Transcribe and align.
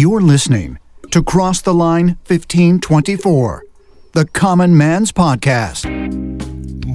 You're 0.00 0.22
listening 0.22 0.78
to 1.10 1.22
Cross 1.22 1.60
the 1.60 1.74
Line 1.74 2.16
1524, 2.26 3.64
the 4.12 4.24
Common 4.24 4.74
Man's 4.74 5.12
Podcast. 5.12 5.84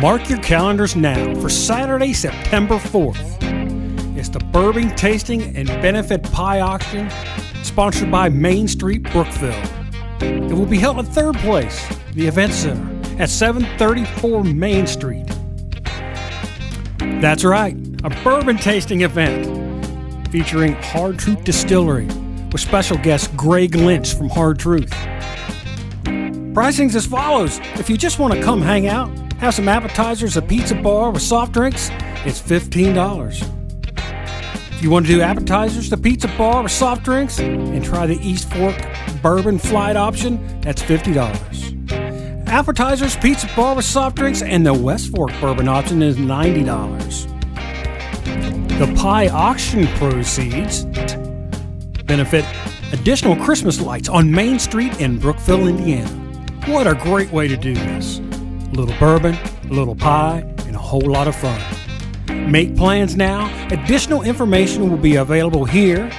Mark 0.02 0.28
your 0.28 0.40
calendars 0.40 0.96
now 0.96 1.36
for 1.40 1.48
Saturday, 1.48 2.14
September 2.14 2.78
4th. 2.78 4.18
It's 4.18 4.30
the 4.30 4.40
Bourbon 4.40 4.90
Tasting 4.96 5.56
and 5.56 5.68
Benefit 5.68 6.24
Pie 6.24 6.62
Auction, 6.62 7.12
sponsored 7.62 8.10
by 8.10 8.28
Main 8.28 8.68
Street, 8.68 9.04
Brookville. 9.04 9.54
It 10.22 10.54
will 10.54 10.66
be 10.66 10.80
held 10.80 10.98
at 10.98 11.06
Third 11.06 11.36
Place, 11.36 11.88
the 12.14 12.26
Event 12.26 12.54
Center, 12.54 13.22
at 13.22 13.30
734 13.30 14.44
Main 14.46 14.88
Street. 14.88 15.28
That's 17.22 17.44
right, 17.44 17.78
a 18.04 18.10
bourbon 18.24 18.58
tasting 18.58 19.02
event 19.02 19.46
featuring 20.32 20.74
Hard 20.74 21.20
Truth 21.20 21.44
Distillery 21.44 22.08
with 22.56 22.62
special 22.62 22.98
guest 23.00 23.36
Greg 23.36 23.76
Lynch 23.76 24.14
from 24.14 24.30
Hard 24.30 24.58
Truth. 24.58 24.90
Pricing's 26.54 26.96
as 26.96 27.06
follows. 27.06 27.60
If 27.74 27.90
you 27.90 27.98
just 27.98 28.18
want 28.18 28.34
to 28.34 28.42
come 28.42 28.62
hang 28.62 28.88
out, 28.88 29.10
have 29.40 29.54
some 29.54 29.68
appetizers, 29.68 30.38
a 30.38 30.42
pizza 30.42 30.74
bar 30.74 31.12
with 31.12 31.22
soft 31.22 31.52
drinks, 31.52 31.90
it's 32.24 32.42
$15. 32.42 33.42
If 34.72 34.82
you 34.82 34.90
want 34.90 35.06
to 35.08 35.12
do 35.12 35.20
appetizers, 35.20 35.90
the 35.90 35.98
pizza 35.98 36.30
bar 36.38 36.64
with 36.64 36.72
soft 36.72 37.04
drinks, 37.04 37.40
and 37.40 37.84
try 37.84 38.06
the 38.06 38.26
East 38.26 38.50
Fork 38.54 38.78
bourbon 39.22 39.60
flight 39.60 39.98
option, 39.98 40.62
that's 40.62 40.82
$50. 40.82 42.48
Appetizers, 42.48 43.18
pizza 43.18 43.50
bar 43.54 43.76
with 43.76 43.84
soft 43.84 44.16
drinks, 44.16 44.42
and 44.42 44.66
the 44.66 44.74
West 44.74 45.14
Fork 45.14 45.32
bourbon 45.42 45.68
option 45.68 46.02
is 46.02 46.16
$90. 46.16 47.28
The 48.80 48.94
pie 48.96 49.28
auction 49.28 49.88
proceeds 49.98 50.86
benefit 52.06 52.46
additional 52.92 53.36
Christmas 53.36 53.82
lights 53.82 54.10
on 54.10 54.32
Main 54.32 54.60
Street 54.60 55.00
in 55.00 55.20
Brookville, 55.20 55.68
Indiana. 55.68 56.10
What 56.68 56.88
a 56.88 56.96
great 56.96 57.32
way 57.32 57.48
to 57.48 57.58
do 57.58 57.74
this! 57.74 58.20
A 58.20 58.72
little 58.74 58.96
bourbon, 59.00 59.36
a 59.70 59.74
little 59.74 59.96
pie, 59.96 60.40
and 60.66 60.76
a 60.76 60.80
whole 60.80 61.02
lot 61.02 61.28
of 61.28 61.36
fun. 61.36 61.62
Make 62.52 62.76
plans 62.76 63.16
now. 63.16 63.52
Additional 63.72 64.22
information 64.22 64.90
will 64.90 64.98
be 64.98 65.16
available 65.16 65.66
here 65.66 66.10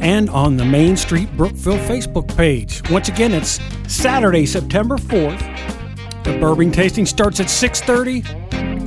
and 0.00 0.30
on 0.30 0.56
the 0.56 0.64
Main 0.64 0.96
Street 0.96 1.34
Brookville 1.36 1.78
Facebook 1.78 2.34
page. 2.36 2.82
Once 2.90 3.08
again, 3.08 3.32
it's 3.32 3.60
Saturday, 3.86 4.46
September 4.46 4.96
4th. 4.96 5.40
The 6.24 6.38
bourbon 6.38 6.70
tasting 6.70 7.06
starts 7.06 7.40
at 7.40 7.46
6:30, 7.46 8.22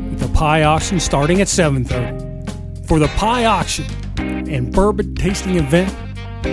with 0.10 0.20
the 0.20 0.30
pie 0.30 0.64
auction 0.64 1.00
starting 1.00 1.42
at 1.42 1.48
7:30. 1.48 2.88
For 2.88 3.00
the 3.00 3.08
pie 3.10 3.46
auction 3.46 3.86
and 4.50 4.72
bourbon 4.72 5.16
tasting 5.16 5.56
event 5.56 5.94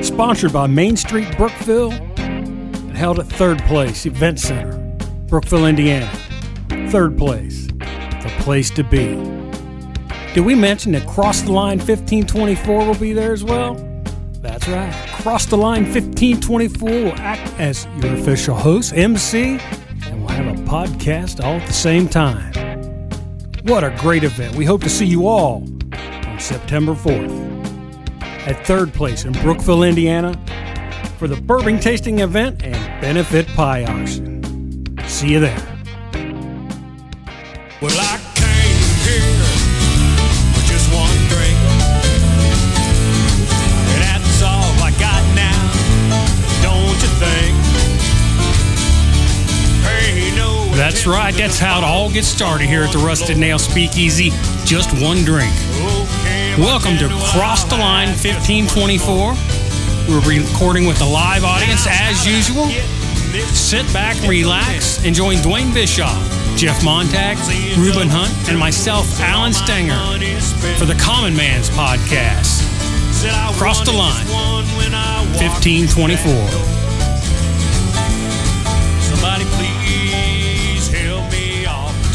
sponsored 0.05 0.53
by 0.53 0.67
Main 0.67 0.97
Street 0.97 1.37
Brookville 1.37 1.93
and 1.93 2.97
held 2.97 3.19
at 3.19 3.27
Third 3.27 3.59
Place 3.63 4.07
Event 4.07 4.41
Center, 4.41 4.77
Brookville, 5.27 5.67
Indiana. 5.67 6.11
Third 6.91 7.19
Place, 7.19 7.67
the 7.67 8.33
place 8.41 8.71
to 8.71 8.85
be. 8.85 9.15
Did 10.35 10.45
we 10.45 10.55
mention 10.55 10.93
that 10.93 11.07
Cross 11.07 11.43
the 11.43 11.53
Line 11.53 11.79
1524 11.79 12.87
will 12.87 12.95
be 12.95 13.13
there 13.13 13.33
as 13.33 13.45
well? 13.45 13.75
That's 14.41 14.67
right. 14.69 14.93
Cross 15.13 15.47
the 15.47 15.57
Line 15.57 15.83
1524 15.85 16.89
will 16.89 17.13
act 17.17 17.53
as 17.59 17.87
your 18.01 18.15
official 18.15 18.55
host, 18.55 18.93
MC, 18.95 19.59
and 20.07 20.21
we'll 20.21 20.29
have 20.29 20.47
a 20.47 20.63
podcast 20.63 21.45
all 21.45 21.55
at 21.55 21.67
the 21.67 21.73
same 21.73 22.09
time. 22.09 22.53
What 23.65 23.85
a 23.85 23.91
great 24.01 24.25
event. 24.25 24.55
We 24.55 24.65
hope 24.65 24.83
to 24.83 24.89
see 24.89 25.07
you 25.07 25.27
all 25.27 25.65
on 25.93 26.39
September 26.39 26.95
4th 26.95 27.50
at 28.51 28.67
Third 28.67 28.93
Place 28.93 29.25
in 29.25 29.33
Brookville, 29.33 29.85
Indiana 29.85 30.35
for 31.19 31.29
the 31.29 31.41
bourbon 31.41 31.79
tasting 31.79 32.19
event 32.19 32.65
and 32.65 32.75
benefit 33.01 33.47
pie 33.49 33.85
auction. 33.85 34.99
See 35.07 35.29
you 35.33 35.41
there. 35.41 35.57
Well, 37.81 37.95
I 37.95 38.19
came 38.35 38.77
here 39.07 39.47
for 40.53 40.63
just 40.67 40.93
one 40.93 41.15
drink. 41.31 41.57
And 43.87 44.03
that's 44.03 44.43
all 44.43 44.75
I 44.83 44.91
got 44.99 45.23
now, 45.39 45.61
don't 46.61 46.99
you 47.01 47.11
think? 47.23 47.55
Hey, 49.87 50.37
no, 50.37 50.75
That's 50.75 51.07
right. 51.07 51.33
That's 51.35 51.59
how 51.59 51.79
it 51.79 51.85
all 51.85 52.11
gets 52.11 52.27
started 52.27 52.67
here 52.67 52.83
at 52.83 52.93
the 52.93 52.99
Rusted 52.99 53.39
Nail 53.39 53.61
Speakeasy. 53.61 54.31
Just 54.65 54.91
one 55.01 55.19
drink. 55.25 55.53
Oh, 55.55 55.90
Welcome 56.59 56.99
to 56.99 57.09
Cross 57.33 57.65
the 57.65 57.77
Line 57.77 58.09
1524. 58.09 59.35
We're 60.09 60.21
recording 60.27 60.87
with 60.87 61.01
a 61.01 61.05
live 61.05 61.45
audience 61.45 61.87
as 61.89 62.27
usual. 62.27 62.67
Sit 63.55 63.91
back, 63.93 64.21
relax, 64.29 65.05
and 65.05 65.15
join 65.15 65.37
Dwayne 65.37 65.73
Bischoff, 65.73 66.19
Jeff 66.57 66.85
Montag, 66.85 67.39
Ruben 67.79 68.09
Hunt, 68.09 68.33
and 68.49 68.59
myself, 68.59 69.21
Alan 69.21 69.53
Stenger, 69.53 69.95
for 70.79 70.87
the 70.87 70.99
Common 71.01 71.37
Man's 71.37 71.71
Podcast. 71.71 72.67
Cross 73.57 73.85
the 73.85 73.93
Line 73.93 74.27
1524. 75.39 76.80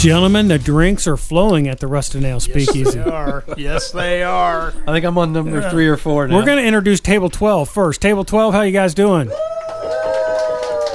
Gentlemen, 0.05 0.49
the 0.49 0.59
drinks 0.59 1.07
are 1.07 1.17
flowing 1.17 1.67
at 1.67 1.79
the 1.79 1.88
Rusted 1.88 2.21
Nail 2.21 2.39
Speakeasy. 2.39 2.79
Yes, 2.79 2.93
they 2.93 3.09
are. 3.09 3.43
Yes, 3.57 3.91
they 3.91 4.21
are. 4.21 4.71
I 4.88 4.91
think 4.91 5.03
I'm 5.03 5.17
on 5.17 5.33
number 5.33 5.67
three 5.71 5.88
or 5.88 5.97
four 5.97 6.27
now. 6.27 6.35
We're 6.35 6.45
going 6.45 6.59
to 6.59 6.63
introduce 6.63 6.99
Table 6.99 7.27
12 7.27 7.67
first. 7.67 8.03
Table 8.03 8.23
12, 8.23 8.53
how 8.53 8.61
you 8.61 8.71
guys 8.71 8.93
doing? 8.93 9.31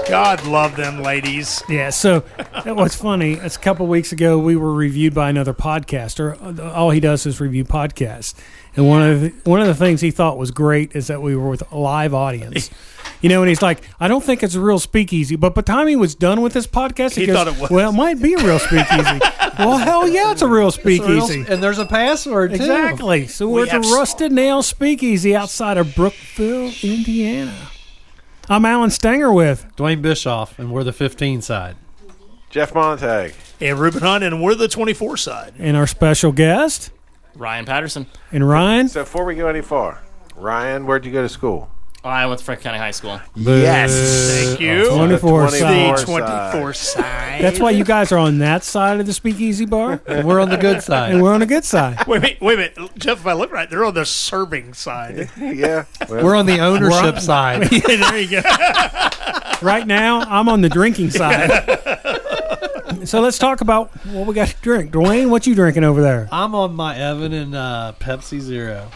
God 0.09 0.47
love 0.47 0.76
them 0.76 1.03
ladies. 1.03 1.60
Yeah, 1.69 1.91
so 1.91 2.21
what's 2.65 2.94
funny, 2.94 3.32
it's 3.32 3.56
a 3.56 3.59
couple 3.59 3.88
weeks 3.88 4.12
ago 4.12 4.38
we 4.38 4.54
were 4.54 4.72
reviewed 4.72 5.12
by 5.12 5.28
another 5.28 5.54
podcaster. 5.54 6.65
All 6.72 6.91
he 6.91 7.00
does 7.00 7.27
is 7.27 7.41
review 7.41 7.65
podcasts. 7.65 8.34
And 8.77 8.87
one 8.89 9.03
of 9.03 9.21
the, 9.21 9.29
one 9.45 9.61
of 9.61 9.67
the 9.67 9.75
things 9.75 10.01
he 10.01 10.11
thought 10.11 10.39
was 10.39 10.51
great 10.53 10.95
is 10.95 11.09
that 11.09 11.21
we 11.23 11.35
were 11.37 11.49
with 11.51 11.63
a 11.73 11.77
live 11.77 12.15
audience. 12.15 12.71
You 13.21 13.29
know, 13.29 13.43
and 13.43 13.49
he's 13.49 13.61
like, 13.61 13.83
I 13.99 14.09
don't 14.09 14.23
think 14.25 14.43
it's 14.43 14.55
a 14.55 14.61
real 14.61 14.79
speakeasy. 14.79 15.37
But 15.37 15.55
by 15.55 15.61
the 15.63 15.67
time 15.67 15.89
he 15.89 15.97
was 15.97 16.15
done 16.15 16.41
with 16.41 16.53
this 16.55 16.67
podcast, 16.67 17.15
he, 17.17 17.23
He 17.23 17.27
goes, 17.27 17.37
thought 17.37 17.49
it 17.49 17.59
was. 17.61 17.69
Well, 17.71 17.91
it 17.91 17.95
might 17.95 18.23
be 18.23 18.33
a 18.35 18.39
real 18.39 18.59
speakeasy. 18.59 19.19
well, 19.59 19.77
hell 19.77 20.09
yeah, 20.09 20.31
it's 20.33 20.41
a 20.43 20.49
real 20.49 20.69
It's 20.69 20.79
a 20.79 20.83
real- 20.85 21.27
speakeasy. 21.27 21.53
and 21.53 21.63
there's 21.63 21.79
a 21.79 21.85
password 21.85 22.51
too. 22.51 22.57
Exactly. 22.57 23.27
So 23.27 23.49
we're 23.49 23.65
at 23.65 23.71
have 23.71 23.83
the 23.83 23.89
Rusted 23.91 24.33
Nail 24.33 24.63
Speakeasy 24.63 25.35
outside 25.37 25.77
of 25.77 25.95
Brookville, 25.95 26.73
Indiana. 26.83 27.69
I'm 28.49 28.65
Alan 28.65 28.91
Stenger 28.91 29.33
with 29.33 29.67
Dwayne 29.77 30.01
Bischoff, 30.01 30.59
and 30.59 30.73
we're 30.73 30.85
the 30.85 30.93
15 30.93 31.43
side. 31.43 31.77
Jeff 32.49 32.75
Montag. 32.75 33.35
And 33.61 33.79
Ruben 33.79 34.01
Hunt, 34.01 34.25
and 34.25 34.43
we're 34.43 34.55
the 34.55 34.67
24 34.69 35.17
side. 35.19 35.53
and 35.59 35.77
our 35.77 35.87
special 35.87 36.33
guest 36.33 36.91
Ryan 37.35 37.65
Patterson. 37.65 38.07
and 38.33 38.49
Ryan. 38.49 38.89
So 38.89 39.03
before 39.03 39.25
we 39.25 39.35
go 39.35 39.47
any 39.49 39.61
far, 39.63 40.03
Ryan, 40.37 40.87
where'd 40.87 41.05
you 41.05 41.13
go 41.13 41.23
to 41.23 41.29
school? 41.29 41.69
I 42.03 42.25
went 42.27 42.39
to 42.39 42.45
Frank 42.47 42.63
County 42.63 42.79
High 42.79 42.93
School. 42.93 43.21
Yes. 43.37 43.93
Thank 44.57 44.61
oh, 44.63 44.65
you. 44.65 44.89
24 44.97 45.43
The 45.43 45.51
side. 45.51 45.99
24 46.07 46.73
side. 46.73 47.43
That's 47.43 47.61
why 47.61 47.73
you 47.73 47.85
guys 47.85 48.11
are 48.11 48.17
on 48.19 48.39
that 48.39 48.65
side 48.65 49.01
of 49.01 49.07
the 49.07 49.13
speakeasy 49.13 49.67
bar, 49.67 50.01
And 50.07 50.27
we're 50.27 50.41
on 50.41 50.49
the 50.49 50.57
good 50.57 50.83
side. 50.83 51.11
and 51.11 51.19
side. 51.19 51.23
we're 51.23 51.35
on 51.35 51.41
the 51.41 51.47
good 51.47 51.65
side. 51.65 52.07
Wait 52.07 52.17
a 52.17 52.21
minute, 52.21 52.41
wait 52.41 52.55
a 52.55 52.57
minute. 52.57 52.99
Jeff, 52.99 53.19
if 53.21 53.27
I 53.27 53.35
look 53.35 53.53
right, 53.53 53.69
they're 53.69 53.85
on 53.85 53.93
the 53.93 54.07
serving 54.07 54.73
side. 54.73 55.29
Yeah. 55.37 55.85
Well, 56.09 56.25
We're 56.25 56.37
on 56.37 56.47
the 56.47 56.61
ownership 56.61 57.19
side. 57.19 57.71
Yeah, 57.73 57.81
there 58.11 58.19
you 58.19 58.41
go. 58.41 58.43
Right 59.63 59.87
now, 59.87 60.21
I'm 60.21 60.49
on 60.49 60.63
the 60.63 60.71
drinking 60.71 61.11
side. 61.11 61.51
so 63.09 63.21
let's 63.21 63.38
talk 63.38 63.61
about 63.61 63.91
what 64.06 64.27
we 64.27 64.34
got 64.34 64.49
to 64.49 64.56
drink. 64.62 64.93
Dwayne, 64.93 65.31
what 65.31 65.47
you 65.47 65.55
drinking 65.55 65.84
over 65.84 66.00
there? 66.03 66.28
I'm 66.33 66.55
on 66.55 66.75
my 66.75 66.97
Evan 66.97 67.33
and 67.33 67.55
uh, 67.55 67.93
Pepsi 68.00 68.41
Zero. 68.41 68.88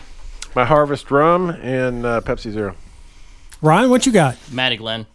my 0.55 0.65
Harvest 0.65 1.11
Rum 1.11 1.51
and 1.51 2.05
uh, 2.07 2.21
Pepsi 2.23 2.51
Zero. 2.53 2.75
Ryan, 3.63 3.91
what 3.91 4.07
you 4.07 4.13
got? 4.13 4.37
Matty 4.53 4.77
Glen. 4.77 5.07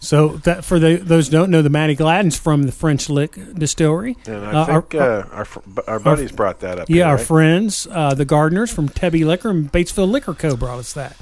So 0.00 0.28
that 0.38 0.64
for 0.64 0.80
the, 0.80 0.96
those 0.96 1.28
who 1.28 1.32
don't 1.32 1.50
know, 1.50 1.62
the 1.62 1.70
Mattie 1.70 1.94
Gladden's 1.94 2.36
from 2.36 2.64
the 2.64 2.72
French 2.72 3.08
Lick 3.08 3.38
Distillery. 3.54 4.16
And 4.26 4.44
I 4.44 4.52
Uh, 4.62 4.64
think 4.80 4.94
our- 4.96 5.02
uh, 5.02 5.26
our, 5.32 5.46
our 5.86 6.00
buddies 6.00 6.32
brought 6.32 6.58
that 6.60 6.80
up. 6.80 6.88
Yeah, 6.90 6.94
here, 6.96 7.04
our 7.06 7.16
right? 7.16 7.26
friends, 7.26 7.86
uh, 7.90 8.12
the 8.14 8.24
Gardeners 8.24 8.72
from 8.72 8.88
Tebby 8.88 9.24
Liquor 9.24 9.50
and 9.50 9.70
Batesville 9.70 10.10
Liquor 10.10 10.34
Co. 10.34 10.56
brought 10.56 10.80
us 10.80 10.92
that. 10.94 11.16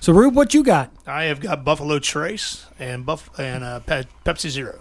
So, 0.00 0.12
Rube, 0.12 0.34
what 0.36 0.52
you 0.52 0.62
got? 0.62 0.90
I 1.06 1.24
have 1.24 1.40
got 1.40 1.64
Buffalo 1.64 1.98
Trace 1.98 2.66
and 2.78 3.06
Buff 3.06 3.30
and 3.40 3.64
uh, 3.64 3.80
Pe- 3.80 4.04
Pepsi 4.26 4.50
Zero. 4.50 4.78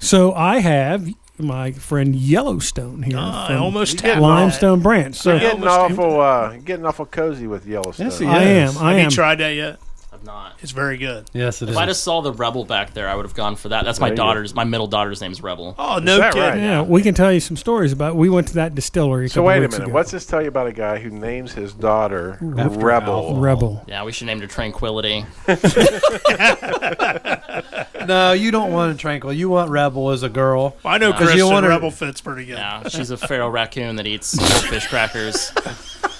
So 0.00 0.32
I 0.34 0.58
have 0.58 1.08
my 1.38 1.72
friend 1.72 2.14
Yellowstone 2.16 3.02
here. 3.02 3.16
Ah, 3.18 3.48
I 3.50 3.54
almost 3.56 3.92
You 3.92 3.98
tapped 4.00 4.14
get 4.16 4.22
Limestone 4.22 4.80
Branch. 4.80 5.14
So 5.14 5.30
You're 5.32 5.40
getting 5.40 5.64
awful, 5.66 6.20
uh, 6.20 6.56
getting 6.64 6.84
awful 6.84 7.06
cozy 7.06 7.46
with 7.46 7.66
Yellowstone. 7.66 8.06
Yes, 8.06 8.18
he 8.18 8.26
I 8.26 8.42
am. 8.42 8.76
I 8.78 8.92
Have 8.92 8.98
am. 8.98 9.04
you 9.04 9.10
tried 9.10 9.36
that 9.36 9.50
yet? 9.54 9.78
Have 10.20 10.26
not. 10.26 10.54
It's 10.62 10.72
very 10.72 10.96
good. 10.98 11.30
Yes, 11.32 11.62
it 11.62 11.68
is. 11.68 11.74
If 11.76 11.78
I 11.80 11.86
just 11.86 12.04
saw 12.04 12.20
the 12.20 12.32
Rebel 12.32 12.64
back 12.64 12.92
there, 12.94 13.08
I 13.08 13.14
would 13.14 13.24
have 13.24 13.34
gone 13.34 13.56
for 13.56 13.68
that. 13.70 13.84
That's 13.84 13.98
my 14.00 14.08
There 14.08 14.14
you 14.14 14.16
go. 14.18 14.22
daughter's. 14.24 14.54
My 14.54 14.64
middle 14.64 14.86
daughter's 14.86 15.20
name 15.20 15.32
is 15.32 15.42
Rebel. 15.42 15.74
Oh 15.78 15.98
no 15.98 16.18
that 16.18 16.32
kidding! 16.34 16.48
right? 16.48 16.58
Yeah, 16.58 16.82
we 16.82 17.02
can 17.02 17.14
tell 17.14 17.32
you 17.32 17.40
some 17.40 17.56
stories 17.56 17.92
about. 17.92 18.16
We 18.16 18.28
went 18.28 18.48
to 18.48 18.54
that 18.54 18.74
distillery. 18.74 19.26
A 19.26 19.28
So 19.28 19.34
couple 19.36 19.46
wait 19.48 19.56
a 19.58 19.60
weeks 19.62 19.72
minute. 19.74 19.84
ago. 19.86 19.94
What's 19.94 20.10
this 20.10 20.26
tell 20.26 20.42
you 20.42 20.48
about 20.48 20.66
a 20.66 20.72
guy 20.72 20.98
who 20.98 21.10
names 21.10 21.52
his 21.52 21.72
daughter 21.72 22.32
After 22.58 22.78
Rebel? 22.78 23.28
Alpha. 23.28 23.40
Rebel? 23.40 23.84
Yeah, 23.88 24.04
we 24.04 24.12
should 24.12 24.26
name 24.26 24.40
her 24.40 24.46
Tranquility. 24.46 25.24
no, 28.06 28.32
you 28.32 28.50
don't 28.50 28.72
want 28.72 28.92
a 28.92 28.96
tranquil. 28.96 29.32
You 29.32 29.48
want 29.48 29.70
rebel 29.70 30.10
as 30.10 30.22
a 30.22 30.28
girl. 30.28 30.76
I 30.84 30.98
know 30.98 31.10
No. 31.10 31.12
'Cause 31.12 31.20
you 31.20 31.26
Christian 31.28 31.46
wanna- 31.52 31.68
Rebel 31.68 31.90
fits 31.90 32.20
pretty 32.20 32.46
good. 32.46 32.58
Yeah, 32.58 32.88
she's 32.88 33.10
a 33.10 33.16
feral 33.16 33.50
raccoon 33.50 33.96
that 33.96 34.06
eats 34.06 34.36
fish 34.68 34.86
crackers. 34.88 35.52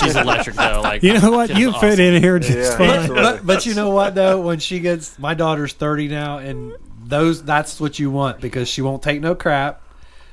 she's 0.00 0.16
electric 0.16 0.56
though. 0.56 0.80
Like 0.82 1.02
You 1.02 1.18
know 1.20 1.30
what? 1.30 1.56
You 1.56 1.70
awesome. 1.70 1.80
fit 1.80 1.98
in 2.00 2.22
here 2.22 2.38
just 2.38 2.78
Yeah. 2.78 3.06
fine. 3.06 3.08
But 3.14 3.46
but 3.46 3.66
you 3.66 3.74
know 3.74 3.90
what 3.90 4.14
though? 4.14 4.40
When 4.40 4.58
she 4.58 4.80
gets, 4.80 5.18
my 5.18 5.34
daughter's 5.34 5.72
thirty 5.72 6.08
now, 6.08 6.38
and 6.38 6.72
those 7.04 7.42
that's 7.44 7.80
what 7.80 7.98
you 7.98 8.10
want 8.10 8.40
because 8.40 8.68
she 8.68 8.82
won't 8.82 9.02
take 9.02 9.20
no 9.20 9.34
crap. 9.34 9.80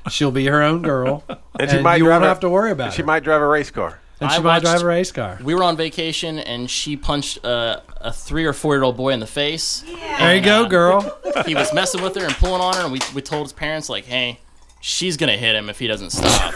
She'll 0.08 0.30
be 0.30 0.46
her 0.46 0.62
own 0.62 0.80
girl, 0.82 1.24
And 1.58 1.70
she 1.70 1.78
might 1.80 1.96
you 1.96 2.04
drive 2.04 2.22
won't 2.22 2.24
a- 2.24 2.28
have 2.28 2.40
to 2.40 2.48
worry 2.48 2.70
about 2.72 2.94
She 2.94 3.02
it. 3.02 3.06
might 3.06 3.22
drive 3.22 3.42
a 3.42 3.46
race 3.46 3.70
car. 3.70 3.98
and 4.20 4.30
she 4.30 4.36
I 4.36 4.40
might 4.40 4.44
watched- 4.44 4.64
drive 4.64 4.82
a 4.82 4.86
race 4.86 5.12
car. 5.12 5.38
We 5.42 5.54
were 5.54 5.62
on 5.62 5.76
vacation 5.76 6.38
and 6.38 6.70
she 6.70 6.96
punched 6.96 7.44
a, 7.44 7.82
a 8.00 8.10
three 8.12 8.46
or 8.46 8.54
four 8.54 8.74
year 8.74 8.82
old 8.82 8.96
boy 8.96 9.10
in 9.10 9.20
the 9.20 9.26
face. 9.26 9.84
There 10.18 10.34
you 10.34 10.40
go, 10.40 10.64
uh, 10.64 10.68
girl. 10.68 11.18
He 11.46 11.54
was 11.54 11.72
messing 11.74 12.02
with 12.02 12.14
her 12.16 12.24
and 12.24 12.34
pulling 12.34 12.62
on 12.62 12.74
her, 12.76 12.82
and 12.84 12.92
we, 12.92 13.00
we 13.14 13.20
told 13.20 13.42
his 13.44 13.52
parents 13.52 13.88
like, 13.90 14.04
"Hey, 14.06 14.38
she's 14.80 15.16
gonna 15.16 15.36
hit 15.36 15.54
him 15.54 15.68
if 15.70 15.78
he 15.78 15.86
doesn't 15.86 16.10
stop." 16.10 16.54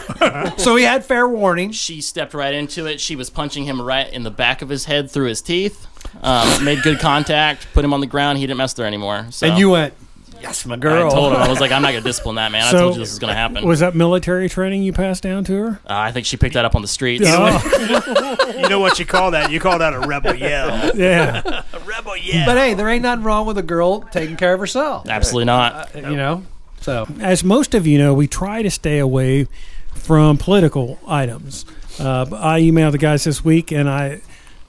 So 0.59 0.75
he 0.75 0.83
had 0.83 1.05
fair 1.05 1.27
warning. 1.27 1.71
she 1.71 2.01
stepped 2.01 2.33
right 2.33 2.53
into 2.53 2.85
it. 2.87 2.99
She 2.99 3.15
was 3.15 3.29
punching 3.29 3.65
him 3.65 3.81
right 3.81 4.11
in 4.11 4.23
the 4.23 4.31
back 4.31 4.61
of 4.61 4.69
his 4.69 4.85
head 4.85 5.09
through 5.11 5.27
his 5.27 5.41
teeth. 5.41 5.87
Um, 6.21 6.63
made 6.63 6.81
good 6.83 6.99
contact, 6.99 7.67
put 7.73 7.83
him 7.85 7.93
on 7.93 7.99
the 7.99 8.07
ground. 8.07 8.37
He 8.37 8.45
didn't 8.47 8.57
mess 8.57 8.73
there 8.73 8.85
anymore. 8.85 9.27
So 9.31 9.47
And 9.47 9.57
you 9.57 9.69
went, 9.71 9.93
yes, 10.41 10.65
my 10.65 10.75
girl. 10.77 11.07
I 11.07 11.09
told 11.13 11.33
him 11.33 11.41
I 11.41 11.47
was 11.49 11.59
like, 11.59 11.71
I'm 11.71 11.81
not 11.81 11.89
gonna 11.91 12.01
discipline 12.01 12.35
that 12.35 12.51
man. 12.51 12.63
I 12.63 12.71
told 12.71 12.93
you 12.95 12.99
this 13.01 13.11
is 13.11 13.19
gonna 13.19 13.33
happen. 13.35 13.65
Was 13.67 13.79
that 13.81 13.95
military 13.95 14.47
training 14.49 14.83
you 14.83 14.93
passed 14.93 15.23
down 15.23 15.43
to 15.45 15.53
her? 15.53 15.67
Uh, 15.85 15.93
I 15.93 16.11
think 16.11 16.25
she 16.25 16.37
picked 16.37 16.53
that 16.55 16.65
up 16.65 16.75
on 16.75 16.81
the 16.81 16.87
streets. 16.87 17.25
Oh, 17.27 18.53
You 18.59 18.69
know 18.69 18.79
what 18.79 18.97
you 18.99 19.05
call 19.05 19.31
that? 19.31 19.51
You 19.51 19.59
call 19.59 19.79
that 19.79 19.93
a 19.93 19.99
rebel 19.99 20.35
yell. 20.35 20.95
yeah. 20.95 21.63
A 21.73 21.79
rebel 21.79 22.15
yell. 22.17 22.45
But 22.45 22.57
hey, 22.57 22.73
there 22.73 22.89
ain't 22.89 23.03
nothing 23.03 23.23
wrong 23.23 23.45
with 23.45 23.57
a 23.57 23.63
girl 23.63 24.01
taking 24.01 24.37
care 24.37 24.53
of 24.53 24.59
herself. 24.59 25.07
Absolutely 25.09 25.45
not. 25.45 25.93
You 25.95 26.15
know. 26.15 26.43
So 26.85 27.07
As 27.19 27.43
most 27.43 27.73
of 27.73 27.87
you 27.87 27.97
know, 27.97 28.13
we 28.13 28.27
try 28.27 28.61
to 28.61 28.69
stay 28.69 28.99
away 28.99 29.47
from 29.95 30.37
political 30.37 30.99
items. 31.07 31.65
Uh, 31.99 32.27
I 32.31 32.61
emailed 32.61 32.91
the 32.91 32.99
guys 32.99 33.23
this 33.23 33.43
week, 33.43 33.71
and 33.71 33.89
I 33.89 34.21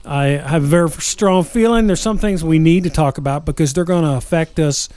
I 0.03 0.25
have 0.29 0.63
a 0.63 0.65
very 0.65 0.89
strong 0.89 1.43
feeling 1.43 1.85
there's 1.85 2.01
some 2.01 2.17
things 2.17 2.43
we 2.43 2.57
need 2.57 2.85
to 2.85 2.89
talk 2.89 3.19
about 3.19 3.45
because 3.45 3.71
they're 3.71 3.83
going 3.83 4.03
to 4.03 4.13
affect 4.13 4.57
us 4.57 4.89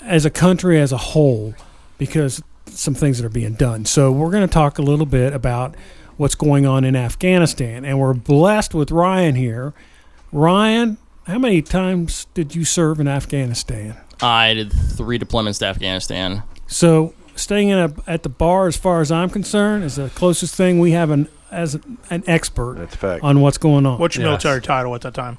as 0.00 0.24
a 0.24 0.30
country 0.30 0.80
as 0.80 0.92
a 0.92 0.96
whole 0.96 1.56
because 1.98 2.40
some 2.66 2.94
things 2.94 3.18
that 3.18 3.26
are 3.26 3.40
being 3.40 3.54
done. 3.54 3.84
So 3.84 4.12
we're 4.12 4.30
going 4.30 4.46
to 4.46 4.52
talk 4.52 4.78
a 4.78 4.82
little 4.82 5.06
bit 5.06 5.32
about 5.32 5.74
what's 6.18 6.36
going 6.36 6.66
on 6.66 6.84
in 6.84 6.94
Afghanistan, 6.94 7.84
and 7.84 7.98
we're 7.98 8.14
blessed 8.14 8.74
with 8.74 8.92
Ryan 8.92 9.34
here. 9.34 9.74
Ryan, 10.30 10.98
how 11.26 11.38
many 11.38 11.62
times 11.62 12.26
did 12.34 12.54
you 12.54 12.64
serve 12.64 13.00
in 13.00 13.08
Afghanistan? 13.08 13.96
I 14.20 14.54
did 14.54 14.72
three 14.72 15.18
deployments 15.18 15.58
to 15.60 15.66
Afghanistan. 15.66 16.42
So 16.66 17.14
staying 17.34 17.68
in 17.70 17.78
a, 17.78 17.94
at 18.06 18.22
the 18.22 18.28
bar, 18.28 18.66
as 18.68 18.76
far 18.76 19.00
as 19.00 19.10
I'm 19.10 19.30
concerned, 19.30 19.84
is 19.84 19.96
the 19.96 20.08
closest 20.10 20.54
thing 20.54 20.78
we 20.78 20.92
have 20.92 21.10
an 21.10 21.28
as 21.50 21.74
an 22.08 22.24
expert 22.26 22.76
That's 22.78 22.96
fact. 22.96 23.22
on 23.22 23.40
what's 23.40 23.58
going 23.58 23.84
on. 23.84 23.98
What's 23.98 24.16
your 24.16 24.24
Yes. 24.24 24.42
military 24.42 24.62
title 24.62 24.94
at 24.94 25.02
that 25.02 25.12
time? 25.12 25.36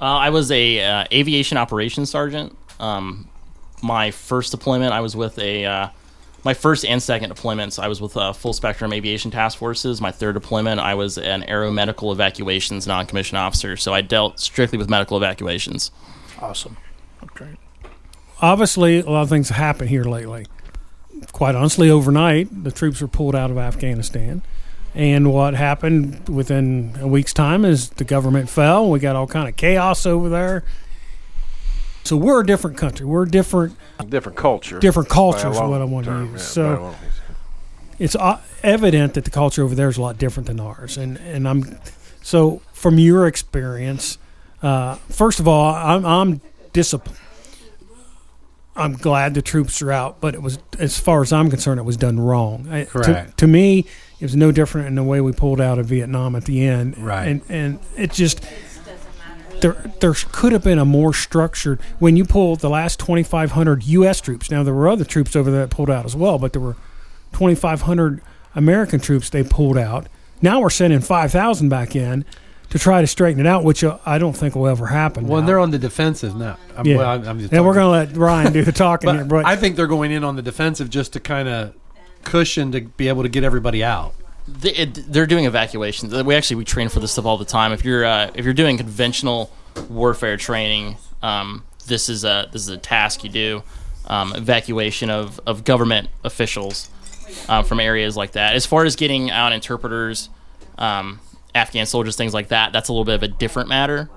Uh, 0.00 0.04
I 0.04 0.30
was 0.30 0.50
a 0.50 0.80
uh, 0.84 1.04
aviation 1.12 1.56
operations 1.56 2.10
sergeant. 2.10 2.56
Um, 2.80 3.28
my 3.82 4.10
first 4.10 4.50
deployment, 4.50 4.92
I 4.92 5.00
was 5.00 5.14
with 5.14 5.38
a. 5.38 5.64
Uh, 5.64 5.88
my 6.44 6.54
first 6.54 6.84
and 6.84 7.02
second 7.02 7.32
deployments, 7.32 7.78
I 7.78 7.88
was 7.88 8.00
with 8.00 8.16
uh, 8.16 8.32
Full 8.32 8.52
Spectrum 8.52 8.92
Aviation 8.92 9.30
Task 9.30 9.58
Forces. 9.58 10.00
My 10.00 10.12
third 10.12 10.34
deployment, 10.34 10.80
I 10.80 10.94
was 10.94 11.18
an 11.18 11.42
aeromedical 11.42 12.12
evacuations 12.12 12.86
non-commissioned 12.86 13.38
officer. 13.38 13.76
So 13.76 13.92
I 13.92 14.00
dealt 14.00 14.38
strictly 14.38 14.78
with 14.78 14.88
medical 14.88 15.16
evacuations. 15.16 15.90
Awesome. 16.40 16.76
Okay. 17.24 17.56
Obviously, 18.40 19.00
a 19.00 19.10
lot 19.10 19.22
of 19.22 19.28
things 19.28 19.48
have 19.48 19.56
happened 19.56 19.90
here 19.90 20.04
lately. 20.04 20.46
Quite 21.32 21.56
honestly, 21.56 21.90
overnight, 21.90 22.64
the 22.64 22.70
troops 22.70 23.00
were 23.00 23.08
pulled 23.08 23.34
out 23.34 23.50
of 23.50 23.58
Afghanistan. 23.58 24.42
And 24.94 25.32
what 25.32 25.54
happened 25.54 26.28
within 26.28 26.96
a 27.00 27.08
week's 27.08 27.32
time 27.32 27.64
is 27.64 27.90
the 27.90 28.04
government 28.04 28.48
fell. 28.48 28.88
We 28.88 29.00
got 29.00 29.16
all 29.16 29.26
kind 29.26 29.48
of 29.48 29.56
chaos 29.56 30.06
over 30.06 30.28
there. 30.28 30.64
So 32.08 32.16
we're 32.16 32.40
a 32.40 32.46
different 32.46 32.78
country. 32.78 33.04
We're 33.04 33.24
a 33.24 33.28
different 33.30 33.76
different 34.08 34.38
culture. 34.38 34.78
different 34.78 35.10
by 35.10 35.14
culture 35.14 35.50
is 35.50 35.58
what 35.58 35.82
I 35.82 35.84
want 35.84 36.06
to 36.06 36.12
use. 36.12 36.30
yeah, 36.32 36.38
so 36.38 36.62
by 36.62 36.72
a 36.72 36.80
long- 36.80 36.94
it's 37.98 38.16
uh, 38.16 38.40
evident 38.62 39.12
that 39.14 39.24
the 39.26 39.30
culture 39.30 39.62
over 39.62 39.74
there 39.74 39.88
is 39.90 39.98
a 39.98 40.00
lot 40.00 40.16
different 40.16 40.46
than 40.46 40.58
ours. 40.58 40.96
And 40.96 41.18
and 41.18 41.46
I'm 41.46 41.78
so 42.22 42.62
from 42.72 42.98
your 42.98 43.26
experience, 43.26 44.16
uh, 44.62 44.94
first 45.10 45.38
of 45.38 45.46
all, 45.46 45.74
I'm 45.74 46.06
I'm 46.06 46.40
disappointed. 46.72 47.20
I'm 48.74 48.92
glad 48.94 49.34
the 49.34 49.42
troops 49.42 49.82
are 49.82 49.92
out, 49.92 50.20
but 50.20 50.34
it 50.34 50.40
was 50.40 50.58
as 50.78 50.98
far 50.98 51.20
as 51.20 51.30
I'm 51.32 51.50
concerned, 51.50 51.78
it 51.80 51.82
was 51.82 51.96
done 51.98 52.18
wrong. 52.18 52.68
I- 52.70 52.84
to- 52.84 52.90
Correct. 52.90 53.36
To, 53.38 53.46
me, 53.46 53.80
it 54.20 54.24
was 54.24 54.36
no 54.36 54.50
different 54.52 54.86
in 54.86 54.94
the 54.94 55.02
way 55.02 55.20
we 55.20 55.32
pulled 55.32 55.60
out 55.60 55.78
of 55.78 55.86
Vietnam 55.86 56.36
at 56.36 56.44
the 56.44 56.64
end. 56.64 56.96
Right. 56.96 57.26
And 57.26 57.42
and 57.48 57.78
it 57.96 58.12
just 58.12 58.40
there 59.60 59.92
there 60.00 60.14
could 60.32 60.52
have 60.52 60.64
been 60.64 60.78
a 60.78 60.84
more 60.84 61.12
structured 61.12 61.80
when 61.98 62.16
you 62.16 62.24
pulled 62.24 62.60
the 62.60 62.70
last 62.70 62.98
2,500 63.00 63.84
U.S. 63.84 64.20
troops. 64.20 64.50
Now 64.50 64.62
there 64.62 64.74
were 64.74 64.88
other 64.88 65.04
troops 65.04 65.36
over 65.36 65.50
there 65.50 65.60
that 65.66 65.70
pulled 65.70 65.90
out 65.90 66.04
as 66.04 66.16
well, 66.16 66.38
but 66.38 66.52
there 66.52 66.62
were 66.62 66.76
2,500 67.32 68.20
American 68.54 69.00
troops 69.00 69.30
they 69.30 69.42
pulled 69.42 69.78
out. 69.78 70.06
Now 70.40 70.60
we're 70.60 70.70
sending 70.70 71.00
5,000 71.00 71.68
back 71.68 71.96
in 71.96 72.24
to 72.70 72.78
try 72.78 73.00
to 73.00 73.06
straighten 73.06 73.40
it 73.40 73.46
out, 73.46 73.64
which 73.64 73.82
uh, 73.82 73.98
I 74.04 74.18
don't 74.18 74.36
think 74.36 74.54
will 74.54 74.68
ever 74.68 74.86
happen. 74.86 75.26
Well, 75.26 75.40
now. 75.40 75.46
they're 75.46 75.58
on 75.58 75.70
the 75.70 75.78
defensive 75.78 76.36
now. 76.36 76.58
I'm, 76.76 76.86
yeah, 76.86 76.96
well, 76.96 77.10
I'm, 77.10 77.28
I'm 77.28 77.38
just 77.38 77.52
and 77.52 77.64
we're 77.64 77.74
going 77.74 78.06
to 78.06 78.12
let 78.12 78.16
Ryan 78.16 78.52
do 78.52 78.62
the 78.62 78.72
talking 78.72 79.06
But 79.06 79.16
here. 79.16 79.24
But 79.24 79.46
I 79.46 79.56
think 79.56 79.76
they're 79.76 79.86
going 79.86 80.12
in 80.12 80.22
on 80.22 80.36
the 80.36 80.42
defensive 80.42 80.90
just 80.90 81.14
to 81.14 81.20
kind 81.20 81.48
of 81.48 81.74
cushion 82.24 82.72
to 82.72 82.82
be 82.82 83.08
able 83.08 83.22
to 83.22 83.28
get 83.28 83.42
everybody 83.42 83.82
out. 83.82 84.14
They're 84.48 85.26
doing 85.26 85.44
evacuations. 85.44 86.12
We 86.24 86.34
actually 86.34 86.56
we 86.56 86.64
train 86.64 86.88
for 86.88 87.00
this 87.00 87.12
stuff 87.12 87.26
all 87.26 87.38
the 87.38 87.44
time. 87.44 87.72
If 87.72 87.84
you're 87.84 88.04
uh, 88.04 88.30
if 88.34 88.44
you're 88.44 88.54
doing 88.54 88.76
conventional 88.76 89.50
warfare 89.88 90.36
training, 90.36 90.96
um, 91.22 91.64
this 91.86 92.08
is 92.08 92.24
a 92.24 92.48
this 92.52 92.62
is 92.62 92.68
a 92.68 92.78
task 92.78 93.24
you 93.24 93.30
do. 93.30 93.62
Um, 94.06 94.32
evacuation 94.34 95.10
of, 95.10 95.38
of 95.46 95.64
government 95.64 96.08
officials 96.24 96.88
um, 97.48 97.64
from 97.64 97.78
areas 97.78 98.16
like 98.16 98.32
that. 98.32 98.54
As 98.54 98.64
far 98.64 98.86
as 98.86 98.96
getting 98.96 99.30
out 99.30 99.52
interpreters, 99.52 100.30
um, 100.78 101.20
Afghan 101.54 101.84
soldiers, 101.84 102.16
things 102.16 102.32
like 102.32 102.48
that, 102.48 102.72
that's 102.72 102.88
a 102.88 102.92
little 102.92 103.04
bit 103.04 103.16
of 103.16 103.22
a 103.22 103.28
different 103.28 103.68
matter. 103.68 104.08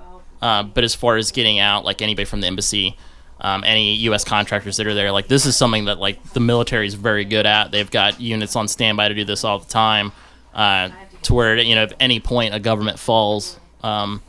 Uh, 0.42 0.63
but 0.63 0.86
as 0.86 0.95
far 0.95 1.18
as 1.18 1.31
getting 1.31 1.60
out, 1.60 1.84
like 1.84 2.01
anybody 2.01 2.24
from 2.24 2.39
the 2.39 2.48
embassy, 2.48 2.98
um, 3.41 3.63
any 3.65 3.95
U.S. 3.95 4.24
contractors 4.24 4.77
that 4.77 4.86
are 4.88 4.93
there, 4.93 5.12
like 5.12 5.27
this 5.27 5.45
is 5.45 5.57
something 5.57 5.86
that 5.86 6.00
like 6.00 6.21
the 6.33 6.39
military 6.39 6.86
is 6.88 6.93
very 6.93 7.25
good 7.25 7.45
at. 7.45 7.71
They've 7.71 7.89
got 7.89 8.21
units 8.21 8.55
on 8.55 8.67
standby 8.67 9.10
to 9.10 9.15
do 9.15 9.25
this 9.25 9.43
all 9.43 9.60
the 9.60 9.67
time, 9.67 10.12
uh, 10.53 10.89
to 11.24 11.33
where 11.33 11.57
you 11.57 11.75
know 11.75 11.83
if 11.83 11.93
any 12.00 12.19
point 12.19 12.53
a 12.53 12.60
government 12.60 13.00
falls, 13.00 13.60
um, 13.83 14.21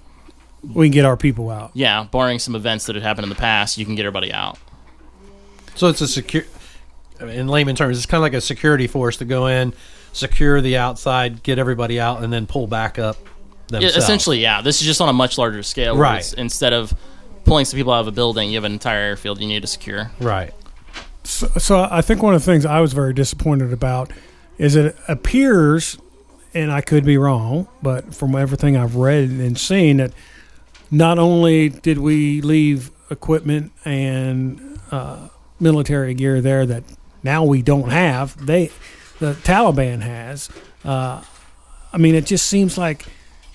we 0.62 0.86
can 0.86 0.92
get 0.92 1.04
our 1.04 1.16
people 1.16 1.50
out. 1.50 1.72
yeah, 1.74 2.04
barring 2.04 2.38
some 2.38 2.54
events 2.54 2.86
that 2.86 2.96
had 2.96 3.02
happened 3.02 3.24
in 3.24 3.28
the 3.28 3.34
past, 3.34 3.76
you 3.78 3.84
can 3.84 3.94
get 3.94 4.06
everybody 4.06 4.32
out. 4.32 4.58
So 5.74 5.88
it's 5.88 6.00
a 6.00 6.08
secure, 6.08 6.44
in 7.20 7.48
layman 7.48 7.76
terms, 7.76 7.96
it's 7.96 8.06
kind 8.06 8.18
of 8.20 8.22
like 8.22 8.34
a 8.34 8.40
security 8.40 8.86
force 8.86 9.16
to 9.18 9.24
go 9.24 9.46
in, 9.46 9.74
secure 10.12 10.60
the 10.60 10.76
outside, 10.76 11.42
get 11.42 11.58
everybody 11.58 11.98
out, 11.98 12.22
and 12.22 12.32
then 12.32 12.46
pull 12.46 12.66
back 12.66 12.98
up. 12.98 13.16
Yeah, 13.70 13.80
Themselves. 13.80 13.96
essentially, 13.96 14.38
yeah. 14.40 14.60
This 14.60 14.80
is 14.80 14.86
just 14.86 15.00
on 15.00 15.08
a 15.08 15.14
much 15.14 15.38
larger 15.38 15.62
scale. 15.62 15.96
Right. 15.96 16.30
Instead 16.34 16.74
of 16.74 16.92
pulling 17.44 17.64
some 17.64 17.76
people 17.76 17.92
out 17.92 18.00
of 18.00 18.08
a 18.08 18.12
building, 18.12 18.48
you 18.50 18.56
have 18.56 18.64
an 18.64 18.72
entire 18.72 19.00
airfield 19.00 19.40
you 19.40 19.48
need 19.48 19.60
to 19.60 19.66
secure. 19.66 20.10
right. 20.20 20.54
So, 21.24 21.46
so 21.56 21.88
I 21.88 22.02
think 22.02 22.20
one 22.20 22.34
of 22.34 22.44
the 22.44 22.44
things 22.44 22.66
I 22.66 22.80
was 22.80 22.92
very 22.92 23.14
disappointed 23.14 23.72
about 23.72 24.12
is 24.58 24.74
it 24.74 24.96
appears, 25.06 25.96
and 26.52 26.72
I 26.72 26.80
could 26.80 27.04
be 27.04 27.16
wrong, 27.16 27.68
but 27.80 28.12
from 28.12 28.34
everything 28.34 28.76
I've 28.76 28.96
read 28.96 29.28
and 29.30 29.56
seen, 29.56 29.98
that 29.98 30.12
not 30.90 31.20
only 31.20 31.68
did 31.68 31.98
we 31.98 32.40
leave 32.40 32.90
equipment 33.08 33.70
and 33.84 34.80
uh, 34.90 35.28
military 35.60 36.14
gear 36.14 36.40
there 36.40 36.66
that 36.66 36.82
now 37.22 37.44
we 37.44 37.62
don't 37.62 37.90
have, 37.90 38.44
they 38.44 38.70
the 39.20 39.34
Taliban 39.34 40.00
has. 40.00 40.50
Uh, 40.84 41.22
I 41.92 41.98
mean, 41.98 42.14
it 42.14 42.26
just 42.26 42.48
seems 42.48 42.76
like 42.76 43.06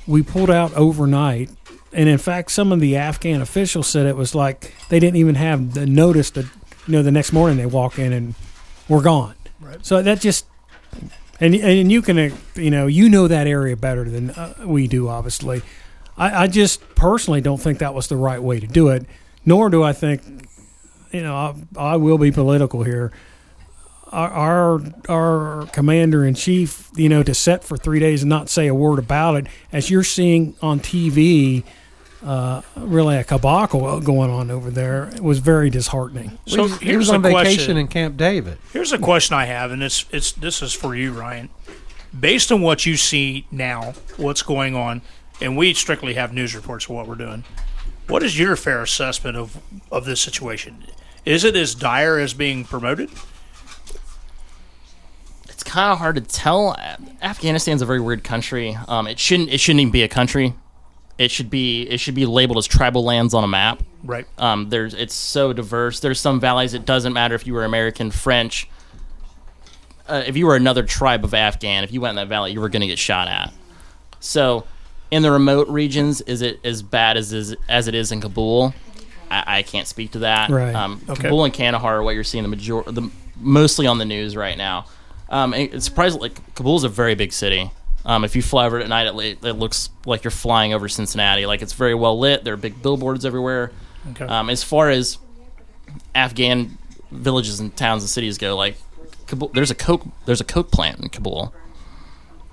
we 0.08 0.24
pulled 0.24 0.50
out 0.50 0.74
overnight. 0.74 1.50
And 1.94 2.10
in 2.10 2.17
fact, 2.17 2.51
some 2.51 2.72
of 2.72 2.79
the 2.79 2.96
Afghan 2.98 3.41
officials 3.41 3.88
said 3.88 4.06
it 4.06 4.15
was 4.15 4.36
like 4.36 4.74
they 4.89 5.00
didn't 5.00 5.17
even 5.17 5.36
have 5.36 5.74
the 5.74 5.86
notice 5.86 6.32
that, 6.32 6.46
you 6.46 6.94
know, 6.94 7.01
the 7.01 7.12
next 7.12 7.32
morning 7.32 7.58
they 7.58 7.65
walk 7.65 7.98
in 7.98 8.13
and 8.13 8.36
we're 8.89 9.01
gone. 9.01 9.36
Right. 9.60 9.84
So 9.86 10.01
that 10.01 10.20
just, 10.20 10.46
and 11.39 11.56
and 11.56 11.91
you 11.91 12.01
can, 12.01 12.17
uh, 12.17 12.29
you 12.56 12.72
know, 12.72 12.88
you 12.88 13.10
know 13.10 13.27
that 13.27 13.48
area 13.48 13.75
better 13.75 14.03
than 14.03 14.32
uh, 14.32 14.53
we 14.65 14.88
do, 14.88 15.08
obviously. 15.08 15.62
I, 16.17 16.44
I 16.44 16.48
just 16.48 16.82
personally 16.96 17.41
don't 17.41 17.62
think 17.62 17.79
that 17.79 17.94
was 17.94 18.08
the 18.08 18.15
right 18.15 18.41
way 18.41 18.60
to 18.60 18.67
do 18.67 18.89
it. 18.89 19.06
Nor 19.46 19.70
do 19.70 19.84
I 19.84 19.94
think, 19.94 20.22
you 21.12 21.22
know, 21.22 21.36
I, 21.36 21.94
I 21.94 21.96
will 21.96 22.17
be 22.17 22.32
political 22.32 22.84
here. 22.84 23.12
Our, 24.12 24.29
our 24.29 24.82
our 25.10 25.65
commander 25.67 26.25
in 26.25 26.34
chief, 26.34 26.89
you 26.96 27.10
know, 27.10 27.24
to 27.24 27.34
set 27.34 27.63
for 27.63 27.77
three 27.77 28.00
days 28.00 28.24
and 28.24 28.29
not 28.29 28.50
say 28.50 28.67
a 28.67 28.74
word 28.74 29.00
about 29.00 29.36
it, 29.36 29.48
as 29.72 29.89
you're 29.89 30.03
seeing 30.03 30.56
on 30.62 30.79
TV, 30.79 31.63
uh, 32.25 32.62
really 32.75 33.17
a 33.17 33.24
cabal 33.24 33.67
going 34.00 34.31
on 34.31 34.50
over 34.50 34.69
there, 34.71 35.09
it 35.15 35.21
was 35.21 35.39
very 35.39 35.69
disheartening. 35.69 36.38
So 36.45 36.55
he 36.55 36.62
was, 36.62 36.79
he 36.79 36.86
here's 36.88 36.97
was 36.97 37.09
a 37.09 37.13
on 37.15 37.21
vacation 37.21 37.55
question. 37.55 37.77
in 37.77 37.88
Camp 37.88 38.17
David. 38.17 38.57
Here's 38.74 38.91
a 38.91 38.97
question 38.97 39.36
I 39.36 39.45
have, 39.45 39.71
and 39.71 39.83
it's 39.83 40.05
it's 40.12 40.31
this 40.31 40.62
is 40.62 40.74
for 40.74 40.95
you, 40.95 41.13
Ryan. 41.13 41.50
Based 42.17 42.51
on 42.51 42.62
what 42.62 42.86
you 42.86 42.97
see 42.97 43.45
now, 43.51 43.93
what's 44.15 44.41
going 44.41 44.75
on, 44.75 45.01
and 45.41 45.57
we 45.57 45.74
strictly 45.74 46.15
have 46.15 46.33
news 46.33 46.55
reports 46.55 46.86
of 46.86 46.91
what 46.91 47.07
we're 47.07 47.15
doing. 47.15 47.43
What 48.07 48.24
is 48.24 48.39
your 48.39 48.55
fair 48.55 48.81
assessment 48.81 49.38
of 49.38 49.62
of 49.91 50.05
this 50.05 50.21
situation? 50.21 50.83
Is 51.25 51.43
it 51.43 51.55
as 51.55 51.75
dire 51.75 52.19
as 52.19 52.33
being 52.33 52.63
promoted? 52.63 53.09
it's 55.50 55.63
kind 55.63 55.91
of 55.91 55.97
hard 55.97 56.15
to 56.15 56.21
tell. 56.21 56.75
Afghanistan's 57.21 57.81
a 57.81 57.86
very 57.86 58.00
weird 58.00 58.24
country. 58.24 58.77
Um, 58.88 59.07
it 59.07 59.17
shouldn't 59.19 59.50
it 59.50 59.59
shouldn't 59.59 59.81
even 59.81 59.91
be 59.91 60.03
a 60.03 60.07
country. 60.07 60.53
It 61.17 61.31
should 61.31 61.50
be 61.50 61.83
it 61.83 62.00
should 62.00 62.13
be 62.15 62.25
labeled 62.25 62.57
as 62.59 62.67
tribal 62.67 63.03
lands 63.03 63.33
on 63.33 63.43
a 63.43 63.47
map. 63.47 63.81
Right. 64.03 64.25
Um, 64.38 64.69
there's 64.69 64.93
it's 64.93 65.15
so 65.15 65.51
diverse. 65.53 66.00
There's 66.00 66.19
some 66.19 66.39
valleys. 66.39 66.74
It 66.74 66.86
doesn't 66.86 67.13
matter 67.13 67.33
if 67.36 67.47
you 67.47 67.53
were 67.53 67.65
American, 67.65 68.12
French. 68.12 68.69
Uh, 70.07 70.24
if 70.25 70.38
you 70.38 70.45
were 70.45 70.55
another 70.55 70.83
tribe 70.83 71.24
of 71.25 71.33
Afghan, 71.33 71.83
if 71.83 71.91
you 71.91 72.00
went 72.01 72.12
in 72.12 72.15
that 72.17 72.27
valley, 72.29 72.51
you 72.53 72.62
were 72.62 72.69
going 72.69 72.81
to 72.81 72.88
get 72.88 72.97
shot 73.00 73.27
at. 73.27 73.51
So, 74.19 74.65
in 75.12 75.21
the 75.21 75.31
remote 75.31 75.67
regions, 75.67 76.21
is 76.21 76.41
it 76.41 76.59
as 76.63 76.81
bad 76.81 77.17
as 77.17 77.33
is, 77.33 77.55
as 77.67 77.88
it 77.89 77.95
is 77.95 78.12
in 78.13 78.21
Kabul? 78.21 78.74
I, 79.29 79.43
I 79.59 79.62
can't 79.63 79.86
speak 79.88 80.12
to 80.12 80.19
that. 80.19 80.50
Right. 80.50 80.74
Um, 80.74 81.01
Okay. 81.09 81.24
Kabul 81.24 81.43
and 81.43 81.53
Kandahar 81.53 81.97
are 81.97 82.03
what 82.03 82.15
you're 82.15 82.24
seeing 82.24 82.43
the 82.43 82.47
major 82.50 82.83
the 82.83 83.09
mostly 83.36 83.86
on 83.86 83.97
the 83.97 84.05
news 84.05 84.36
right 84.38 84.57
now. 84.57 84.86
Um, 85.29 85.53
it- 85.53 85.74
it's 85.74 85.86
surprising. 85.86 86.21
Like 86.21 86.55
Kabul's 86.55 86.86
a 86.86 86.89
very 86.89 87.15
big 87.15 87.33
city. 87.33 87.69
Um, 88.06 88.24
if 88.24 88.36
you 88.36 88.42
fly 88.42 88.66
over 88.66 88.80
at 88.80 88.88
night, 88.88 89.08
it, 89.08 89.44
it 89.44 89.54
looks 89.54 89.89
like 90.06 90.24
you're 90.24 90.32
flying 90.32 90.74
over 90.74 90.88
Cincinnati. 90.88 91.46
Like 91.46 91.62
it's 91.62 91.74
very 91.74 91.94
well 91.96 92.18
lit. 92.18 92.44
There 92.44 92.54
are 92.54 92.58
big 92.58 92.82
billboards 92.82 93.25
everywhere. 93.25 93.72
Okay. 94.12 94.25
Um, 94.25 94.50
as 94.50 94.63
far 94.63 94.89
as 94.89 95.18
Afghan 96.16 96.77
villages 97.12 97.60
and 97.60 97.75
towns 97.75 98.04
and 98.04 98.10
cities 98.10 98.38
go, 98.38 98.56
like 98.56 98.77
Kabul, 99.27 99.50
there's 99.50 99.72
a 99.72 99.75
coke 99.75 100.06
there's 100.25 100.42
a 100.42 100.46
coke 100.46 100.72
plant 100.72 101.00
in 101.00 101.10
Kabul. 101.10 101.54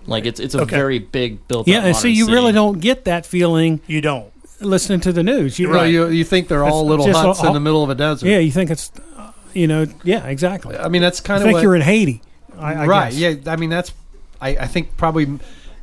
Like 0.07 0.27
it's 0.27 0.41
it's 0.41 0.55
a 0.55 0.63
Okay. 0.63 0.77
very 0.77 0.99
big 0.99 1.47
built. 1.49 1.69
Yeah, 1.69 1.85
and 1.85 1.95
see, 1.97 2.09
modern 2.09 2.15
you 2.19 2.25
city. 2.25 2.35
really 2.35 2.53
don't 2.53 2.81
get 2.81 3.05
that 3.05 3.25
feeling 3.25 3.81
you 3.87 4.01
don't. 4.01 4.33
listening 4.61 5.01
to 5.01 5.13
the 5.13 5.23
news. 5.23 5.59
You, 5.59 5.69
Well, 5.71 5.87
you 5.87 6.09
you 6.09 6.25
think 6.25 6.49
they're 6.49 6.65
all 6.65 6.81
It's 6.83 6.89
little 6.89 7.13
huts 7.13 7.41
all- 7.41 7.47
in 7.49 7.55
the 7.55 7.61
middle 7.61 7.83
of 7.83 7.91
a 7.91 7.95
desert? 7.95 8.27
yeah, 8.27 8.39
you 8.39 8.51
think 8.53 8.71
it's, 8.71 8.91
uh, 9.17 9.31
you 9.53 9.67
know, 9.67 9.87
yeah, 10.03 10.27
exactly. 10.27 10.77
I 10.77 10.89
mean 10.89 11.01
that's 11.03 11.21
I 11.21 11.25
kind 11.25 11.37
of 11.39 11.45
think 11.45 11.55
what, 11.55 11.63
you're 11.63 11.77
in 11.77 11.83
Haiti. 11.83 12.23
I, 12.59 12.75
I 12.75 12.87
right. 12.87 13.11
guess. 13.13 13.19
Yeah, 13.19 13.53
I 13.53 13.57
mean 13.57 13.71
that's 13.71 13.93
I, 14.41 14.51
I 14.51 14.67
think 14.67 14.97
probably 14.97 15.39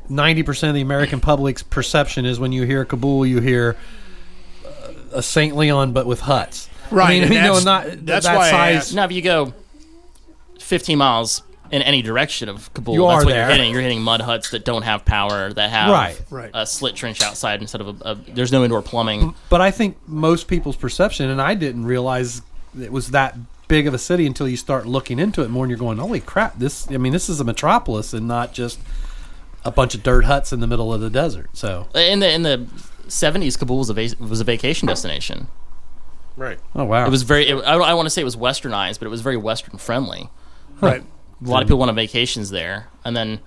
ninety 0.08 0.42
percent 0.42 0.68
of 0.70 0.74
the 0.74 0.80
American 0.82 1.20
public's 1.20 1.62
perception 1.62 2.24
is 2.26 2.38
when 2.40 2.52
you 2.52 2.64
hear 2.64 2.84
Kabul, 2.84 3.26
you 3.26 3.40
hear 3.40 3.76
uh, 4.66 4.92
a 5.14 5.22
Saint 5.22 5.56
Leon 5.56 5.92
but 5.92 6.06
with 6.06 6.20
huts. 6.20 6.68
Right, 6.90 7.08
I 7.08 7.10
mean, 7.14 7.22
and 7.24 7.32
you 7.34 7.40
know, 7.40 7.58
not 7.60 7.86
that's 8.06 8.26
that 8.26 8.36
why 8.36 8.50
size. 8.50 8.94
Now, 8.94 9.04
if 9.04 9.12
you 9.12 9.22
go 9.22 9.54
15 10.60 10.98
miles 10.98 11.42
in 11.70 11.80
any 11.82 12.02
direction 12.02 12.48
of 12.50 12.72
Kabul, 12.74 12.94
You 12.94 13.06
that's 13.06 13.22
are 13.22 13.24
what 13.24 13.30
there. 13.32 13.46
you're 13.46 13.50
hitting. 13.56 13.72
You're 13.72 13.80
hitting 13.80 14.02
mud 14.02 14.20
huts 14.20 14.50
that 14.50 14.64
don't 14.64 14.82
have 14.82 15.04
power, 15.06 15.50
that 15.54 15.70
have 15.70 15.90
Right. 15.90 16.20
Right. 16.30 16.50
a 16.52 16.66
slit 16.66 16.94
trench 16.94 17.22
outside 17.22 17.60
instead 17.62 17.80
of 17.80 18.02
a, 18.02 18.10
a 18.10 18.14
there's 18.14 18.52
no 18.52 18.62
indoor 18.62 18.82
plumbing. 18.82 19.34
But 19.48 19.60
I 19.62 19.70
think 19.70 19.96
most 20.06 20.48
people's 20.48 20.76
perception, 20.76 21.30
and 21.30 21.40
I 21.40 21.54
didn't 21.54 21.86
realize 21.86 22.42
it 22.78 22.92
was 22.92 23.08
that 23.12 23.36
big 23.72 23.86
of 23.86 23.94
a 23.94 23.98
city 23.98 24.26
until 24.26 24.46
you 24.46 24.56
start 24.58 24.86
looking 24.86 25.18
into 25.18 25.42
it 25.42 25.48
more, 25.48 25.64
and 25.64 25.70
you're 25.70 25.78
going, 25.78 25.96
"Holy 25.96 26.20
crap! 26.20 26.58
This, 26.58 26.86
I 26.90 26.98
mean, 26.98 27.10
this 27.14 27.30
is 27.30 27.40
a 27.40 27.44
metropolis 27.44 28.12
and 28.12 28.28
not 28.28 28.52
just 28.52 28.78
a 29.64 29.70
bunch 29.70 29.94
of 29.94 30.02
dirt 30.02 30.26
huts 30.26 30.52
in 30.52 30.60
the 30.60 30.66
middle 30.66 30.92
of 30.92 31.00
the 31.00 31.08
desert." 31.08 31.48
So, 31.54 31.88
In 31.94 32.18
the 32.20 32.30
in 32.30 32.42
the 32.42 32.66
70s, 33.08 33.58
Kabul 33.58 33.78
was 33.78 33.88
a 33.88 33.94
va- 33.94 34.14
was 34.20 34.42
a 34.42 34.44
vacation 34.44 34.86
destination. 34.88 35.48
Right. 36.36 36.58
oh 36.74 36.84
wow, 36.84 37.06
It 37.06 37.10
was 37.10 37.22
very. 37.22 37.48
It, 37.48 37.56
I, 37.64 37.76
I 37.76 37.94
want 37.94 38.04
to 38.04 38.10
say 38.10 38.20
it 38.20 38.26
was 38.26 38.36
westernized, 38.36 38.98
but 38.98 39.06
it 39.06 39.10
was 39.10 39.22
very 39.22 39.38
western 39.38 39.78
friendly. 39.78 40.28
Right. 40.82 41.02
A 41.42 41.48
lot 41.48 41.62
of 41.62 41.66
people 41.68 41.78
went 41.78 41.88
on 41.88 41.96
vacations 41.96 42.50
there, 42.50 42.88
and 43.06 43.16
then 43.16 43.40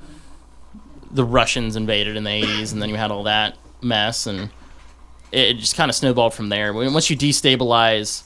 the 1.12 1.24
Russians 1.24 1.76
invaded 1.76 2.18
in 2.18 2.24
the 2.24 2.32
80s, 2.32 2.74
and 2.74 2.82
then 2.82 2.90
you 2.90 2.96
had 2.96 3.12
all 3.12 3.24
that 3.24 3.58
mess, 3.82 4.26
and 4.26 4.50
it, 5.32 5.50
it 5.50 5.54
just 5.60 5.76
kind 5.76 5.90
of 5.90 5.96
snowballed 5.96 6.34
from 6.34 6.50
there. 6.50 6.74
Once 6.74 7.12
you 7.12 7.16
destabilize 7.16 8.24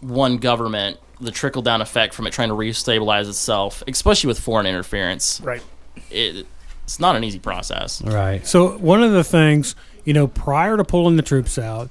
one 0.00 0.38
government, 0.38 0.98
the 1.20 1.30
trickle 1.30 1.62
down 1.62 1.80
effect 1.80 2.14
from 2.14 2.26
it 2.26 2.32
trying 2.32 2.48
to 2.48 2.54
restabilize 2.54 3.28
itself, 3.28 3.82
especially 3.88 4.28
with 4.28 4.38
foreign 4.38 4.66
interference, 4.66 5.40
Right. 5.42 5.62
it, 6.10 6.46
it's 6.84 7.00
not 7.00 7.16
an 7.16 7.24
easy 7.24 7.38
process. 7.38 8.02
right. 8.02 8.46
So 8.46 8.76
one 8.78 9.02
of 9.02 9.12
the 9.12 9.24
things, 9.24 9.74
you 10.04 10.12
know, 10.12 10.26
prior 10.26 10.76
to 10.76 10.84
pulling 10.84 11.16
the 11.16 11.22
troops 11.22 11.58
out, 11.58 11.90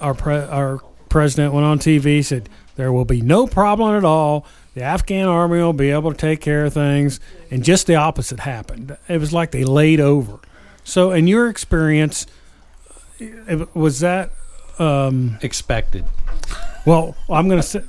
our 0.00 0.14
pre- 0.14 0.34
our 0.36 0.80
president 1.08 1.52
went 1.54 1.66
on 1.66 1.78
TV 1.78 2.24
said 2.24 2.48
there 2.76 2.92
will 2.92 3.04
be 3.04 3.20
no 3.20 3.46
problem 3.46 3.96
at 3.96 4.04
all. 4.04 4.44
The 4.74 4.82
Afghan 4.82 5.26
army 5.26 5.58
will 5.58 5.72
be 5.72 5.90
able 5.90 6.12
to 6.12 6.16
take 6.16 6.40
care 6.40 6.64
of 6.64 6.72
things, 6.74 7.18
and 7.50 7.64
just 7.64 7.86
the 7.88 7.96
opposite 7.96 8.40
happened. 8.40 8.96
It 9.08 9.18
was 9.18 9.32
like 9.32 9.50
they 9.50 9.64
laid 9.64 9.98
over. 9.98 10.38
So, 10.84 11.10
in 11.10 11.26
your 11.26 11.48
experience, 11.48 12.26
was 13.74 14.00
that 14.00 14.30
um, 14.78 15.38
Expected. 15.42 16.04
Well? 16.86 17.16
I'm 17.28 17.48
going 17.48 17.60
to 17.60 17.66
say. 17.66 17.82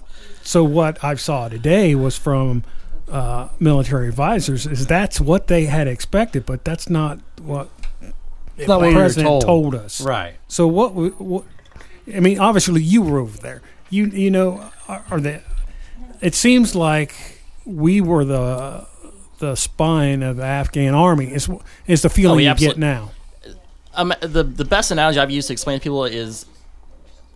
So 0.43 0.63
what 0.63 1.03
I 1.03 1.15
saw 1.15 1.49
today 1.49 1.93
was 1.95 2.17
from 2.17 2.63
uh, 3.09 3.49
military 3.59 4.07
advisors. 4.07 4.65
Is 4.65 4.87
that's 4.87 5.21
what 5.21 5.47
they 5.47 5.65
had 5.65 5.87
expected, 5.87 6.45
but 6.45 6.65
that's 6.65 6.89
not 6.89 7.19
what 7.41 7.69
It's 8.57 8.67
not 8.67 8.79
the 8.79 8.85
what 8.85 8.89
you 8.89 8.95
president 8.95 9.27
told. 9.27 9.41
told. 9.43 9.75
us. 9.75 10.01
Right. 10.01 10.35
So 10.47 10.67
what? 10.67 10.93
What? 10.93 11.45
I 12.13 12.19
mean, 12.19 12.39
obviously 12.39 12.81
you 12.81 13.01
were 13.01 13.19
over 13.19 13.37
there. 13.37 13.61
You 13.89 14.05
you 14.07 14.31
know, 14.31 14.69
are, 14.87 15.03
are 15.11 15.19
the? 15.19 15.41
It 16.21 16.33
seems 16.35 16.75
like 16.75 17.13
we 17.65 18.01
were 18.01 18.25
the 18.25 18.87
the 19.39 19.55
spine 19.55 20.23
of 20.23 20.37
the 20.37 20.43
Afghan 20.45 20.93
army. 20.93 21.31
Is 21.33 21.49
is 21.87 22.01
the 22.01 22.09
feeling 22.09 22.37
Oh, 22.37 22.41
you 22.41 22.49
absolute- 22.49 22.73
get 22.75 22.79
now? 22.79 23.11
um, 23.93 24.13
the 24.21 24.43
the 24.43 24.65
best 24.65 24.89
analogy 24.91 25.19
I've 25.19 25.29
used 25.31 25.47
to 25.47 25.53
explain 25.53 25.77
to 25.79 25.83
people 25.83 26.05
is, 26.05 26.45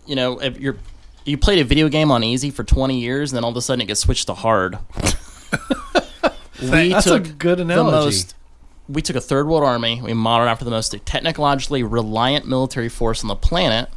you 0.07 0.15
know, 0.15 0.39
if 0.41 0.59
you're 0.59 0.77
you 1.25 1.37
played 1.37 1.59
a 1.59 1.63
video 1.63 1.89
game 1.89 2.11
on 2.11 2.23
easy 2.23 2.51
for 2.51 2.63
20 2.63 2.99
years, 2.99 3.31
and 3.31 3.37
then 3.37 3.43
all 3.43 3.49
of 3.49 3.57
a 3.57 3.61
sudden 3.61 3.81
it 3.81 3.87
gets 3.87 3.99
switched 4.01 4.27
to 4.27 4.33
hard. 4.33 4.77
we 6.61 6.89
That's 6.89 7.07
a 7.07 7.19
took 7.19 7.37
good 7.37 7.57
the 7.57 7.63
analogy. 7.63 8.05
most. 8.05 8.35
We 8.87 9.01
took 9.01 9.15
a 9.15 9.21
third 9.21 9.47
world 9.47 9.63
army. 9.63 9.99
We 10.01 10.13
modeled 10.13 10.47
after 10.47 10.63
the 10.63 10.71
most 10.71 10.95
technologically 11.05 11.81
reliant 11.81 12.47
military 12.47 12.89
force 12.89 13.23
on 13.23 13.27
the 13.27 13.35
planet, 13.35 13.89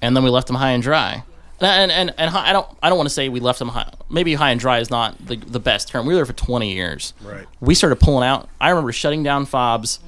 and 0.00 0.16
then 0.16 0.24
we 0.24 0.30
left 0.30 0.48
them 0.48 0.56
high 0.56 0.72
and 0.72 0.82
dry. 0.82 1.22
And 1.60 1.92
and, 1.92 2.12
and 2.18 2.30
high, 2.30 2.50
I 2.50 2.52
don't 2.52 2.66
I 2.82 2.88
don't 2.88 2.98
want 2.98 3.08
to 3.08 3.14
say 3.14 3.28
we 3.28 3.38
left 3.38 3.60
them 3.60 3.68
high. 3.68 3.92
Maybe 4.10 4.34
high 4.34 4.50
and 4.50 4.58
dry 4.58 4.80
is 4.80 4.90
not 4.90 5.24
the, 5.24 5.36
the 5.36 5.60
best 5.60 5.88
term. 5.88 6.06
We 6.06 6.12
were 6.12 6.16
there 6.16 6.26
for 6.26 6.32
20 6.32 6.74
years. 6.74 7.14
Right. 7.22 7.46
We 7.60 7.76
started 7.76 8.00
pulling 8.00 8.26
out. 8.26 8.48
I 8.60 8.70
remember 8.70 8.90
shutting 8.90 9.22
down 9.22 9.46
fobs 9.46 10.00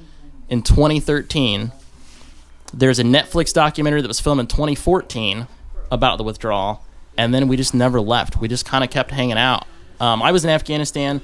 in 0.49 0.61
2013. 0.61 1.71
There's 2.73 2.99
a 2.99 3.03
Netflix 3.03 3.53
documentary 3.53 4.01
that 4.01 4.09
was 4.09 4.19
filmed 4.19 4.41
in 4.41 4.47
2014 4.47 5.47
about 5.91 6.17
the 6.17 6.23
withdrawal, 6.23 6.83
and 7.17 7.33
then 7.33 7.47
we 7.47 7.57
just 7.57 7.73
never 7.73 7.99
left. 8.01 8.37
We 8.37 8.47
just 8.47 8.65
kind 8.65 8.83
of 8.83 8.89
kept 8.89 9.11
hanging 9.11 9.37
out. 9.37 9.65
Um, 9.99 10.21
I 10.21 10.31
was 10.31 10.43
in 10.43 10.49
Afghanistan 10.49 11.21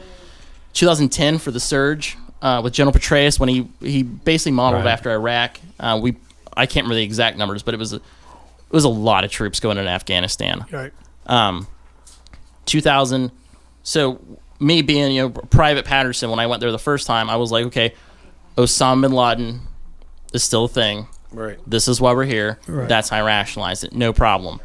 2010 0.74 1.38
for 1.40 1.52
the 1.52 1.60
surge 1.60 2.18
uh, 2.42 2.62
with 2.64 2.74
General 2.74 2.94
Petraeus 2.94 3.40
when 3.40 3.50
he 3.50 3.68
he 3.82 4.04
basically 4.04 4.54
modeled 4.54 4.86
Right. 4.86 4.92
after 4.92 5.12
Iraq. 5.12 5.58
Uh, 5.80 6.00
we 6.02 6.16
I 6.56 6.66
can't 6.66 6.86
remember 6.86 6.96
the 6.96 7.04
exact 7.04 7.38
numbers, 7.38 7.64
but 7.64 7.74
it 7.74 7.78
was 7.78 7.94
a, 7.94 7.98
it 7.98 8.02
was 8.72 8.84
a 8.86 8.90
lot 8.90 9.24
of 9.24 9.32
troops 9.32 9.60
going 9.60 9.78
into 9.78 9.90
Afghanistan 9.90 10.66
Right. 10.72 10.94
um, 11.28 11.68
2000. 12.66 13.32
So 13.84 14.20
me 14.60 14.82
being 14.82 15.12
you 15.12 15.24
know 15.24 15.30
Private 15.30 15.86
Patterson, 15.86 16.30
when 16.30 16.40
I 16.40 16.48
went 16.48 16.62
there 16.62 16.72
the 16.72 16.80
first 16.80 17.08
time, 17.08 17.30
I 17.30 17.36
was 17.36 17.52
like, 17.52 17.66
okay, 17.68 17.94
Osama 18.58 19.02
bin 19.02 19.12
Laden 19.12 19.62
is 20.34 20.44
still 20.44 20.66
a 20.66 20.70
thing. 20.70 21.08
Right. 21.32 21.58
This 21.66 21.88
is 21.88 22.02
why 22.02 22.14
we're 22.14 22.26
here. 22.26 22.60
Right. 22.68 22.88
That's 22.90 23.10
how 23.10 23.18
I 23.18 23.22
rationalized 23.22 23.84
it. 23.84 23.94
No 23.94 24.14
problem. 24.14 24.60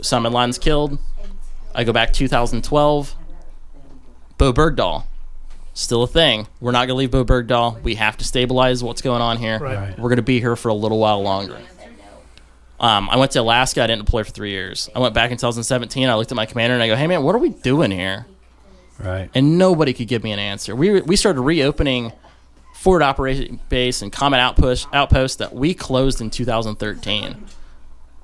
Osama 0.00 0.24
bin 0.24 0.32
Laden's 0.32 0.58
killed. 0.58 0.98
I 1.74 1.84
go 1.84 1.92
back 1.92 2.12
2012. 2.12 3.14
Bowe 4.38 4.52
Bergdahl, 4.52 5.04
still 5.72 6.02
a 6.02 6.06
thing. 6.06 6.46
We're 6.60 6.72
not 6.72 6.80
going 6.86 6.88
to 6.88 6.94
leave 6.94 7.10
Bowe 7.10 7.24
Bergdahl. 7.24 7.82
We 7.82 7.94
have 7.94 8.16
to 8.18 8.24
stabilize 8.24 8.84
what's 8.84 9.00
going 9.00 9.22
on 9.22 9.38
here. 9.38 9.58
Right. 9.58 9.98
We're 9.98 10.10
going 10.10 10.16
to 10.16 10.22
be 10.22 10.40
here 10.40 10.56
for 10.56 10.68
a 10.68 10.74
little 10.74 10.98
while 10.98 11.22
longer. 11.22 11.58
Um, 12.78 13.08
I 13.08 13.16
went 13.16 13.32
to 13.32 13.40
Alaska. 13.40 13.82
I 13.82 13.86
didn't 13.86 14.04
deploy 14.04 14.22
for 14.24 14.30
three 14.30 14.50
years. 14.50 14.90
I 14.94 14.98
went 14.98 15.14
back 15.14 15.30
in 15.30 15.38
2017. 15.38 16.08
I 16.08 16.14
looked 16.14 16.30
at 16.30 16.36
my 16.36 16.44
commander 16.44 16.74
and 16.74 16.82
I 16.82 16.88
go, 16.88 16.96
"Hey 16.96 17.06
man, 17.06 17.22
what 17.22 17.34
are 17.34 17.38
we 17.38 17.48
doing 17.48 17.90
here?" 17.90 18.26
Right. 18.98 19.30
And 19.34 19.56
nobody 19.56 19.94
could 19.94 20.08
give 20.08 20.22
me 20.22 20.32
an 20.32 20.38
answer. 20.38 20.76
We 20.76 21.00
we 21.00 21.16
started 21.16 21.40
reopening 21.40 22.12
forward 22.86 23.02
operation 23.02 23.58
base 23.68 24.00
and 24.00 24.12
combat 24.12 24.38
outpost 24.38 24.86
outpost 24.92 25.40
that 25.40 25.52
we 25.52 25.74
closed 25.74 26.20
in 26.20 26.30
2013. 26.30 27.44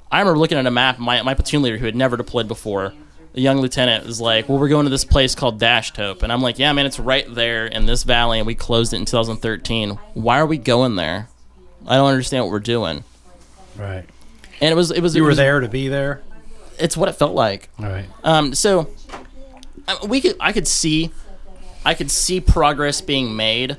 I 0.08 0.20
remember 0.20 0.38
looking 0.38 0.56
at 0.56 0.66
a 0.66 0.70
map. 0.70 1.00
My 1.00 1.20
my 1.22 1.34
platoon 1.34 1.62
leader, 1.62 1.78
who 1.78 1.84
had 1.84 1.96
never 1.96 2.16
deployed 2.16 2.46
before, 2.46 2.94
a 3.34 3.40
young 3.40 3.60
lieutenant, 3.60 4.06
was 4.06 4.20
like, 4.20 4.48
"Well, 4.48 4.60
we're 4.60 4.68
going 4.68 4.84
to 4.84 4.90
this 4.90 5.04
place 5.04 5.34
called 5.34 5.58
Dash 5.58 5.92
Tope," 5.92 6.22
and 6.22 6.32
I'm 6.32 6.42
like, 6.42 6.60
"Yeah, 6.60 6.72
man, 6.74 6.86
it's 6.86 7.00
right 7.00 7.26
there 7.34 7.66
in 7.66 7.86
this 7.86 8.04
valley, 8.04 8.38
and 8.38 8.46
we 8.46 8.54
closed 8.54 8.92
it 8.92 8.98
in 8.98 9.04
2013. 9.04 9.98
Why 10.14 10.38
are 10.38 10.46
we 10.46 10.58
going 10.58 10.94
there? 10.94 11.26
I 11.84 11.96
don't 11.96 12.06
understand 12.08 12.44
what 12.44 12.52
we're 12.52 12.60
doing." 12.60 13.02
Right. 13.76 14.04
And 14.60 14.70
it 14.70 14.76
was 14.76 14.92
it 14.92 15.02
was 15.02 15.16
You 15.16 15.24
it 15.24 15.26
were 15.26 15.34
there 15.34 15.58
to 15.58 15.68
be 15.68 15.88
there. 15.88 16.22
It's 16.78 16.96
what 16.96 17.08
it 17.08 17.14
felt 17.14 17.34
like. 17.34 17.68
All 17.80 17.86
right. 17.86 18.06
Um, 18.22 18.54
so 18.54 18.90
uh, 19.88 20.06
we 20.06 20.20
could, 20.20 20.36
I 20.38 20.52
could 20.52 20.68
see, 20.68 21.10
I 21.84 21.94
could 21.94 22.12
see 22.12 22.40
progress 22.40 23.00
being 23.00 23.34
made 23.34 23.76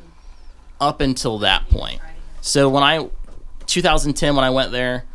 up 0.79 1.01
until 1.01 1.39
that 1.39 1.69
point. 1.69 2.01
So 2.41 2.69
when 2.69 2.83
I, 2.83 3.09
2010, 3.65 4.35
when 4.35 4.43
I 4.43 4.49
went 4.49 4.71
there, 4.71 5.05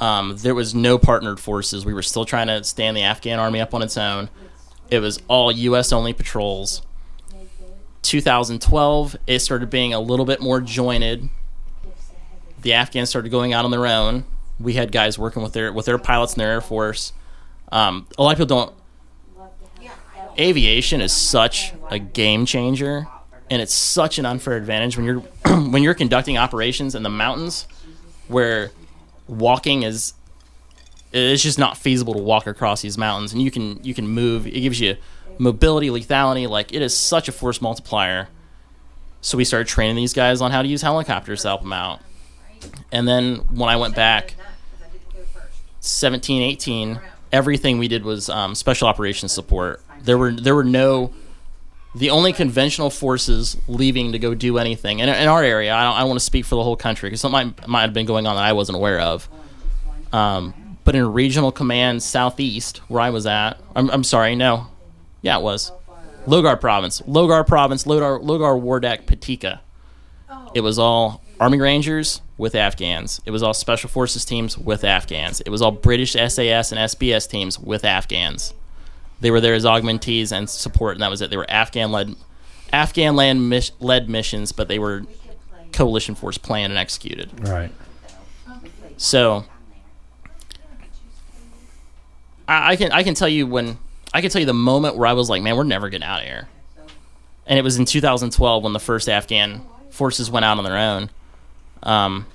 um, 0.00 0.36
there 0.38 0.54
was 0.54 0.74
no 0.74 0.98
partnered 0.98 1.40
forces. 1.40 1.84
We 1.84 1.92
were 1.92 2.02
still 2.02 2.24
trying 2.24 2.46
to 2.46 2.62
stand 2.64 2.96
the 2.96 3.02
Afghan 3.02 3.38
army 3.38 3.60
up 3.60 3.74
on 3.74 3.82
its 3.82 3.96
own. 3.96 4.30
It 4.90 5.00
was 5.00 5.20
all 5.28 5.50
U.S. 5.50 5.92
only 5.92 6.12
patrols. 6.12 6.82
2012, 8.02 9.16
it 9.26 9.40
started 9.40 9.70
being 9.70 9.92
a 9.92 10.00
little 10.00 10.24
bit 10.24 10.40
more 10.40 10.60
jointed. 10.60 11.28
The 12.62 12.72
Afghans 12.72 13.08
started 13.08 13.30
going 13.30 13.52
out 13.52 13.64
on 13.64 13.70
their 13.70 13.86
own. 13.86 14.24
We 14.60 14.74
had 14.74 14.92
guys 14.92 15.18
working 15.18 15.42
with 15.42 15.52
their 15.52 15.72
with 15.72 15.86
their 15.86 15.98
pilots 15.98 16.34
in 16.34 16.38
their 16.38 16.50
air 16.50 16.60
force. 16.60 17.12
Um, 17.70 18.06
a 18.16 18.22
lot 18.22 18.32
of 18.32 18.38
people 18.38 18.56
don't. 18.56 18.74
Aviation 20.38 21.00
is 21.00 21.12
such 21.12 21.72
a 21.90 21.98
game 21.98 22.46
changer, 22.46 23.08
and 23.50 23.62
it's 23.62 23.74
such 23.74 24.18
an 24.18 24.26
unfair 24.26 24.56
advantage 24.56 24.96
when 24.96 25.06
you're 25.06 25.20
when 25.70 25.82
you're 25.82 25.94
conducting 25.94 26.38
operations 26.38 26.94
in 26.94 27.02
the 27.02 27.10
mountains, 27.10 27.66
where 28.28 28.70
walking 29.26 29.82
is 29.82 30.14
it's 31.12 31.42
just 31.42 31.58
not 31.58 31.76
feasible 31.76 32.14
to 32.14 32.20
walk 32.20 32.46
across 32.46 32.82
these 32.82 32.98
mountains, 32.98 33.32
and 33.32 33.42
you 33.42 33.50
can 33.50 33.82
you 33.82 33.94
can 33.94 34.06
move. 34.06 34.46
It 34.46 34.60
gives 34.60 34.80
you 34.80 34.96
mobility, 35.38 35.88
lethality. 35.88 36.48
Like 36.48 36.72
it 36.72 36.82
is 36.82 36.96
such 36.96 37.28
a 37.28 37.32
force 37.32 37.60
multiplier. 37.60 38.28
So 39.20 39.36
we 39.36 39.44
started 39.44 39.66
training 39.66 39.96
these 39.96 40.12
guys 40.12 40.40
on 40.40 40.52
how 40.52 40.62
to 40.62 40.68
use 40.68 40.82
helicopters 40.82 41.42
to 41.42 41.48
help 41.48 41.62
them 41.62 41.72
out. 41.72 42.00
And 42.92 43.08
then 43.08 43.36
when 43.50 43.68
I 43.68 43.76
went 43.76 43.96
back, 43.96 44.34
17, 45.80 46.42
18, 46.42 47.00
everything 47.32 47.78
we 47.78 47.88
did 47.88 48.04
was 48.04 48.28
um, 48.28 48.54
special 48.54 48.86
operations 48.86 49.32
support. 49.32 49.82
There 50.02 50.18
were 50.18 50.32
there 50.32 50.54
were 50.54 50.64
no 50.64 51.12
the 51.94 52.10
only 52.10 52.32
conventional 52.32 52.90
forces 52.90 53.56
leaving 53.66 54.12
to 54.12 54.18
go 54.18 54.34
do 54.34 54.58
anything 54.58 54.98
in, 54.98 55.08
in 55.08 55.28
our 55.28 55.42
area. 55.42 55.74
I 55.74 55.84
don't, 55.84 55.94
I 55.94 56.04
want 56.04 56.18
to 56.18 56.24
speak 56.24 56.44
for 56.44 56.54
the 56.54 56.62
whole 56.62 56.76
country 56.76 57.08
because 57.08 57.20
something 57.20 57.54
might, 57.58 57.68
might 57.68 57.82
have 57.82 57.94
been 57.94 58.06
going 58.06 58.26
on 58.26 58.36
that 58.36 58.44
I 58.44 58.52
wasn't 58.52 58.76
aware 58.76 59.00
of. 59.00 59.28
Um, 60.12 60.54
but 60.84 60.94
in 60.94 61.12
regional 61.12 61.52
command 61.52 62.02
southeast, 62.02 62.78
where 62.88 63.00
I 63.00 63.10
was 63.10 63.26
at, 63.26 63.60
I'm, 63.74 63.90
I'm 63.90 64.04
sorry, 64.04 64.36
no, 64.36 64.68
yeah, 65.22 65.38
it 65.38 65.42
was 65.42 65.72
Logar 66.26 66.60
province, 66.60 67.00
Logar 67.02 67.46
province, 67.46 67.84
Logar 67.84 68.22
Logar 68.22 68.60
Wardak 68.60 69.04
Paktika. 69.04 69.60
It 70.54 70.60
was 70.60 70.78
all 70.78 71.22
Army 71.40 71.60
Rangers 71.60 72.20
with 72.36 72.54
Afghans. 72.54 73.20
It 73.26 73.30
was 73.30 73.42
all 73.42 73.54
Special 73.54 73.88
Forces 73.88 74.24
teams 74.24 74.56
with 74.56 74.84
Afghans. 74.84 75.40
It 75.40 75.50
was 75.50 75.62
all 75.62 75.72
British 75.72 76.12
SAS 76.12 76.72
and 76.72 76.80
SBS 76.80 77.28
teams 77.28 77.58
with 77.58 77.84
Afghans. 77.84 78.54
They 79.20 79.30
were 79.30 79.40
there 79.40 79.54
as 79.54 79.64
augmentees 79.64 80.32
and 80.32 80.48
support, 80.48 80.94
and 80.94 81.02
that 81.02 81.10
was 81.10 81.20
it. 81.20 81.30
They 81.30 81.36
were 81.36 81.50
Afghan 81.50 81.90
led, 81.90 82.14
Afghan 82.72 83.16
land 83.16 83.48
mis- 83.48 83.72
led 83.80 84.08
missions, 84.08 84.52
but 84.52 84.68
they 84.68 84.78
were 84.78 85.04
coalition 85.72 86.14
force 86.14 86.38
planned 86.38 86.72
and 86.72 86.78
executed. 86.78 87.48
Right. 87.48 87.72
So 88.96 89.44
I, 92.46 92.72
I 92.72 92.76
can 92.76 92.92
I 92.92 93.02
can 93.02 93.14
tell 93.14 93.28
you 93.28 93.46
when 93.46 93.78
I 94.12 94.20
can 94.20 94.30
tell 94.30 94.40
you 94.40 94.46
the 94.46 94.54
moment 94.54 94.96
where 94.96 95.06
I 95.06 95.12
was 95.12 95.28
like, 95.28 95.42
man, 95.42 95.56
we're 95.56 95.64
never 95.64 95.88
getting 95.88 96.06
out 96.06 96.20
of 96.20 96.26
here. 96.26 96.48
And 97.46 97.58
it 97.58 97.62
was 97.62 97.78
in 97.78 97.84
2012 97.84 98.62
when 98.62 98.72
the 98.72 98.80
first 98.80 99.08
Afghan 99.08 99.62
forces 99.90 100.30
went 100.30 100.44
out 100.44 100.58
on 100.58 100.64
their 100.64 100.76
own. 100.76 101.10
Um, 101.82 102.26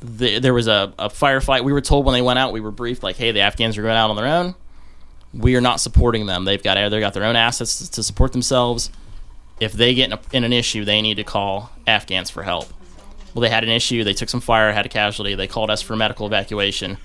the, 0.00 0.38
there 0.38 0.54
was 0.54 0.66
a, 0.66 0.92
a 0.98 1.08
firefight. 1.08 1.62
We 1.62 1.72
were 1.72 1.80
told 1.80 2.06
when 2.06 2.14
they 2.14 2.22
went 2.22 2.38
out, 2.38 2.52
we 2.52 2.60
were 2.60 2.70
briefed 2.70 3.02
like, 3.02 3.16
hey, 3.16 3.32
the 3.32 3.40
Afghans 3.40 3.76
are 3.76 3.82
going 3.82 3.96
out 3.96 4.10
on 4.10 4.16
their 4.16 4.26
own. 4.26 4.54
We 5.36 5.56
are 5.56 5.60
not 5.60 5.80
supporting 5.80 6.26
them. 6.26 6.44
They've 6.44 6.62
got 6.62 6.74
they 6.90 7.00
got 7.00 7.14
their 7.14 7.24
own 7.24 7.36
assets 7.36 7.88
to 7.88 8.02
support 8.02 8.32
themselves. 8.32 8.90
If 9.60 9.72
they 9.72 9.94
get 9.94 10.06
in, 10.06 10.12
a, 10.12 10.20
in 10.32 10.44
an 10.44 10.52
issue, 10.52 10.84
they 10.84 11.00
need 11.00 11.16
to 11.16 11.24
call 11.24 11.70
Afghans 11.86 12.30
for 12.30 12.42
help. 12.42 12.68
Well, 13.34 13.42
they 13.42 13.48
had 13.48 13.64
an 13.64 13.70
issue. 13.70 14.04
They 14.04 14.12
took 14.14 14.28
some 14.28 14.40
fire, 14.40 14.72
had 14.72 14.86
a 14.86 14.88
casualty. 14.88 15.34
They 15.34 15.48
called 15.48 15.70
us 15.70 15.82
for 15.82 15.96
medical 15.96 16.26
evacuation. 16.26 16.98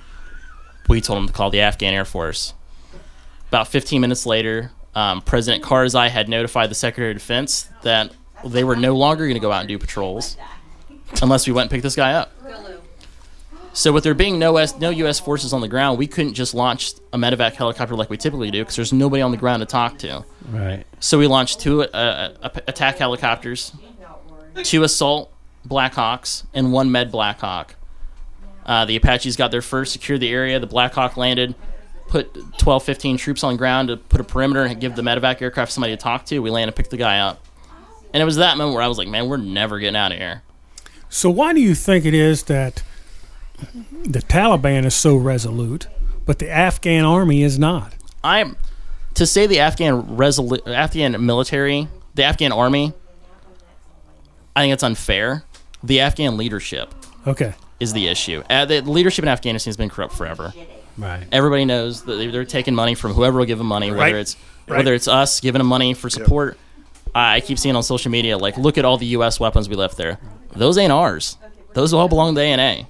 We 0.88 1.02
told 1.02 1.18
them 1.18 1.28
to 1.28 1.34
call 1.34 1.50
the 1.50 1.62
Afghan 1.62 1.94
Air 1.94 2.06
Force. 2.06 2.54
About 3.48 3.68
15 3.68 4.02
minutes 4.02 4.26
later, 4.26 4.72
um, 4.96 5.22
President 5.22 5.64
Karzai 5.64 6.10
had 6.10 6.30
notified 6.30 6.70
the 6.70 6.76
Secretary 6.76 7.12
of 7.12 7.18
Defense 7.18 7.70
that 7.84 8.12
they 8.46 8.64
were 8.64 8.76
no 8.76 8.96
longer 8.96 9.26
going 9.26 9.36
to 9.36 9.40
go 9.40 9.52
out 9.52 9.62
and 9.62 9.68
do 9.68 9.78
patrols 9.78 10.38
unless 11.22 11.48
we 11.48 11.54
went 11.54 11.66
and 11.66 11.72
picked 11.72 11.84
this 11.84 11.96
guy 11.96 12.14
up. 12.14 12.32
So, 13.80 13.94
with 13.94 14.04
there 14.04 14.14
being 14.14 14.40
no 14.40 14.58
S, 14.58 14.78
no 14.78 14.90
U.S. 14.90 15.22
forces 15.22 15.54
on 15.54 15.62
the 15.62 15.70
ground, 15.70 15.98
we 15.98 16.06
couldn't 16.06 16.34
just 16.34 16.54
launch 16.54 16.96
a 17.14 17.18
medevac 17.18 17.54
helicopter 17.54 17.96
like 17.96 18.10
we 18.10 18.18
typically 18.18 18.52
do 18.52 18.60
because 18.60 18.76
there's 18.76 18.92
nobody 18.92 19.22
on 19.22 19.32
the 19.32 19.38
ground 19.38 19.62
to 19.62 19.66
talk 19.66 19.98
to. 20.00 20.26
Right. 20.50 20.84
So 21.00 21.18
we 21.18 21.28
launched 21.28 21.62
two 21.62 21.84
uh, 21.84 22.34
uh, 22.42 22.50
attack 22.68 22.98
helicopters, 22.98 23.72
two 24.64 24.84
assault 24.84 25.32
Blackhawks, 25.66 26.44
and 26.54 26.74
one 26.74 26.92
med 26.92 27.10
Blackhawk. 27.10 27.76
Uh, 28.66 28.84
the 28.84 28.98
Apaches 28.98 29.38
got 29.38 29.50
there 29.50 29.62
first, 29.62 29.94
secured 29.94 30.20
the 30.20 30.30
area. 30.30 30.60
The 30.60 30.68
Blackhawk 30.68 31.16
landed, 31.16 31.56
put 32.10 32.36
12, 32.58 32.84
15 32.84 33.16
troops 33.16 33.46
on 33.46 33.56
ground 33.56 33.88
to 33.88 33.96
put 33.96 34.20
a 34.20 34.26
perimeter 34.26 34.66
and 34.66 34.82
give 34.82 34.98
the 34.98 35.04
medevac 35.04 35.42
aircraft 35.42 35.72
somebody 35.72 35.94
to 35.94 36.04
talk 36.04 36.26
to. 36.26 36.40
We 36.40 36.50
landed, 36.50 36.72
and 36.72 36.76
picked 36.76 36.92
the 36.92 36.98
guy 36.98 37.20
up. 37.20 37.46
And 38.14 38.22
it 38.22 38.26
was 38.26 38.36
that 38.36 38.58
moment 38.58 38.76
where 38.76 38.84
I 38.84 38.90
was 38.90 38.98
like, 38.98 39.08
man, 39.08 39.30
we're 39.30 39.38
never 39.38 39.80
getting 39.80 39.96
out 39.96 40.12
of 40.12 40.18
here. 40.18 40.44
So 41.08 41.30
why 41.30 41.54
do 41.54 41.62
you 41.62 41.76
think 41.76 42.04
it 42.04 42.14
is 42.14 42.44
that 42.44 42.84
the 44.06 44.20
Taliban 44.20 44.86
is 44.86 44.96
so 44.96 45.16
resolute, 45.16 45.88
but 46.26 46.40
the 46.40 46.50
Afghan 46.50 47.06
army 47.06 47.44
is 47.44 47.58
not? 47.60 47.94
I'm 48.24 48.58
to 49.16 49.26
say 49.26 49.48
the 49.48 49.60
Afghan 49.60 50.04
resolu- 50.18 50.66
Afghan 50.68 51.26
military, 51.26 51.88
the 52.16 52.24
Afghan 52.24 52.52
army. 52.52 52.94
I 54.56 54.62
think 54.64 54.74
it's 54.74 54.84
unfair. 54.84 55.44
The 55.84 56.02
Afghan 56.02 56.38
leadership 56.38 56.94
Okay. 57.26 57.54
is 57.80 57.94
the 57.94 58.08
issue. 58.08 58.44
Uh, 58.50 58.66
the 58.66 58.82
leadership 58.82 59.24
in 59.24 59.30
Afghanistan 59.30 59.70
has 59.70 59.78
been 59.78 59.90
corrupt 59.90 60.14
forever. 60.14 60.54
Right. 60.98 61.24
Everybody 61.32 61.64
knows 61.66 62.02
that 62.04 62.16
they're, 62.18 62.32
they're 62.32 62.46
taking 62.46 62.76
money 62.76 62.94
from 62.96 63.14
whoever 63.14 63.40
will 63.40 63.46
give 63.46 63.58
them 63.58 63.68
money, 63.68 63.90
whether 63.92 64.02
Right. 64.02 64.16
it's 64.16 64.36
Right. 64.68 64.78
whether 64.78 64.94
it's 64.94 65.08
us 65.08 65.40
giving 65.40 65.60
them 65.60 65.68
money 65.68 65.94
for 65.94 66.10
support. 66.10 66.58
I 67.16 67.38
I 67.38 67.40
keep 67.40 67.58
seeing 67.58 67.76
on 67.76 67.82
social 67.84 68.12
media 68.12 68.38
like, 68.38 68.58
look 68.58 68.78
at 68.78 68.86
all 68.86 68.98
the 68.98 69.06
U.S. 69.08 69.40
weapons 69.40 69.68
we 69.70 69.76
left 69.76 69.98
there. 69.98 70.20
Those 70.56 70.78
ain't 70.78 70.92
ours. 70.92 71.38
Those 71.74 71.94
all 71.94 72.08
belong 72.10 72.36
to 72.36 72.40
the 72.42 72.46
ANA. 72.46 72.86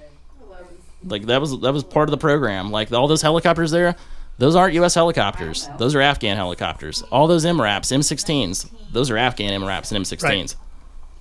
Like 1.04 1.26
that 1.28 1.40
was 1.40 1.60
that 1.60 1.74
was 1.74 1.84
part 1.84 2.10
of 2.10 2.12
the 2.12 2.18
program. 2.18 2.72
Like 2.72 2.92
all 2.92 3.08
those 3.08 3.22
helicopters 3.22 3.72
there, 3.72 3.96
those 4.38 4.56
aren't 4.56 4.74
U.S. 4.76 4.96
helicopters. 4.96 5.70
Those 5.78 5.96
are 5.96 6.02
Afghan 6.02 6.38
helicopters. 6.38 7.04
All 7.12 7.28
those 7.28 7.46
MRAPs, 7.46 7.92
M16s, 7.92 8.70
those 8.92 9.10
are 9.10 9.18
Afghan 9.18 9.62
MRAPs 9.62 9.92
and 9.92 10.06
M16s. 10.06 10.24
Right. 10.24 10.56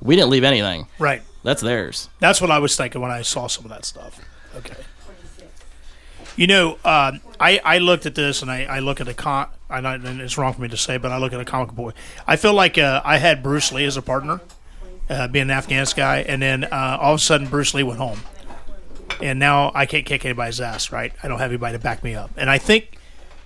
We 0.01 0.17
didn't 0.17 0.31
leave 0.31 0.45
anything. 0.45 0.87
Right. 0.99 1.23
That's 1.43 1.63
theirs. 1.63 2.09
That's 2.21 2.41
what 2.41 2.51
I 2.51 2.59
was 2.59 2.77
thinking 2.77 3.01
when 3.01 3.11
I 3.11 3.23
saw 3.23 3.47
some 3.47 3.65
of 3.65 3.71
that 3.71 3.85
stuff. 3.85 4.21
Okay. 4.57 4.77
You 6.37 6.47
know, 6.47 6.73
um, 6.85 7.21
I 7.41 7.61
I 7.65 7.79
looked 7.79 8.07
at 8.07 8.15
this 8.15 8.43
and 8.43 8.51
I, 8.51 8.65
I 8.65 8.79
look 8.79 9.01
at 9.01 9.07
the 9.07 9.15
con. 9.15 9.49
I 9.69 9.81
know 9.81 9.91
and 9.95 10.21
it's 10.21 10.39
wrong 10.39 10.53
for 10.55 10.63
me 10.63 10.69
to 10.69 10.77
say, 10.77 10.97
but 10.97 11.11
I 11.11 11.19
look 11.19 11.33
at 11.33 11.41
a 11.41 11.45
comic 11.45 11.75
boy. 11.75 11.93
I 12.27 12.37
feel 12.37 12.55
like 12.55 12.79
uh, 12.79 13.03
I 13.05 13.19
had 13.19 13.43
Bruce 13.43 13.73
Lee 13.73 13.85
as 13.85 13.97
a 13.97 14.03
partner, 14.03 14.41
uh, 15.11 15.27
being 15.27 15.45
an 15.45 15.51
Afghanistan 15.51 16.05
guy, 16.05 16.19
and 16.21 16.41
then 16.41 16.65
uh, 16.65 16.99
all 17.01 17.15
of 17.15 17.19
a 17.19 17.23
sudden 17.23 17.49
Bruce 17.49 17.75
Lee 17.75 17.83
went 17.83 17.99
home, 17.99 18.21
and 19.23 19.39
now 19.39 19.73
I 19.75 19.87
can't 19.87 20.05
kick 20.07 20.25
anybody's 20.25 20.61
ass. 20.61 20.93
Right? 20.93 21.13
I 21.23 21.29
don't 21.29 21.39
have 21.39 21.51
anybody 21.51 21.77
to 21.77 21.83
back 21.83 22.03
me 22.05 22.15
up, 22.15 22.31
and 22.37 22.49
I 22.51 22.59
think 22.59 22.99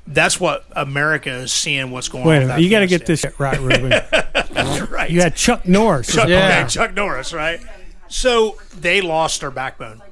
that's 0.06 0.40
what 0.40 0.64
America 0.72 1.30
is 1.30 1.52
seeing. 1.52 1.90
What's 1.90 2.08
going 2.08 2.24
Wait 2.24 2.36
on? 2.36 2.42
a 2.42 2.46
with 2.46 2.48
minute. 2.56 2.62
You 2.64 2.70
got 2.70 2.80
to 2.80 2.86
get 2.86 3.02
Afghanistan. 3.02 3.30
this 3.30 3.40
right, 3.40 3.60
Ruben. 3.60 3.90
That's 4.52 4.90
right. 4.90 5.10
You 5.10 5.20
had 5.22 5.34
Chuck 5.36 5.66
Norris. 5.66 6.12
Chuck, 6.12 6.28
Yeah. 6.28 6.58
okay, 6.62 6.68
Chuck 6.68 6.94
Norris, 6.94 7.32
right? 7.32 7.60
So 8.08 8.58
they 8.76 9.00
lost 9.00 9.40
their 9.40 9.50
backbone. 9.50 10.02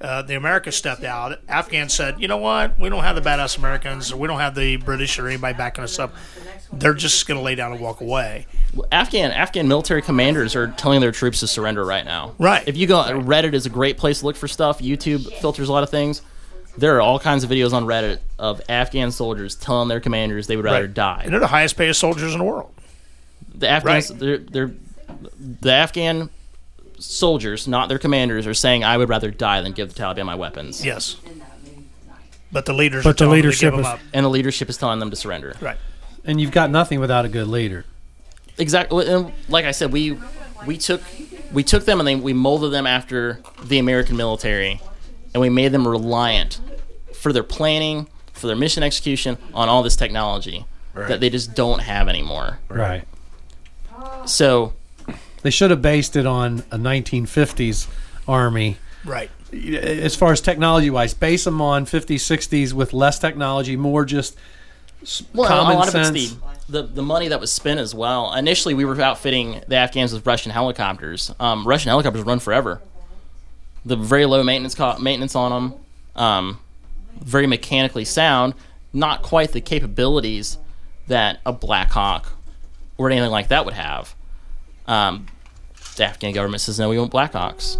Uh, 0.00 0.22
the 0.22 0.36
Americans 0.36 0.76
stepped 0.76 1.02
out. 1.02 1.40
Afghans 1.48 1.92
said, 1.92 2.20
"You 2.20 2.28
know 2.28 2.36
what? 2.36 2.78
We 2.78 2.88
don't 2.88 3.02
have 3.02 3.16
the 3.16 3.22
badass 3.22 3.58
Americans, 3.58 4.12
or 4.12 4.16
we 4.16 4.28
don't 4.28 4.38
have 4.38 4.54
the 4.54 4.76
British 4.76 5.18
or 5.18 5.26
anybody 5.26 5.56
backing 5.58 5.82
us 5.82 5.98
up. 5.98 6.14
They're 6.72 6.94
just 6.94 7.26
going 7.26 7.36
to 7.38 7.42
lay 7.42 7.56
down 7.56 7.72
and 7.72 7.80
walk 7.80 8.00
away." 8.00 8.46
Afghan 8.92 9.32
Afghan 9.32 9.66
military 9.66 10.00
commanders 10.02 10.54
are 10.54 10.68
telling 10.68 11.00
their 11.00 11.10
troops 11.10 11.40
to 11.40 11.48
surrender 11.48 11.84
right 11.84 12.04
now. 12.04 12.34
Right. 12.38 12.62
If 12.68 12.76
you 12.76 12.86
go 12.86 13.02
Reddit 13.02 13.54
is 13.54 13.66
a 13.66 13.70
great 13.70 13.96
place 13.98 14.20
to 14.20 14.26
look 14.26 14.36
for 14.36 14.46
stuff. 14.46 14.78
YouTube 14.80 15.32
filters 15.40 15.68
a 15.68 15.72
lot 15.72 15.82
of 15.82 15.90
things. 15.90 16.22
There 16.76 16.94
are 16.96 17.00
all 17.00 17.18
kinds 17.18 17.42
of 17.42 17.50
videos 17.50 17.72
on 17.72 17.84
Reddit 17.86 18.18
of 18.38 18.60
Afghan 18.68 19.10
soldiers 19.10 19.56
telling 19.56 19.88
their 19.88 19.98
commanders 19.98 20.46
they 20.46 20.54
would 20.54 20.64
rather 20.64 20.82
Right. 20.82 20.94
die. 20.94 21.20
And 21.24 21.32
they're 21.32 21.40
the 21.40 21.48
highest 21.48 21.76
paid 21.76 21.92
soldiers 21.96 22.32
in 22.34 22.38
the 22.38 22.44
world. 22.44 22.70
The 23.52 23.68
Afghans, 23.68 24.10
Right. 24.12 24.20
they're, 24.20 24.38
they're 24.38 24.70
the 25.60 25.72
Afghan 25.72 26.30
soldiers, 26.98 27.66
not 27.68 27.88
their 27.88 27.98
commanders, 27.98 28.46
are 28.46 28.54
saying, 28.54 28.84
"I 28.84 28.96
would 28.96 29.08
rather 29.08 29.30
die 29.30 29.60
than 29.60 29.72
give 29.72 29.92
the 29.94 30.00
Taliban 30.00 30.26
my 30.26 30.34
weapons." 30.34 30.84
Yes. 30.84 31.16
But 32.50 32.64
the 32.66 32.72
leaders 32.72 33.04
But 33.04 33.10
are 33.10 33.12
the 33.12 33.18
telling 33.18 33.30
them 33.30 33.42
to 33.42 33.46
leadership 33.48 33.60
give 33.60 33.72
them 33.72 33.80
is- 33.80 33.86
up. 33.86 34.00
And 34.14 34.24
the 34.24 34.30
leadership 34.30 34.70
is 34.70 34.76
telling 34.78 34.98
them 35.00 35.10
to 35.10 35.16
surrender. 35.16 35.54
Right. 35.60 35.76
And 36.24 36.40
you've 36.40 36.50
got 36.50 36.70
nothing 36.70 36.98
without 37.00 37.24
a 37.24 37.28
good 37.28 37.46
leader. 37.46 37.84
Exactly. 38.56 39.06
And 39.06 39.32
like 39.48 39.64
I 39.64 39.70
said, 39.72 39.92
we 39.92 40.18
we 40.66 40.76
took 40.78 41.02
we 41.52 41.62
took 41.62 41.84
them 41.84 42.00
and 42.00 42.06
they, 42.06 42.16
we 42.16 42.32
molded 42.32 42.72
them 42.72 42.86
after 42.86 43.40
the 43.62 43.78
American 43.78 44.16
military, 44.16 44.80
and 45.34 45.40
we 45.40 45.48
made 45.50 45.72
them 45.72 45.86
reliant 45.86 46.60
for 47.14 47.32
their 47.32 47.42
planning, 47.42 48.06
for 48.32 48.46
their 48.46 48.56
mission 48.56 48.82
execution 48.82 49.38
on 49.54 49.68
all 49.68 49.82
this 49.82 49.96
technology 49.96 50.64
that 50.94 51.20
they 51.20 51.30
just 51.30 51.54
don't 51.54 51.78
have 51.80 52.08
anymore. 52.08 52.58
Right. 52.68 53.04
So 54.24 54.72
They 55.42 55.50
should 55.50 55.70
have 55.70 55.82
based 55.82 56.16
it 56.16 56.26
on 56.26 56.60
a 56.70 56.76
1950s 56.78 57.86
army. 58.26 58.76
Right. 59.04 59.30
As 59.52 60.14
far 60.16 60.32
as 60.32 60.40
technology 60.40 60.90
wise, 60.90 61.14
base 61.14 61.44
them 61.44 61.60
on 61.62 61.86
50s, 61.86 62.16
60s 62.16 62.72
with 62.72 62.92
less 62.92 63.18
technology, 63.18 63.76
more 63.76 64.04
just 64.04 64.36
s- 65.02 65.22
Well, 65.32 65.48
common 65.48 65.76
a 65.76 65.78
lot 65.78 65.88
sense. 65.88 66.08
of 66.08 66.16
it's 66.16 66.34
the, 66.68 66.82
the 66.82 66.82
the 66.82 67.02
money 67.02 67.28
that 67.28 67.40
was 67.40 67.50
spent 67.50 67.80
as 67.80 67.94
well. 67.94 68.34
Initially, 68.34 68.74
we 68.74 68.84
were 68.84 69.00
outfitting 69.00 69.62
the 69.68 69.76
Afghans 69.76 70.12
with 70.12 70.26
Russian 70.26 70.52
helicopters. 70.52 71.32
Um, 71.40 71.66
Russian 71.66 71.88
helicopters 71.88 72.24
run 72.24 72.40
forever. 72.40 72.82
The 73.86 73.96
very 73.96 74.26
low 74.26 74.42
maintenance 74.42 74.74
co- 74.74 74.98
maintenance 74.98 75.34
on 75.34 75.50
them, 75.70 75.80
um, 76.14 76.60
very 77.20 77.46
mechanically 77.46 78.04
sound. 78.04 78.52
Not 78.92 79.22
quite 79.22 79.52
the 79.52 79.60
capabilities 79.62 80.58
that 81.06 81.40
a 81.46 81.52
Black 81.54 81.90
Hawk 81.92 82.32
or 82.98 83.10
anything 83.10 83.30
like 83.30 83.48
that 83.48 83.64
would 83.64 83.74
have. 83.74 84.14
Um, 84.88 85.26
the 85.96 86.04
Afghan 86.06 86.32
government 86.32 86.60
says 86.60 86.78
no, 86.78 86.88
we 86.88 86.98
want 86.98 87.12
Blackhawks. 87.12 87.76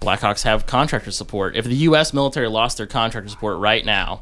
Blackhawks 0.00 0.42
have 0.42 0.66
contractor 0.66 1.10
support. 1.10 1.56
If 1.56 1.64
the 1.64 1.74
U.S. 1.76 2.12
military 2.12 2.48
lost 2.48 2.76
their 2.76 2.86
contractor 2.86 3.28
support 3.30 3.58
right 3.58 3.84
now, 3.84 4.20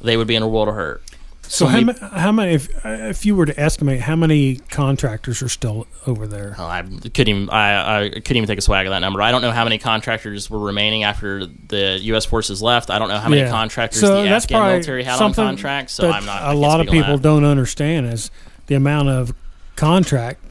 they 0.00 0.16
would 0.16 0.28
be 0.28 0.36
in 0.36 0.42
a 0.42 0.48
world 0.48 0.68
of 0.68 0.74
hurt. 0.74 1.02
So 1.48 1.66
how, 1.66 1.78
we- 1.78 1.84
ma- 1.84 1.92
how 2.12 2.32
many? 2.32 2.54
If 2.54 2.68
if 2.84 3.24
you 3.26 3.34
were 3.36 3.46
to 3.46 3.58
estimate, 3.60 4.00
how 4.00 4.16
many 4.16 4.56
contractors 4.56 5.42
are 5.42 5.48
still 5.48 5.86
over 6.06 6.26
there? 6.26 6.56
Oh, 6.58 6.64
I 6.64 6.82
couldn't 6.82 7.28
even 7.28 7.50
I, 7.50 8.04
I 8.04 8.08
couldn't 8.10 8.36
even 8.36 8.48
take 8.48 8.58
a 8.58 8.62
swag 8.62 8.86
at 8.86 8.90
that 8.90 8.98
number. 8.98 9.22
I 9.22 9.30
don't 9.30 9.42
know 9.42 9.52
how 9.52 9.62
many 9.64 9.78
contractors 9.78 10.50
were 10.50 10.58
remaining 10.58 11.04
after 11.04 11.46
the 11.46 11.98
U.S. 12.02 12.24
forces 12.24 12.62
left. 12.62 12.90
I 12.90 12.98
don't 12.98 13.08
know 13.08 13.18
how 13.18 13.28
many 13.28 13.42
Yeah. 13.42 13.50
contractors 13.50 14.00
So 14.00 14.22
the 14.22 14.28
Afghan 14.28 14.60
military 14.66 15.04
had 15.04 15.20
on 15.20 15.32
contract. 15.34 15.90
So 15.90 16.10
I'm 16.10 16.26
not. 16.26 16.42
A 16.52 16.54
lot 16.54 16.80
of 16.80 16.88
people 16.88 17.16
don't 17.18 17.44
understand 17.44 18.06
is 18.06 18.30
the 18.66 18.74
amount 18.74 19.08
of 19.08 19.32
contract 19.76 20.42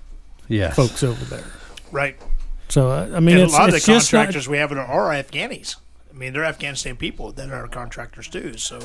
Yes. 0.48 0.76
folks 0.76 1.04
over 1.04 1.24
there. 1.26 1.46
Right. 1.92 2.18
So 2.70 2.90
uh, 2.92 3.12
I 3.14 3.20
mean, 3.20 3.36
and 3.36 3.46
it's, 3.46 3.54
a 3.54 3.58
lot 3.58 3.66
of 3.66 3.72
the 3.72 3.78
it's 3.78 3.86
just 3.86 4.12
not- 4.12 4.20
contractors 4.20 4.48
we 4.48 4.58
have 4.58 4.72
are 4.72 4.78
Afghanis. 5.10 5.76
I 6.12 6.18
mean, 6.18 6.32
they're 6.32 6.46
Afghanistan 6.46 6.96
people 6.96 7.34
that 7.34 7.50
are 7.52 7.68
contractors 7.68 8.30
too. 8.30 8.58
So, 8.58 8.80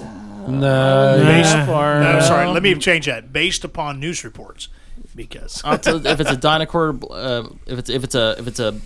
No. 0.49 1.23
based, 1.25 1.55
Nah. 1.55 2.01
no, 2.01 2.21
sorry, 2.21 2.49
let 2.49 2.61
me 2.63 2.75
change 2.75 3.07
that. 3.07 3.33
Based 3.33 3.63
upon 3.63 4.01
news 4.01 4.25
reports, 4.25 4.69
because 5.15 5.63
I'll 5.65 5.75
if 5.75 6.19
it's 6.21 6.31
a 6.31 6.37
Dynacord, 6.37 7.05
uh, 7.09 7.49
if 7.67 7.79
it's 7.79 7.89
if 7.89 8.03
it's 8.03 8.17
a 8.17 8.35
if 8.39 8.49
it's 8.49 8.59
a 8.59 8.81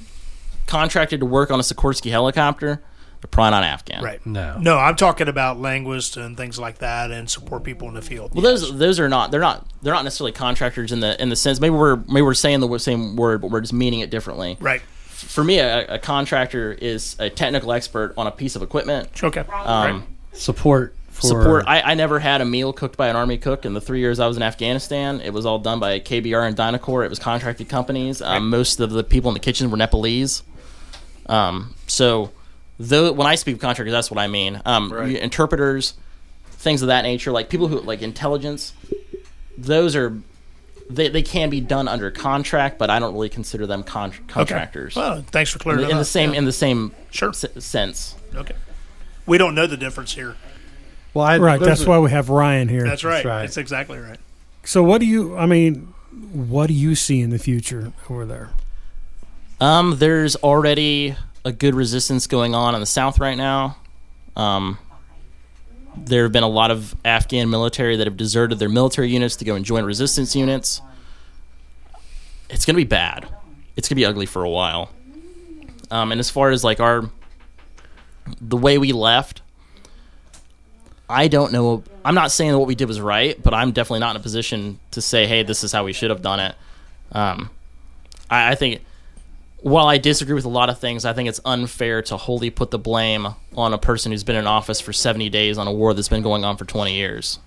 contracted 0.67 1.21
to 1.21 1.27
work 1.27 1.51
on 1.51 1.59
a 1.59 1.63
Sikorsky 1.63 2.11
helicopter, 2.11 2.83
they're 3.25 3.29
probably 3.31 3.53
not 3.53 3.65
Afghan. 3.65 4.05
right, 4.05 4.25
No. 4.27 4.59
no, 4.59 4.77
I'm 4.77 4.97
talking 4.97 5.29
about 5.29 5.59
linguists 5.59 6.19
and 6.19 6.37
things 6.37 6.59
like 6.59 6.79
that, 6.79 7.11
and 7.11 7.31
support 7.31 7.65
people 7.65 7.89
in 7.89 7.95
the 7.95 8.03
field. 8.03 8.35
Well, 8.35 8.43
those 8.43 8.77
those 8.77 9.01
are 9.01 9.09
not 9.09 9.31
they're 9.31 9.41
not 9.41 9.67
they're 9.83 9.95
not 9.95 10.05
necessarily 10.05 10.33
contractors 10.33 10.93
in 10.93 11.01
the 11.01 11.21
in 11.23 11.31
the 11.31 11.37
sense 11.37 11.59
maybe 11.59 11.75
we're 11.75 11.97
maybe 11.97 12.21
we're 12.21 12.35
saying 12.35 12.61
the 12.61 12.79
same 12.79 13.17
word 13.17 13.41
but 13.41 13.51
we're 13.51 13.63
just 13.63 13.73
meaning 13.73 14.01
it 14.01 14.11
differently. 14.11 14.59
right, 14.61 14.83
For 15.09 15.43
me, 15.43 15.59
a, 15.59 15.95
a 15.95 15.99
contractor 15.99 16.73
is 16.73 17.17
a 17.19 17.31
technical 17.31 17.73
expert 17.73 18.13
on 18.19 18.27
a 18.27 18.31
piece 18.31 18.57
of 18.57 18.63
equipment. 18.63 19.09
okay, 19.25 19.41
Um, 19.41 19.47
right. 19.55 20.03
Support 20.35 20.95
for 21.09 21.23
support. 21.29 21.65
I, 21.67 21.81
I 21.81 21.95
never 21.95 22.19
had 22.19 22.43
a 22.43 22.45
meal 22.45 22.75
cooked 22.75 22.99
by 22.99 23.09
an 23.09 23.17
army 23.17 23.39
cook 23.39 23.65
in 23.65 23.73
the 23.73 23.81
three 23.81 24.01
years 24.01 24.21
I 24.21 24.27
was 24.27 24.37
in 24.37 24.43
Afghanistan. 24.43 25.21
It 25.23 25.33
was 25.33 25.47
all 25.47 25.61
done 25.61 25.79
by 25.81 25.99
KBR 26.01 26.47
and 26.47 26.57
Dynacor. 26.57 27.07
It 27.07 27.09
was 27.09 27.19
contracted 27.21 27.71
companies. 27.71 28.21
Um, 28.21 28.51
most 28.51 28.81
of 28.81 28.91
the 28.91 29.03
people 29.05 29.31
in 29.31 29.35
the 29.35 29.41
kitchen 29.41 29.71
were 29.71 29.77
Nepalese. 29.79 30.43
Um, 31.27 31.75
so, 31.87 32.33
though 32.88 33.12
when 33.12 33.27
I 33.27 33.35
speak 33.35 33.57
of 33.57 33.61
contractors, 33.61 33.92
that's 33.92 34.11
what 34.11 34.18
I 34.18 34.27
mean. 34.27 34.61
Um, 34.64 34.90
you- 35.11 35.18
interpreters, 35.18 35.94
things 36.51 36.83
of 36.83 36.88
that 36.88 37.03
nature, 37.03 37.33
like 37.33 37.49
people 37.49 37.68
who 37.68 37.81
like 37.81 38.03
intelligence. 38.03 38.73
Those 39.57 39.94
are 39.97 40.16
they, 40.90 41.09
they 41.09 41.23
can 41.23 41.49
be 41.49 41.61
done 41.61 41.88
under 41.88 42.11
contract, 42.11 42.79
but 42.79 42.90
I 42.90 42.99
don't 42.99 43.14
really 43.14 43.29
consider 43.29 43.66
them 43.66 43.83
con- 43.85 44.12
contractors. 44.29 44.97
Well, 44.97 45.25
thanks 45.31 45.51
for 45.51 45.57
in, 45.57 45.61
clearing 45.62 45.81
the, 45.81 45.87
that 45.87 45.90
in 45.92 45.97
the 45.97 46.01
up. 46.03 46.07
same 46.07 46.33
Yeah. 46.33 46.38
in 46.38 46.44
the 46.44 46.53
same 46.53 46.92
Sure. 47.11 47.31
s- 47.31 47.44
sense. 47.59 48.16
Okay, 48.35 48.55
we 49.27 49.38
don't 49.38 49.55
know 49.55 49.66
the 49.66 49.77
difference 49.77 50.12
here. 50.14 50.37
Well, 51.14 51.25
I, 51.25 51.38
right. 51.38 51.61
That's 51.61 51.85
are- 51.85 51.88
why 51.88 51.99
we 52.01 52.11
have 52.11 52.29
Ryan 52.29 52.68
here. 52.68 52.83
That's 52.85 53.05
right. 53.05 53.25
right. 53.25 53.42
That's 53.42 53.57
exactly 53.57 53.99
right. 53.99 54.18
So 54.64 54.83
what 54.83 54.99
do 55.01 55.07
you? 55.07 55.37
I 55.37 55.47
mean, 55.47 55.94
what 56.33 56.66
do 56.66 56.75
you 56.75 56.94
see 56.94 57.20
in 57.20 57.31
the 57.31 57.38
future 57.38 57.92
over 58.11 58.27
there? 58.27 58.51
Um, 59.61 59.99
there's 59.99 60.35
already 60.37 61.14
a 61.44 61.52
good 61.52 61.74
resistance 61.74 62.26
going 62.26 62.54
on 62.54 62.74
in 62.74 62.80
the 62.80 62.87
south 62.87 63.18
right 63.18 63.37
now. 63.37 63.76
Um, 64.37 64.78
there 65.96 66.24
have 66.24 66.33
been 66.33 66.42
a 66.42 66.48
lot 66.48 66.70
of 66.70 66.94
Afghan 67.04 67.50
military 67.50 67.96
that 67.96 68.07
have 68.07 68.16
deserted 68.16 68.59
their 68.59 68.68
military 68.68 69.11
units 69.11 69.37
to 69.37 69.44
go 69.44 69.54
and 69.54 69.64
join 69.64 69.85
resistance 69.85 70.35
units. 70.35 70.80
It's 72.50 72.64
going 72.64 72.74
to 72.74 72.80
be 72.80 72.85
bad. 72.85 73.28
It's 73.76 73.88
going 73.88 73.96
to 73.96 74.00
be 74.00 74.04
ugly 74.04 74.26
for 74.26 74.42
a 74.42 74.50
while. 74.50 74.90
Um, 75.90 76.12
and 76.12 76.18
as 76.18 76.30
far 76.30 76.50
as 76.50 76.64
like 76.64 76.80
our 76.80 77.11
the 78.40 78.57
way 78.57 78.78
we 78.78 78.92
left, 78.92 79.42
I 81.09 81.28
don't 81.28 81.52
know. 81.52 81.85
I'm 82.04 82.14
not 82.14 82.30
saying 82.30 82.52
that 82.52 82.59
what 82.59 82.66
we 82.66 82.74
did 82.74 82.88
was 82.88 83.00
right, 83.00 83.40
but 83.40 83.52
I'm 83.52 83.72
definitely 83.72 84.00
not 84.00 84.16
in 84.16 84.20
a 84.20 84.22
position 84.22 84.78
to 84.92 85.02
say, 85.02 85.26
"Hey, 85.26 85.42
this 85.42 85.62
is 85.62 85.72
how 85.72 85.85
we 85.85 85.92
should 85.92 86.11
have 86.11 86.22
done 86.22 86.40
it." 86.40 86.54
Um, 87.12 87.50
I, 88.30 88.52
I 88.52 88.54
think 88.54 88.80
while 89.64 89.87
I 89.87 89.96
disagree 89.96 90.35
with 90.35 90.44
a 90.44 90.50
lot 90.50 90.68
of 90.68 90.79
things, 90.79 91.07
I 91.07 91.14
think 91.14 91.27
it's 91.27 91.40
unfair 91.42 92.03
to 92.03 92.18
wholly 92.18 92.50
put 92.50 92.70
the 92.70 92.79
blame 92.79 93.29
on 93.57 93.72
a 93.72 93.79
person 93.79 94.12
who's 94.12 94.22
been 94.22 94.37
in 94.37 94.46
office 94.46 94.79
for 94.79 94.92
70 94.92 95.31
days 95.31 95.57
on 95.57 95.66
a 95.66 95.72
war 95.72 95.94
that's 95.94 96.11
been 96.11 96.20
going 96.20 96.44
on 96.44 96.59
for 96.59 96.66
20 96.66 96.94
years. 96.94 97.38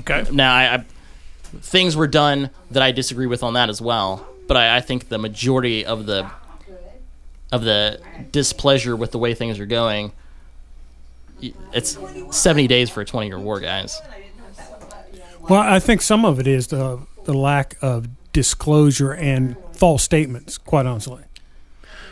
Okay, 0.00 0.24
Now, 0.32 0.56
I, 0.56 0.74
I, 0.74 0.84
things 1.60 1.94
were 1.94 2.08
done 2.08 2.50
that 2.72 2.82
I 2.82 2.90
disagree 2.90 3.26
with 3.26 3.44
on 3.44 3.54
that 3.54 3.68
as 3.68 3.80
well, 3.80 4.26
but 4.48 4.56
I, 4.56 4.78
I 4.78 4.80
think 4.80 5.08
the 5.08 5.18
majority 5.18 5.86
of 5.86 6.06
the 6.06 6.28
of 7.52 7.62
the 7.62 8.00
displeasure 8.32 8.96
with 8.96 9.12
the 9.12 9.18
way 9.18 9.34
things 9.34 9.60
are 9.60 9.66
going, 9.66 10.10
it's 11.72 11.96
70 12.32 12.66
days 12.66 12.90
for 12.90 13.02
a 13.02 13.04
20 13.04 13.28
year 13.28 13.38
war, 13.38 13.60
guys. 13.60 14.02
Well, 15.48 15.60
I 15.60 15.78
think 15.78 16.02
some 16.02 16.24
of 16.24 16.40
it 16.40 16.48
is 16.48 16.66
the 16.68 16.98
the 17.22 17.34
lack 17.34 17.76
of 17.80 18.08
disclosure 18.32 19.12
and 19.12 19.54
false 19.82 20.04
statements. 20.04 20.58
Quite 20.58 20.86
honestly, 20.86 21.24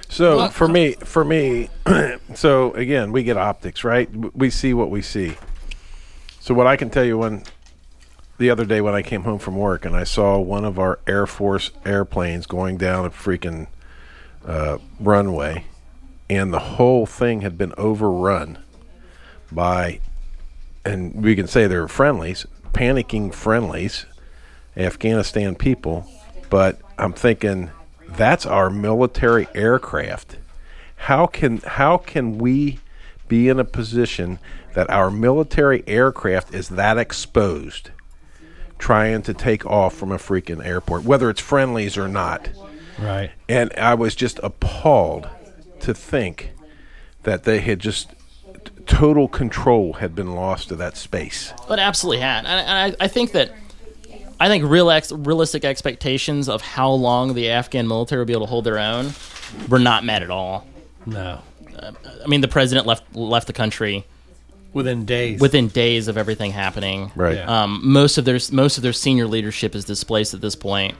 So 0.09 0.48
for 0.48 0.66
me, 0.66 0.94
for 0.94 1.24
me, 1.24 1.68
so 2.35 2.72
again, 2.72 3.12
we 3.12 3.22
get 3.22 3.37
optics, 3.37 3.85
right? 3.85 4.11
We 4.35 4.50
see 4.50 4.74
what 4.74 4.90
we 4.90 5.02
see. 5.02 5.37
So 6.40 6.52
what 6.52 6.66
I 6.66 6.74
can 6.74 6.90
tell 6.90 7.04
you 7.04 7.16
when 7.16 7.44
the 8.38 8.50
other 8.50 8.64
day 8.64 8.80
when 8.80 8.96
I 8.96 9.02
came 9.02 9.22
home 9.22 9.38
from 9.38 9.56
work 9.56 9.85
and 9.85 9.94
I 9.94 10.02
saw 10.02 10.37
one 10.37 10.64
of 10.64 10.80
our 10.80 10.98
Air 11.06 11.28
Force 11.28 11.70
airplanes 11.87 12.46
going 12.46 12.76
down 12.76 13.04
a 13.04 13.11
freaking 13.11 13.68
uh, 14.44 14.78
runway, 14.98 15.66
and 16.28 16.52
the 16.52 16.74
whole 16.74 17.06
thing 17.06 17.42
had 17.42 17.56
been 17.56 17.72
overrun 17.78 18.59
by, 19.52 20.00
and 20.85 21.14
we 21.14 21.37
can 21.37 21.46
say 21.46 21.68
they're 21.68 21.87
friendlies, 21.87 22.46
panicking 22.72 23.33
friendlies, 23.33 24.06
Afghanistan 24.76 25.54
people, 25.54 26.04
but 26.51 26.81
I'm 26.99 27.13
thinking 27.13 27.71
that's 28.09 28.45
our 28.45 28.69
military 28.69 29.49
aircraft. 29.55 30.37
How 30.97 31.27
can 31.27 31.59
how 31.59 31.97
can 31.97 32.39
we 32.39 32.81
be 33.29 33.49
in 33.49 33.59
a 33.59 33.65
position 33.65 34.39
that 34.75 34.91
our 34.91 35.11
military 35.11 35.83
aircraft 35.87 36.53
is 36.53 36.69
that 36.71 36.99
exposed 36.99 37.91
trying 38.79 39.23
to 39.23 39.33
take 39.33 39.65
off 39.65 39.95
from 39.95 40.11
a 40.11 40.17
freaking 40.17 40.65
airport, 40.65 41.05
whether 41.05 41.31
it's 41.31 41.41
friendlies 41.41 41.97
or 41.97 42.09
not? 42.09 42.51
right. 42.99 43.31
And 43.49 43.73
I 43.79 43.95
was 43.95 44.15
just 44.15 44.39
appalled 44.43 45.29
to 45.81 45.95
think 45.95 46.53
that 47.23 47.45
they 47.45 47.61
had 47.61 47.79
just 47.79 48.11
total 48.87 49.29
control 49.29 49.95
had 49.95 50.15
been 50.15 50.35
lost 50.35 50.69
to 50.69 50.77
that 50.77 50.97
space. 50.97 51.53
But 51.69 51.79
absolutely 51.79 52.21
had, 52.21 52.45
and, 52.45 52.49
and 52.49 52.97
I, 53.01 53.05
I 53.05 53.09
think 53.09 53.33
that 53.33 53.53
I 54.40 54.48
think 54.48 54.64
real 54.64 54.90
ex, 54.90 55.12
realistic 55.12 55.64
expectations 55.64 56.48
of 56.48 56.62
how 56.62 56.90
long 56.92 57.35
the 57.35 57.50
Afghan 57.50 57.87
military 57.87 58.20
will 58.20 58.26
be 58.26 58.33
able 58.33 58.46
to 58.46 58.50
hold 58.50 58.64
their 58.64 58.79
own 58.79 59.12
were 59.68 59.79
not 59.79 60.03
met 60.05 60.22
at 60.22 60.31
all. 60.31 60.66
No. 61.07 61.40
I 61.83 62.26
mean, 62.26 62.40
the 62.40 62.48
president 62.48 62.87
left 62.87 63.14
left 63.14 63.46
the 63.46 63.53
country 63.53 64.05
Within 64.72 65.05
days. 65.05 65.40
within 65.40 65.68
days 65.68 66.09
of 66.09 66.16
everything 66.16 66.53
happening. 66.53 67.11
Right. 67.16 67.37
Yeah. 67.37 67.62
Um, 67.62 67.81
most 67.83 68.18
of 68.18 68.24
their 68.24 68.38
most 68.53 68.76
of 68.76 68.83
their 68.83 68.92
senior 68.92 69.26
leadership 69.26 69.74
is 69.74 69.85
displaced 69.85 70.33
at 70.35 70.40
this 70.40 70.55
point. 70.55 70.94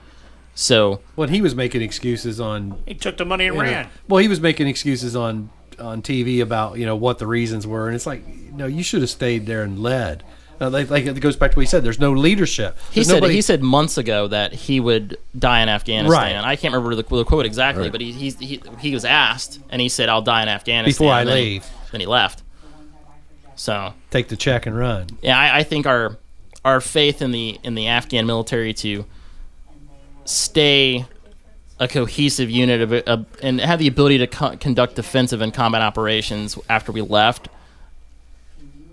So 0.55 1.01
When 1.15 1.29
he 1.29 1.41
was 1.41 1.55
making 1.55 1.81
excuses 1.83 2.41
on 2.41 2.83
He 2.87 2.95
took 2.95 3.17
the 3.17 3.25
money 3.25 3.47
and 3.47 3.57
you 3.57 3.63
know, 3.63 3.71
ran. 3.71 3.89
well, 4.09 4.21
he 4.21 4.29
was 4.29 4.41
making 4.41 4.67
excuses 4.69 5.15
on 5.17 5.51
on 5.79 6.03
TV 6.03 6.41
about 6.43 6.77
you 6.79 6.85
know 6.85 6.97
what 6.97 7.19
the 7.19 7.27
reasons 7.27 7.67
were, 7.67 7.87
and 7.87 7.95
it's 7.97 8.07
like, 8.07 8.27
no, 8.53 8.67
you 8.67 8.83
should 8.83 9.01
have 9.01 9.11
stayed 9.11 9.47
there 9.47 9.63
and 9.63 9.79
led. 9.83 10.25
Uh, 10.61 10.69
like, 10.69 10.91
like 10.91 11.07
it 11.07 11.19
goes 11.21 11.37
back 11.37 11.53
to 11.53 11.57
what 11.57 11.63
he 11.63 11.67
said. 11.67 11.83
There's 11.83 11.99
no 11.99 12.13
leadership. 12.13 12.77
he 12.91 13.03
said 13.03 13.15
nobody- 13.15 13.35
he 13.35 13.41
said 13.41 13.63
months 13.63 13.97
ago 13.97 14.29
that 14.29 14.53
he 14.53 14.79
would 14.79 15.17
die 15.39 15.63
in 15.63 15.69
Afghanistan. 15.71 16.11
Right. 16.35 16.45
I 16.45 16.57
can't 16.57 16.75
remember 16.75 16.95
the, 16.97 17.03
the 17.03 17.25
quote 17.25 17.47
exactly, 17.47 17.89
but 17.89 18.01
he, 18.03 18.13
he 18.13 18.31
he 18.31 18.63
he 18.79 18.93
was 18.93 19.05
asked, 19.07 19.59
and 19.71 19.81
he 19.81 19.89
said, 19.89 20.09
"I'll 20.11 20.21
die 20.21 20.43
in 20.43 20.49
Afghanistan 20.49 20.91
Before 21.07 21.13
I 21.15 21.25
then 21.25 21.37
he- 21.37 21.43
leave. 21.45 21.67
then 21.93 22.01
he 22.01 22.07
left. 22.07 22.43
So 23.57 23.95
take 24.11 24.29
the 24.29 24.37
check 24.37 24.67
and 24.67 24.77
run. 24.77 25.07
yeah, 25.23 25.39
I, 25.39 25.59
I 25.61 25.63
think 25.63 25.87
our 25.87 26.19
our 26.65 26.81
faith 26.83 27.23
in 27.23 27.31
the 27.31 27.59
in 27.63 27.75
the 27.75 27.87
Afghan 27.89 28.27
military 28.27 28.75
to 28.75 29.07
stay 30.27 31.07
a 31.79 31.89
cohesive 31.89 32.51
unit 32.51 32.83
of, 32.83 32.93
of 32.93 33.27
and 33.43 33.61
have 33.61 33.79
the 33.79 33.87
ability 33.89 34.19
to 34.19 34.27
co- 34.27 34.57
conduct 34.59 34.95
defensive 34.97 35.41
and 35.41 35.53
combat 35.55 35.81
operations 35.83 36.59
after 36.69 36.93
we 36.93 37.01
left. 37.01 37.49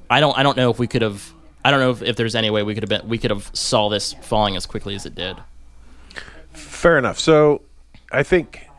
I 0.09 0.21
don't 0.21 0.37
I 0.37 0.43
don't 0.43 0.55
know 0.55 0.69
if 0.71 0.79
we 0.79 0.87
could 0.87 1.01
have 1.01 1.33
I 1.67 1.71
don't 1.71 1.81
know 1.81 1.91
if, 1.91 2.01
if 2.01 2.15
there's 2.15 2.33
any 2.33 2.49
way 2.49 2.63
we 2.63 2.73
could 2.73 2.83
have 2.83 3.01
been 3.01 3.09
we 3.09 3.17
could 3.17 3.29
have 3.29 3.51
saw 3.53 3.89
this 3.89 4.13
falling 4.13 4.55
as 4.55 4.65
quickly 4.65 4.95
as 4.95 5.05
it 5.05 5.15
did. 5.15 5.35
Fair 6.53 6.97
enough. 6.97 7.19
So, 7.19 7.61
I 8.09 8.23
think, 8.23 8.69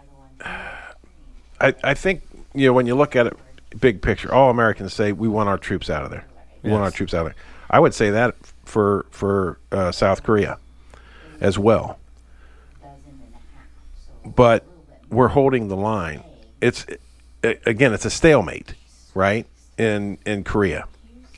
I, 0.41 1.75
I 1.85 1.93
think 1.93 2.23
you 2.55 2.67
know 2.67 2.73
when 2.73 2.87
you 2.87 2.95
look 2.95 3.15
at 3.15 3.27
it, 3.27 3.37
big 3.79 4.01
picture, 4.01 4.33
all 4.33 4.49
Americans 4.49 4.95
say 4.95 5.13
we 5.13 5.29
want 5.29 5.51
our 5.51 5.59
troops 5.59 5.91
out 5.91 6.03
of 6.03 6.11
there. 6.11 6.25
We 6.63 6.71
want 6.71 6.83
our 6.83 6.91
troops 6.91 7.13
out 7.13 7.27
of 7.27 7.35
there. 7.35 7.43
I 7.69 7.79
would 7.79 7.93
say 7.93 8.09
that 8.09 8.35
for 8.65 9.05
for 9.11 9.59
uh, 9.71 9.93
South 9.93 10.23
Korea 10.23 10.57
as 11.43 11.59
well. 11.59 11.99
But 14.25 14.65
we're 15.11 15.29
holding 15.29 15.69
the 15.69 15.77
line. 15.77 16.23
It's 16.63 16.87
a- 17.45 17.59
again, 17.67 17.93
it's 17.93 18.07
a 18.07 18.11
stalemate, 18.11 18.73
right? 19.15 19.47
In 19.77 20.17
in 20.25 20.43
Korea, 20.43 20.87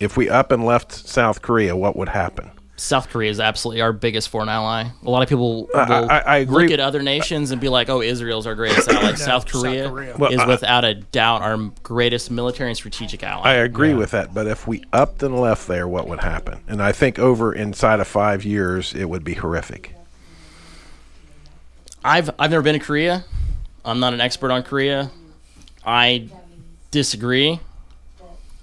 if 0.01 0.17
we 0.17 0.29
up 0.29 0.51
and 0.51 0.65
left 0.65 0.93
South 0.93 1.43
Korea, 1.43 1.77
what 1.77 1.95
would 1.97 2.09
happen? 2.09 2.51
South 2.77 3.11
Korea 3.11 3.31
is 3.31 3.39
absolutely 3.41 3.83
our 3.83 3.93
biggest 3.93 4.31
foreign 4.31 4.49
ally. 4.49 4.85
A 5.05 5.11
lot 5.11 5.23
of 5.23 5.29
people 5.29 5.65
will 5.67 5.69
I- 5.79 5.83
I- 5.83 6.19
I 6.21 6.37
agree. 6.39 6.63
look 6.65 6.73
at 6.73 6.81
other 6.81 7.03
nations 7.03 7.51
and 7.51 7.61
be 7.61 7.69
like, 7.69 7.91
"Oh, 7.91 8.01
Israel's 8.01 8.47
our 8.47 8.55
greatest 8.55 8.89
ally." 8.91 9.15
South 9.17 9.47
Korea, 9.47 9.91
Korea. 9.91 10.17
Well, 10.17 10.33
is 10.33 10.41
I- 10.41 10.47
without 10.47 10.87
a 10.87 10.95
doubt 10.95 11.43
our 11.43 11.59
greatest 11.83 12.31
military 12.31 12.71
and 12.71 12.77
strategic 12.79 13.23
ally. 13.23 13.51
I 13.51 13.55
agree 13.57 13.93
with 13.93 14.13
that, 14.13 14.33
but 14.33 14.47
if 14.47 14.67
we 14.67 14.83
upped 14.95 15.23
and 15.23 15.39
left 15.39 15.69
there, 15.69 15.87
what 15.87 16.09
would 16.09 16.21
happen? 16.21 16.61
And 16.69 16.83
I 16.83 16.93
think 16.93 17.19
over 17.19 17.53
inside 17.53 18.01
of 18.01 18.09
five 18.09 18.47
years, 18.47 18.95
it 18.95 19.11
would 19.11 19.25
be 19.25 19.35
horrific. 19.35 19.95
I've 22.03 22.31
I've 22.39 22.51
never 22.51 22.63
been 22.63 22.79
to 22.79 22.85
Korea. 22.85 23.25
I'm 23.85 24.01
not 24.01 24.15
an 24.15 24.23
expert 24.23 24.51
on 24.51 24.63
Korea. 24.63 25.11
I 25.85 26.29
disagree. 26.91 27.61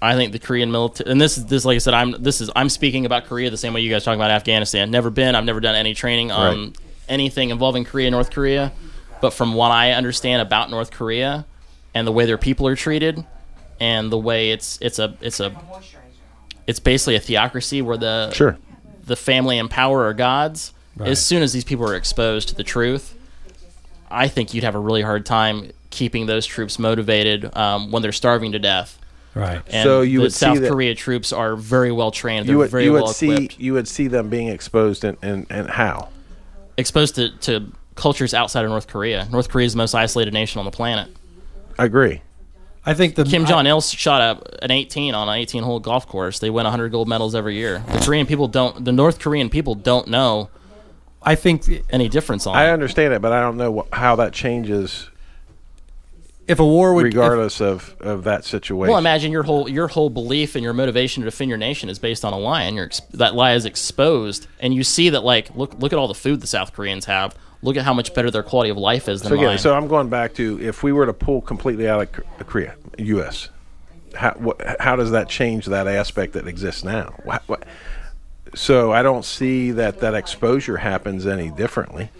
I 0.00 0.14
think 0.14 0.32
the 0.32 0.38
Korean 0.38 0.70
military, 0.70 1.10
and 1.10 1.20
this 1.20 1.36
is 1.38 1.46
this, 1.46 1.64
like 1.64 1.74
I 1.76 1.78
said, 1.78 1.94
I'm 1.94 2.12
this 2.22 2.40
is 2.40 2.50
I'm 2.54 2.68
speaking 2.68 3.04
about 3.06 3.26
Korea 3.26 3.50
the 3.50 3.56
same 3.56 3.72
way 3.74 3.80
you 3.80 3.90
guys 3.90 4.04
talking 4.04 4.20
about 4.20 4.30
Afghanistan. 4.30 4.90
Never 4.90 5.10
been. 5.10 5.34
I've 5.34 5.44
never 5.44 5.60
done 5.60 5.74
any 5.74 5.94
training 5.94 6.30
on 6.30 6.56
Right. 6.66 6.76
anything 7.08 7.50
involving 7.50 7.84
Korea, 7.84 8.10
North 8.10 8.30
Korea. 8.30 8.72
But 9.20 9.30
from 9.32 9.54
what 9.54 9.72
I 9.72 9.90
understand 9.92 10.40
about 10.40 10.70
North 10.70 10.92
Korea 10.92 11.44
and 11.94 12.06
the 12.06 12.12
way 12.12 12.26
their 12.26 12.38
people 12.38 12.68
are 12.68 12.76
treated, 12.76 13.24
and 13.80 14.12
the 14.12 14.18
way 14.18 14.50
it's 14.52 14.78
it's 14.80 15.00
a 15.00 15.14
it's 15.20 15.40
a 15.40 15.52
it's 16.68 16.78
basically 16.78 17.16
a 17.16 17.20
theocracy 17.20 17.82
where 17.82 17.96
the 17.96 18.30
Sure. 18.32 18.56
the 19.04 19.16
family 19.16 19.58
and 19.58 19.68
power 19.70 20.04
are 20.06 20.14
gods. 20.14 20.72
As 21.00 21.24
soon 21.24 21.42
as 21.42 21.52
these 21.52 21.64
people 21.64 21.88
are 21.88 21.94
exposed 21.94 22.48
to 22.48 22.54
the 22.56 22.64
truth, 22.64 23.14
I 24.10 24.26
think 24.28 24.52
you'd 24.52 24.64
have 24.64 24.74
a 24.74 24.80
really 24.80 25.02
hard 25.02 25.24
time 25.26 25.70
keeping 25.90 26.26
those 26.26 26.44
troops 26.44 26.76
motivated 26.78 27.56
um, 27.56 27.90
when 27.92 28.02
they're 28.02 28.10
starving 28.12 28.52
to 28.52 28.58
death. 28.58 28.98
Right. 29.38 29.62
And 29.68 29.84
So 29.84 30.00
you 30.02 30.18
the 30.18 30.22
would 30.24 30.32
see 30.32 30.46
South 30.46 30.60
that- 30.60 30.70
Korea 30.70 30.94
troops 30.94 31.32
are 31.32 31.54
very 31.56 31.92
well 31.92 32.10
trained. 32.10 32.46
They're 32.46 32.54
You 32.54 32.58
would 32.58 32.70
very 32.70 32.84
you 32.84 32.92
well 32.92 33.04
would 33.06 33.14
see 33.14 33.32
equipped, 33.32 33.58
you 33.60 33.72
would 33.74 33.86
see 33.88 34.08
them 34.08 34.28
being 34.28 34.48
exposed 34.48 35.04
and 35.04 35.16
and, 35.22 35.46
and 35.50 35.70
how? 35.70 36.08
exposed 36.76 37.14
to, 37.16 37.30
to 37.38 37.72
cultures 37.96 38.32
outside 38.34 38.64
of 38.64 38.70
North 38.70 38.86
Korea. 38.86 39.26
North 39.30 39.48
Korea 39.48 39.66
is 39.66 39.72
the 39.72 39.78
most 39.78 39.94
isolated 39.94 40.32
nation 40.34 40.58
on 40.60 40.64
the 40.64 40.70
planet. 40.70 41.08
I 41.78 41.84
agree. 41.84 42.22
I 42.86 42.94
think 42.94 43.16
the 43.16 43.24
Kim 43.24 43.44
Jong 43.44 43.66
Il 43.66 43.80
shot 43.80 44.20
a, 44.22 44.64
an 44.64 44.70
18 44.70 45.14
on 45.14 45.28
an 45.28 45.34
18 45.34 45.62
hole 45.62 45.78
golf 45.80 46.06
course. 46.06 46.38
They 46.38 46.48
win 46.50 46.64
100 46.64 46.90
gold 46.90 47.06
medals 47.08 47.34
every 47.34 47.54
year. 47.56 47.82
The 47.92 47.98
Korean 47.98 48.26
people 48.26 48.48
don't. 48.48 48.84
The 48.84 48.92
North 48.92 49.18
Korean 49.18 49.50
people 49.50 49.74
don't 49.74 50.08
know 50.08 50.48
I 51.22 51.34
think 51.34 51.64
any 51.90 52.08
difference 52.08 52.46
on. 52.46 52.56
I 52.56 52.68
it. 52.68 52.72
understand 52.72 53.12
it, 53.12 53.20
but 53.20 53.32
I 53.32 53.40
don't 53.40 53.56
know 53.56 53.86
wh- 53.90 53.94
how 53.96 54.16
that 54.16 54.32
changes 54.32 55.10
if 56.48 56.58
a 56.58 56.64
war 56.64 56.94
would 56.94 57.06
if- 57.06 57.14
regardless 57.14 57.60
of, 57.60 57.94
of 58.00 58.24
that 58.24 58.44
situation. 58.44 58.88
Well, 58.90 58.98
imagine 58.98 59.30
your 59.30 59.42
whole 59.44 59.68
your 59.68 59.88
whole 59.88 60.10
belief 60.10 60.54
and 60.54 60.64
your 60.64 60.72
motivation 60.72 61.22
to 61.22 61.26
defend 61.26 61.48
your 61.50 61.58
nation 61.58 61.88
is 61.88 61.98
based 61.98 62.24
on 62.24 62.32
a 62.32 62.38
lie, 62.38 62.62
and 62.62 62.74
you're 62.76 62.90
that 63.12 63.34
lie 63.34 63.52
is 63.54 63.64
exposed, 63.64 64.46
and 64.58 64.74
you 64.74 64.82
see 64.82 65.10
that 65.10 65.22
like 65.22 65.54
look 65.54 65.74
look 65.78 65.92
at 65.92 65.98
all 65.98 66.08
the 66.08 66.14
food 66.14 66.40
the 66.40 66.46
South 66.46 66.72
Koreans 66.72 67.04
have. 67.04 67.36
Look 67.60 67.76
at 67.76 67.82
how 67.84 67.92
much 67.92 68.14
better 68.14 68.30
their 68.30 68.44
quality 68.44 68.70
of 68.70 68.76
life 68.76 69.08
is 69.08 69.22
than 69.22 69.30
so 69.30 69.34
again, 69.34 69.46
mine. 69.48 69.58
so 69.58 69.74
I'm 69.74 69.88
going 69.88 70.08
back 70.08 70.34
to 70.34 70.60
if 70.60 70.82
we 70.84 70.92
were 70.92 71.06
to 71.06 71.12
pull 71.12 71.40
completely 71.40 71.88
out 71.88 72.00
of 72.02 72.46
Korea, 72.46 72.76
U.S. 72.98 73.48
How 74.14 74.30
what, 74.34 74.80
how 74.80 74.94
does 74.96 75.10
that 75.10 75.28
change 75.28 75.66
that 75.66 75.86
aspect 75.88 76.34
that 76.34 76.46
exists 76.46 76.84
now? 76.84 77.14
Wha- 77.24 77.40
what- 77.46 77.64
so 78.54 78.92
I 78.92 79.02
don't 79.02 79.24
see 79.24 79.72
that 79.72 80.00
that 80.00 80.14
exposure 80.14 80.78
happens 80.78 81.26
any 81.26 81.50
differently. 81.50 82.10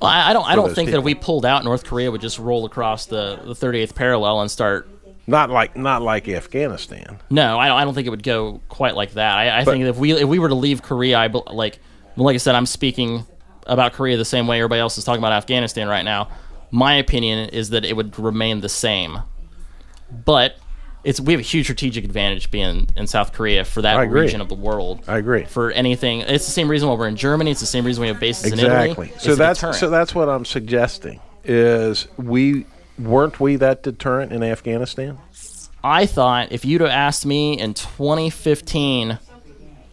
Well, 0.00 0.10
I, 0.10 0.30
I 0.30 0.32
don't 0.32 0.46
I 0.48 0.56
don't 0.56 0.74
think 0.74 0.90
that 0.90 0.98
if 0.98 1.04
we 1.04 1.14
pulled 1.14 1.44
out, 1.44 1.64
North 1.64 1.84
Korea 1.84 2.10
would 2.10 2.20
just 2.20 2.38
roll 2.38 2.64
across 2.64 3.06
the, 3.06 3.40
the 3.44 3.52
38th 3.54 3.94
parallel 3.94 4.40
and 4.40 4.50
start. 4.50 4.88
Not 5.26 5.50
like 5.50 5.76
not 5.76 6.02
like 6.02 6.28
Afghanistan. 6.28 7.18
No, 7.28 7.58
I 7.58 7.68
don't, 7.68 7.78
I 7.78 7.84
don't 7.84 7.94
think 7.94 8.06
it 8.06 8.10
would 8.10 8.22
go 8.22 8.60
quite 8.68 8.96
like 8.96 9.12
that. 9.12 9.36
I, 9.36 9.60
I 9.60 9.64
But- 9.64 9.72
think 9.72 9.84
if 9.84 9.96
we 9.96 10.12
if 10.12 10.24
we 10.28 10.38
were 10.38 10.48
to 10.48 10.54
leave 10.54 10.82
Korea, 10.82 11.18
I 11.18 11.26
like 11.52 11.78
like 12.16 12.34
I 12.34 12.38
said, 12.38 12.54
I'm 12.54 12.66
speaking 12.66 13.26
about 13.66 13.92
Korea 13.92 14.16
the 14.16 14.24
same 14.24 14.46
way 14.46 14.58
everybody 14.58 14.80
else 14.80 14.96
is 14.98 15.04
talking 15.04 15.20
about 15.20 15.32
Afghanistan 15.32 15.86
right 15.88 16.04
now. 16.04 16.28
My 16.72 16.94
opinion 16.94 17.50
is 17.50 17.70
that 17.70 17.84
it 17.84 17.94
would 17.94 18.18
remain 18.18 18.60
the 18.60 18.68
same, 18.68 19.18
but 20.24 20.56
it's 21.04 21.20
we 21.20 21.32
have 21.32 21.40
a 21.40 21.44
huge 21.44 21.66
strategic 21.66 22.04
advantage 22.04 22.50
being 22.50 22.88
in 22.96 23.06
South 23.06 23.32
Korea 23.32 23.64
for 23.64 23.82
that 23.82 23.96
region 24.10 24.40
of 24.40 24.48
the 24.48 24.54
world. 24.54 25.02
I 25.08 25.18
agree. 25.18 25.44
For 25.44 25.70
anything, 25.70 26.20
it's 26.20 26.46
the 26.46 26.52
same 26.52 26.68
reason 26.68 26.88
why 26.88 26.94
we're 26.94 27.08
in 27.08 27.16
Germany. 27.16 27.50
It's 27.50 27.60
the 27.60 27.66
same 27.66 27.84
reason 27.84 28.02
we 28.02 28.08
have 28.08 28.20
bases 28.20 28.52
in 28.52 28.58
Italy. 28.58 28.90
Exactly. 28.90 29.12
So 29.18 29.34
that's 29.34 29.78
so 29.78 29.90
that's 29.90 30.14
what 30.14 30.28
I'm 30.28 30.44
suggesting 30.44 31.20
is 31.44 32.06
we 32.16 32.66
weren't 32.98 33.40
we 33.40 33.56
that 33.56 33.82
deterrent 33.82 34.32
in 34.32 34.42
Afghanistan? 34.42 35.18
I 35.82 36.06
thought 36.06 36.52
if 36.52 36.64
you'd 36.64 36.82
have 36.82 36.90
asked 36.90 37.24
me 37.24 37.58
in 37.58 37.74
2015 37.74 39.18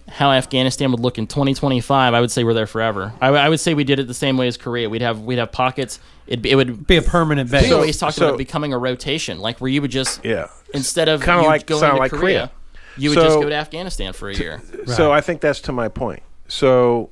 how 0.10 0.32
Afghanistan 0.32 0.92
would 0.92 1.00
look 1.00 1.18
in 1.18 1.28
2025, 1.28 2.14
I 2.14 2.22
would 2.22 2.32
say 2.32 2.44
we're 2.44 2.54
there 2.54 2.68
forever. 2.68 3.14
I, 3.20 3.28
I 3.28 3.50
would 3.50 3.60
say 3.60 3.74
we 3.74 3.84
did 3.84 4.00
it 4.00 4.08
the 4.08 4.14
same 4.14 4.38
way 4.38 4.48
as 4.48 4.56
Korea. 4.58 4.90
We'd 4.90 5.02
have 5.02 5.22
we'd 5.22 5.38
have 5.38 5.52
pockets. 5.52 6.00
It'd 6.28 6.42
be, 6.42 6.52
it 6.52 6.56
would. 6.56 6.88
be 6.88 6.98
a 6.98 7.02
permanent 7.02 7.52
base. 7.52 7.68
So 7.70 7.76
always 7.76 7.98
talked 7.98 8.16
so- 8.16 8.28
about 8.28 8.38
becoming 8.38 8.74
a 8.74 8.78
rotation, 8.78 9.40
like 9.40 9.60
where 9.60 9.70
you 9.70 9.82
would 9.82 9.92
just 9.92 10.24
Yeah. 10.24 10.48
instead 10.74 11.10
of 11.10 11.22
Kinda 11.22 11.44
like- 11.44 11.66
going 11.66 11.82
to 11.92 11.98
like 11.98 12.12
Korea, 12.12 12.20
Korea. 12.20 12.52
you 12.98 13.10
would 13.10 13.16
just 13.20 13.40
go 13.40 13.50
to 13.50 13.56
Afghanistan 13.56 14.14
for 14.14 14.30
a 14.30 14.36
year. 14.36 14.62
So 14.86 15.12
I 15.12 15.22
think 15.22 15.42
that's 15.42 15.62
to 15.62 15.72
my 15.72 15.88
point. 15.90 16.24
So 16.48 17.10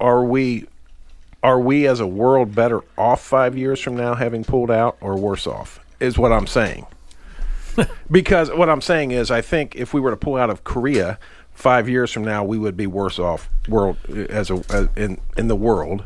are 0.00 0.24
we 0.24 0.66
are 1.44 1.58
we 1.60 1.86
as 1.88 1.98
a 2.00 2.06
world 2.06 2.54
better 2.54 2.80
off 2.96 3.20
5 3.20 3.56
years 3.56 3.80
from 3.80 3.96
now 3.96 4.14
having 4.14 4.44
pulled 4.44 4.70
out 4.70 4.96
or 5.00 5.16
worse 5.16 5.46
off? 5.46 5.80
Is 6.00 6.16
what 6.18 6.32
I'm 6.32 6.46
saying. 6.46 6.86
because 8.10 8.50
what 8.50 8.68
I'm 8.68 8.80
saying 8.80 9.12
is 9.12 9.30
I 9.30 9.40
think 9.40 9.74
if 9.76 9.94
we 9.94 10.00
were 10.00 10.10
to 10.10 10.16
pull 10.16 10.36
out 10.36 10.50
of 10.50 10.62
Korea 10.64 11.18
5 11.54 11.88
years 11.88 12.10
from 12.10 12.24
now 12.24 12.44
we 12.44 12.58
would 12.58 12.76
be 12.76 12.86
worse 12.86 13.18
off 13.18 13.48
world 13.68 13.96
as 14.08 14.50
a 14.50 14.62
as 14.70 14.88
in 14.96 15.20
in 15.36 15.48
the 15.48 15.56
world 15.56 16.04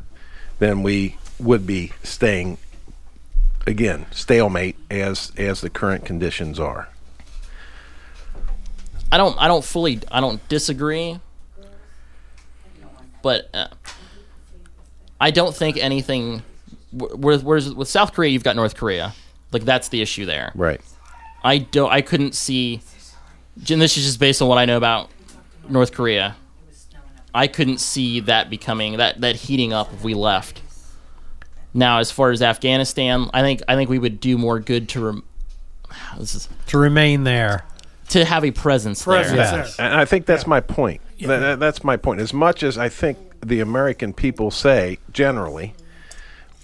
than 0.58 0.82
we 0.82 1.16
would 1.38 1.66
be 1.66 1.92
staying 2.02 2.58
again 3.66 4.06
stalemate 4.10 4.76
as 4.90 5.32
as 5.36 5.60
the 5.60 5.70
current 5.70 6.04
conditions 6.04 6.58
are. 6.60 6.88
I 9.10 9.16
don't 9.18 9.36
I 9.38 9.48
don't 9.48 9.64
fully 9.64 10.00
I 10.10 10.20
don't 10.20 10.46
disagree, 10.48 11.18
but 13.22 13.48
uh, 13.54 13.68
I 15.20 15.30
don't 15.30 15.54
think 15.54 15.76
anything. 15.76 16.42
Whereas, 16.92 17.42
whereas 17.42 17.74
with 17.74 17.88
South 17.88 18.14
Korea, 18.14 18.30
you've 18.30 18.44
got 18.44 18.56
North 18.56 18.74
Korea, 18.76 19.14
like 19.52 19.64
that's 19.64 19.88
the 19.88 20.00
issue 20.00 20.24
there. 20.24 20.52
Right. 20.54 20.80
I 21.44 21.58
don't. 21.58 21.90
I 21.90 22.00
couldn't 22.00 22.34
see. 22.34 22.80
And 23.70 23.80
this 23.80 23.96
is 23.96 24.04
just 24.04 24.20
based 24.20 24.42
on 24.42 24.48
what 24.48 24.58
I 24.58 24.64
know 24.64 24.76
about 24.76 25.10
North 25.68 25.92
Korea. 25.92 26.36
I 27.34 27.46
couldn't 27.48 27.78
see 27.78 28.20
that 28.20 28.48
becoming 28.48 28.96
that 28.96 29.20
that 29.20 29.36
heating 29.36 29.72
up 29.72 29.92
if 29.92 30.02
we 30.02 30.14
left. 30.14 30.62
Now, 31.74 31.98
as 31.98 32.10
far 32.10 32.30
as 32.30 32.40
Afghanistan, 32.40 33.28
I 33.34 33.42
think 33.42 33.62
I 33.68 33.74
think 33.74 33.90
we 33.90 33.98
would 33.98 34.20
do 34.20 34.38
more 34.38 34.58
good 34.58 34.88
to 34.90 35.00
rem- 35.04 35.24
this 36.18 36.34
is 36.34 36.48
to 36.68 36.78
remain 36.78 37.24
there. 37.24 37.64
to 38.08 38.24
have 38.24 38.44
a 38.44 38.50
presence, 38.52 39.02
Presence 39.02 39.36
there. 39.50 39.58
Yes. 39.58 39.78
And 39.78 39.94
I 39.94 40.04
think 40.04 40.26
that's 40.26 40.46
my 40.46 40.60
point. 40.60 41.00
That- 41.20 41.38
that- 41.40 41.60
that's 41.60 41.82
my 41.84 41.96
point. 41.96 42.20
As 42.20 42.32
much 42.32 42.62
as 42.62 42.78
I 42.78 42.88
think 42.88 43.18
the 43.44 43.60
American 43.60 44.12
people 44.12 44.50
say 44.50 44.98
generally 45.12 45.74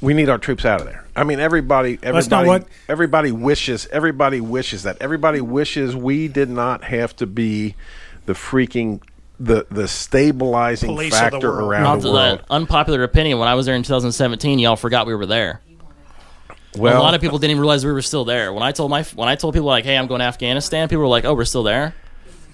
we 0.00 0.14
need 0.14 0.28
our 0.28 0.38
troops 0.38 0.64
out 0.64 0.80
of 0.80 0.86
there. 0.86 1.04
I 1.14 1.22
mean, 1.24 1.38
everybody, 1.38 1.96
That's 1.96 2.28
not 2.28 2.40
everybody, 2.44 2.48
what- 2.48 2.68
everybody 2.88 3.30
wishes, 3.32 3.86
everybody 3.92 4.40
wishes 4.40 4.82
that. 4.84 4.96
Everybody 5.00 5.40
wishes 5.40 5.94
we 5.94 6.26
did 6.28 6.48
not 6.48 6.84
have 6.84 7.14
to 7.16 7.26
be 7.26 7.74
the 8.26 8.32
freaking 8.34 9.02
the 9.40 9.66
the 9.70 9.88
stabilizing 9.88 10.90
Police 10.90 11.12
of 11.14 11.18
the 11.18 11.30
factor 11.30 11.50
world. 11.50 11.70
around 11.70 11.82
Not 11.82 11.96
the 11.96 12.08
to 12.08 12.12
world. 12.14 12.38
that 12.40 12.44
unpopular 12.50 13.02
opinion. 13.02 13.38
When 13.38 13.48
I 13.48 13.54
was 13.54 13.66
there 13.66 13.74
in 13.74 13.82
2017, 13.82 14.58
y'all 14.58 14.76
forgot 14.76 15.06
we 15.06 15.14
were 15.14 15.26
there. 15.26 15.60
Well, 16.76 16.98
a 16.98 17.02
lot 17.02 17.14
of 17.14 17.20
people 17.20 17.38
didn't 17.38 17.50
even 17.52 17.60
realize 17.60 17.84
we 17.84 17.92
were 17.92 18.00
still 18.02 18.24
there. 18.24 18.52
When 18.52 18.62
I 18.62 18.72
told 18.72 18.90
my 18.90 19.02
when 19.14 19.28
I 19.28 19.34
told 19.34 19.52
people 19.54 19.66
like, 19.66 19.84
"Hey, 19.84 19.96
I'm 19.98 20.06
going 20.06 20.20
to 20.20 20.24
Afghanistan," 20.24 20.88
people 20.88 21.02
were 21.02 21.08
like, 21.08 21.24
"Oh, 21.24 21.34
we're 21.34 21.44
still 21.44 21.62
there." 21.64 21.94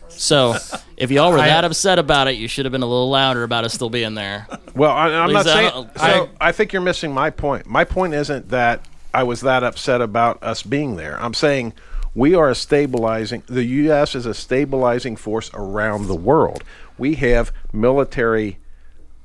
So, 0.09 0.57
if 0.97 1.11
y'all 1.13 1.31
were 1.31 1.37
that 1.37 1.65
upset 1.65 1.99
about 2.01 2.27
it, 2.27 2.33
you 2.37 2.49
should 2.49 2.65
have 2.65 2.73
been 2.73 2.83
a 2.83 2.87
little 2.87 3.11
louder 3.11 3.45
about 3.45 3.65
us 3.65 3.75
still 3.75 3.91
being 3.91 4.15
there. 4.15 4.49
Well, 4.75 4.91
I, 4.91 5.09
I'm 5.11 5.33
not 5.33 5.45
Please, 5.45 5.53
I 5.53 5.55
saying. 5.55 5.71
don't- 5.71 5.99
so 5.99 6.31
I 6.41 6.51
think 6.53 6.73
you're 6.73 6.83
missing 6.83 7.13
my 7.13 7.31
point. 7.31 7.67
My 7.67 7.85
point 7.85 8.15
isn't 8.15 8.49
that 8.49 8.85
I 9.15 9.23
was 9.23 9.43
that 9.43 9.63
upset 9.63 10.01
about 10.01 10.43
us 10.43 10.63
being 10.65 10.97
there. 10.97 11.21
I'm 11.23 11.35
saying 11.35 11.75
we 12.15 12.35
are 12.35 12.49
a 12.49 12.55
stabilizing. 12.55 13.43
The 13.47 13.65
U.S. 13.65 14.15
is 14.15 14.27
a 14.27 14.35
stabilizing 14.35 15.17
force 15.17 15.51
around 15.55 16.07
the 16.07 16.15
world. 16.15 16.65
We 16.97 17.15
have 17.17 17.53
military 17.73 18.59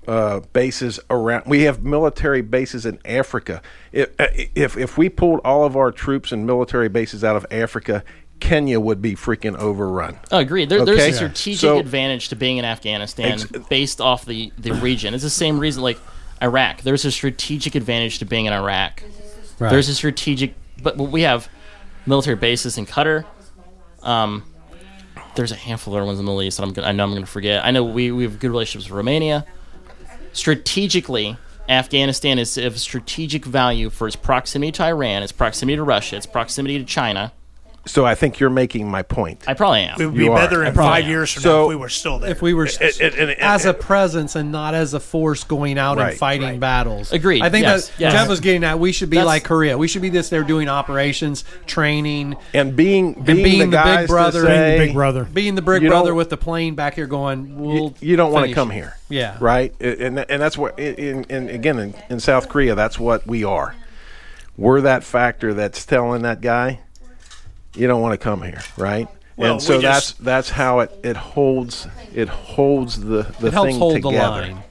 uh, 0.08 0.42
bases 0.52 1.00
around. 1.10 1.44
We 1.48 1.64
have 1.64 1.84
military 1.84 2.42
bases 2.42 2.86
in 2.86 3.00
Africa. 3.06 3.62
If, 3.92 4.10
uh, 4.20 4.28
if 4.34 4.78
if 4.78 4.98
we 4.98 5.10
pulled 5.10 5.40
all 5.46 5.64
of 5.66 5.76
our 5.78 5.92
troops 5.92 6.32
and 6.32 6.46
military 6.46 6.90
bases 6.90 7.24
out 7.24 7.36
of 7.36 7.46
Africa, 7.50 8.04
Kenya 8.40 8.80
would 8.80 9.02
be 9.02 9.16
freaking 9.16 9.58
overrun. 9.58 10.20
Oh, 10.32 10.40
agreed. 10.40 10.68
There, 10.70 10.84
There's 10.84 10.98
Okay. 11.00 11.08
a 11.08 11.12
Yeah. 11.12 11.16
strategic 11.16 11.60
So- 11.62 11.80
advantage 11.80 12.30
to 12.30 12.36
being 12.36 12.58
in 12.58 12.66
Afghanistan 12.66 13.32
Ex- 13.34 13.46
based 13.70 14.02
off 14.02 14.26
the, 14.26 14.52
the 14.58 14.74
region. 14.74 15.14
It's 15.14 15.24
the 15.24 15.30
same 15.30 15.58
reason, 15.60 15.82
like 15.82 15.98
Iraq. 16.42 16.82
There's 16.82 17.06
a 17.06 17.12
strategic 17.12 17.74
advantage 17.76 18.20
to 18.20 18.26
being 18.26 18.46
in 18.46 18.52
Iraq. 18.54 19.02
Right. 19.60 19.70
There's 19.70 19.88
a 19.88 19.96
strategic, 19.96 20.56
but 20.82 20.98
but 20.98 21.06
we 21.06 21.22
have 21.22 21.48
military 22.06 22.36
bases 22.36 22.78
in 22.78 22.86
Qatar. 22.86 23.26
Um, 24.02 24.44
there's 25.36 25.52
a 25.52 25.56
handful 25.56 25.94
of 25.94 25.98
other 25.98 26.06
ones 26.06 26.20
in 26.20 26.26
the 26.26 26.30
Middle 26.30 26.44
East 26.44 26.58
that 26.58 26.64
I'm 26.64 26.74
gonna, 26.74 26.88
I 26.88 26.92
know 26.92 27.04
I'm 27.04 27.12
going 27.12 27.24
to 27.24 27.28
forget. 27.32 27.66
I 27.66 27.72
know 27.72 27.84
we, 27.84 28.12
we 28.12 28.24
have 28.24 28.40
good 28.40 28.52
relationships 28.52 28.90
with 28.90 28.96
Romania. 28.96 29.46
Strategically, 30.34 31.38
Afghanistan 31.70 32.40
is 32.40 32.58
of 32.58 32.80
strategic 32.80 33.46
value 33.46 33.90
for 33.90 34.08
its 34.08 34.16
proximity 34.16 34.72
to 34.74 34.84
Iran, 34.84 35.24
its 35.24 35.32
proximity 35.32 35.78
to 35.78 35.84
Russia, 35.84 36.18
its 36.18 36.26
proximity 36.26 36.78
to 36.78 36.86
China. 36.86 37.32
So 37.86 38.06
I 38.06 38.16
think 38.16 38.40
you're 38.40 38.50
making 38.50 38.90
my 38.90 39.02
point. 39.02 39.44
I 39.46 39.56
probably 39.56 39.82
am. 39.82 39.98
We 40.00 40.06
would 40.06 40.16
be 40.16 40.24
You 40.24 40.32
are. 40.32 40.38
better 40.38 40.64
in 40.64 40.74
probably 40.74 40.90
five 40.94 41.04
am. 41.04 41.10
years 41.10 41.34
from 41.34 41.44
So- 41.44 41.50
now 41.58 41.64
if 41.64 41.70
we 41.70 41.76
were 41.76 41.90
still 41.90 42.20
there. 42.20 42.32
if 42.32 42.42
we 42.42 42.54
were 42.54 42.66
It- 42.66 42.80
it- 42.82 43.02
it- 43.02 43.30
it- 43.32 43.38
as 43.40 43.66
a 43.66 43.72
it- 43.72 43.82
presence 43.82 44.38
and 44.38 44.54
not 44.54 44.74
as 44.74 44.94
a 44.94 45.02
force 45.02 45.44
going 45.44 45.78
out 45.78 45.98
Right, 45.98 46.12
and 46.12 46.18
fighting 46.18 46.48
right. 46.48 46.60
battles. 46.62 47.12
Agreed, 47.12 47.42
I 47.42 47.50
think 47.50 47.66
yes, 47.66 47.88
that 47.90 48.00
yes. 48.00 48.14
Jeff 48.14 48.30
was 48.30 48.40
getting 48.40 48.64
at. 48.64 48.80
We 48.80 48.94
should 48.94 49.10
be 49.10 49.18
That's- 49.18 49.28
like 49.28 49.44
Korea. 49.44 49.78
We 49.78 49.90
should 49.90 50.02
be 50.02 50.08
this. 50.08 50.30
They're 50.30 50.44
doing 50.44 50.70
operations, 50.70 51.44
training, 51.68 52.38
and 52.54 52.74
being 52.74 53.14
being, 53.14 53.44
being 53.44 53.60
the, 53.60 53.66
the 53.66 53.72
big 53.72 53.72
guys 53.72 54.08
brother- 54.08 54.42
to 54.44 54.48
Being 54.48 54.58
say, 54.60 54.78
Big 54.78 54.94
brother. 54.94 55.26
being 55.34 55.56
the 55.56 55.62
big 55.62 55.82
You 55.84 55.90
brother 55.90 56.10
don't- 56.12 56.18
with 56.18 56.30
the 56.30 56.38
plane 56.38 56.76
back 56.76 56.96
here 56.96 57.06
going. 57.08 57.48
you, 57.48 57.54
We'll 57.58 57.94
you 58.00 58.16
don't 58.16 58.32
want 58.32 58.44
to 58.44 58.48
finish 58.48 58.56
come 58.56 58.70
here. 58.70 58.96
Yeah. 59.10 59.36
Right. 59.42 59.74
And 59.82 60.20
and 60.30 60.42
that's 60.42 60.58
what 60.58 60.80
in, 60.80 61.26
in 61.26 61.50
again 61.50 61.80
in, 61.80 61.94
in 62.10 62.20
South 62.22 62.48
Korea 62.48 62.76
that's 62.76 62.98
what 62.98 63.28
we 63.28 63.44
are. 63.44 63.76
We're 64.56 64.80
that 64.82 65.04
factor 65.04 65.54
that's 65.54 65.84
telling 65.86 66.22
that 66.22 66.40
guy, 66.40 66.80
you 67.76 67.88
don't 67.88 68.02
want 68.02 68.14
to 68.14 68.18
come 68.24 68.42
here, 68.42 68.62
right? 68.78 69.08
Well, 69.36 69.54
and 69.54 69.62
so 69.62 69.78
we 69.78 69.84
that's 69.84 70.12
just- 70.12 70.24
that's 70.24 70.50
how 70.50 70.82
it, 70.82 70.92
it 71.04 71.18
holds 71.18 71.88
it 72.14 72.30
holds 72.30 73.00
the 73.00 73.24
the 73.40 73.48
It 73.48 73.54
helps 73.54 73.72
thing 73.72 73.80
hold 73.80 73.96
together. 73.96 74.14
the 74.16 74.22
line. 74.54 74.64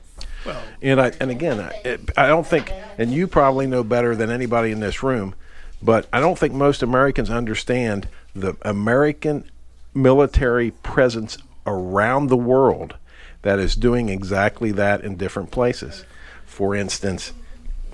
And 0.81 1.01
I 1.01 1.13
and 1.21 1.31
again, 1.31 1.61
I, 1.61 1.69
it, 1.85 2.01
I 2.17 2.27
don't 2.27 2.47
think, 2.47 2.73
and 2.99 3.13
you 3.13 3.27
probably 3.29 3.67
know 3.69 3.85
better 3.85 4.17
than 4.17 4.31
anybody 4.31 4.73
in 4.73 4.81
this 4.81 5.03
room, 5.03 5.35
but 5.81 6.09
I 6.13 6.19
don't 6.21 6.37
think 6.39 6.53
most 6.53 6.83
Americans 6.83 7.31
understand 7.31 8.09
the 8.35 8.55
American 8.63 9.49
military 9.95 10.71
presence 10.71 11.39
around 11.67 12.27
the 12.29 12.37
world 12.37 12.97
that 13.43 13.59
is 13.61 13.77
doing 13.77 14.09
exactly 14.09 14.73
that 14.73 15.03
in 15.03 15.17
different 15.17 15.51
places. 15.53 16.05
For 16.47 16.75
instance, 16.75 17.33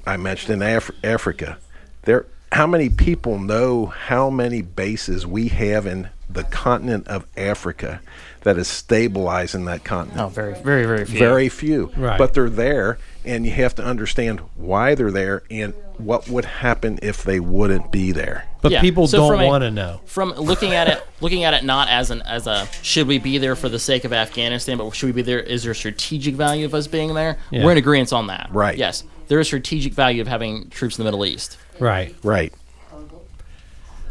I 0.06 0.16
mentioned 0.16 0.62
in 0.62 0.76
Af- 0.76 0.90
Africa, 1.04 1.58
there. 2.02 2.24
How 2.52 2.66
many 2.66 2.88
people 2.88 3.38
know 3.38 3.86
how 3.86 4.30
many 4.30 4.62
bases 4.62 5.26
we 5.26 5.48
have 5.48 5.86
in 5.86 6.08
the 6.30 6.44
continent 6.44 7.06
of 7.08 7.26
Africa 7.36 8.00
that 8.42 8.56
is 8.56 8.68
stabilizing 8.68 9.66
that 9.66 9.84
continent? 9.84 10.20
Oh, 10.20 10.28
very, 10.28 10.54
very, 10.54 10.84
very 10.86 11.04
few. 11.04 11.18
Very 11.18 11.48
few. 11.48 11.90
Right. 11.96 12.16
But 12.18 12.34
they're 12.34 12.48
there, 12.50 12.98
and 13.24 13.44
you 13.44 13.52
have 13.52 13.74
to 13.76 13.84
understand 13.84 14.40
why 14.56 14.94
they're 14.94 15.10
there 15.10 15.42
and 15.50 15.74
what 15.98 16.28
would 16.28 16.44
happen 16.44 16.98
if 17.02 17.22
they 17.22 17.40
wouldn't 17.40 17.90
be 17.92 18.12
there. 18.12 18.46
But 18.62 18.72
Yeah. 18.72 18.80
people 18.80 19.06
So 19.08 19.18
don't 19.30 19.46
want 19.46 19.62
to 19.62 19.70
know. 19.70 20.00
From 20.06 20.32
looking 20.32 20.72
at 20.74 20.88
it, 20.88 21.02
looking 21.20 21.44
at 21.44 21.54
it 21.54 21.64
not 21.64 21.88
as 21.88 22.10
an 22.10 22.22
as 22.22 22.46
a 22.46 22.66
should 22.82 23.06
we 23.08 23.18
be 23.18 23.38
there 23.38 23.56
for 23.56 23.68
the 23.68 23.78
sake 23.78 24.04
of 24.04 24.12
Afghanistan, 24.12 24.78
but 24.78 24.90
should 24.94 25.06
we 25.06 25.12
be 25.12 25.22
there? 25.22 25.40
Is 25.40 25.64
there 25.64 25.74
strategic 25.74 26.34
value 26.34 26.64
of 26.64 26.74
us 26.74 26.86
being 26.86 27.14
there? 27.14 27.38
Yeah. 27.50 27.64
We're 27.64 27.72
in 27.72 27.78
agreement 27.78 28.12
on 28.12 28.28
that. 28.28 28.48
Right. 28.52 28.78
Yes, 28.78 29.04
there 29.28 29.40
is 29.40 29.46
strategic 29.48 29.92
value 29.92 30.22
of 30.22 30.28
having 30.28 30.70
troops 30.70 30.98
in 30.98 31.04
the 31.04 31.10
Middle 31.10 31.26
East. 31.26 31.58
Right. 31.80 32.14
Right. 32.22 32.52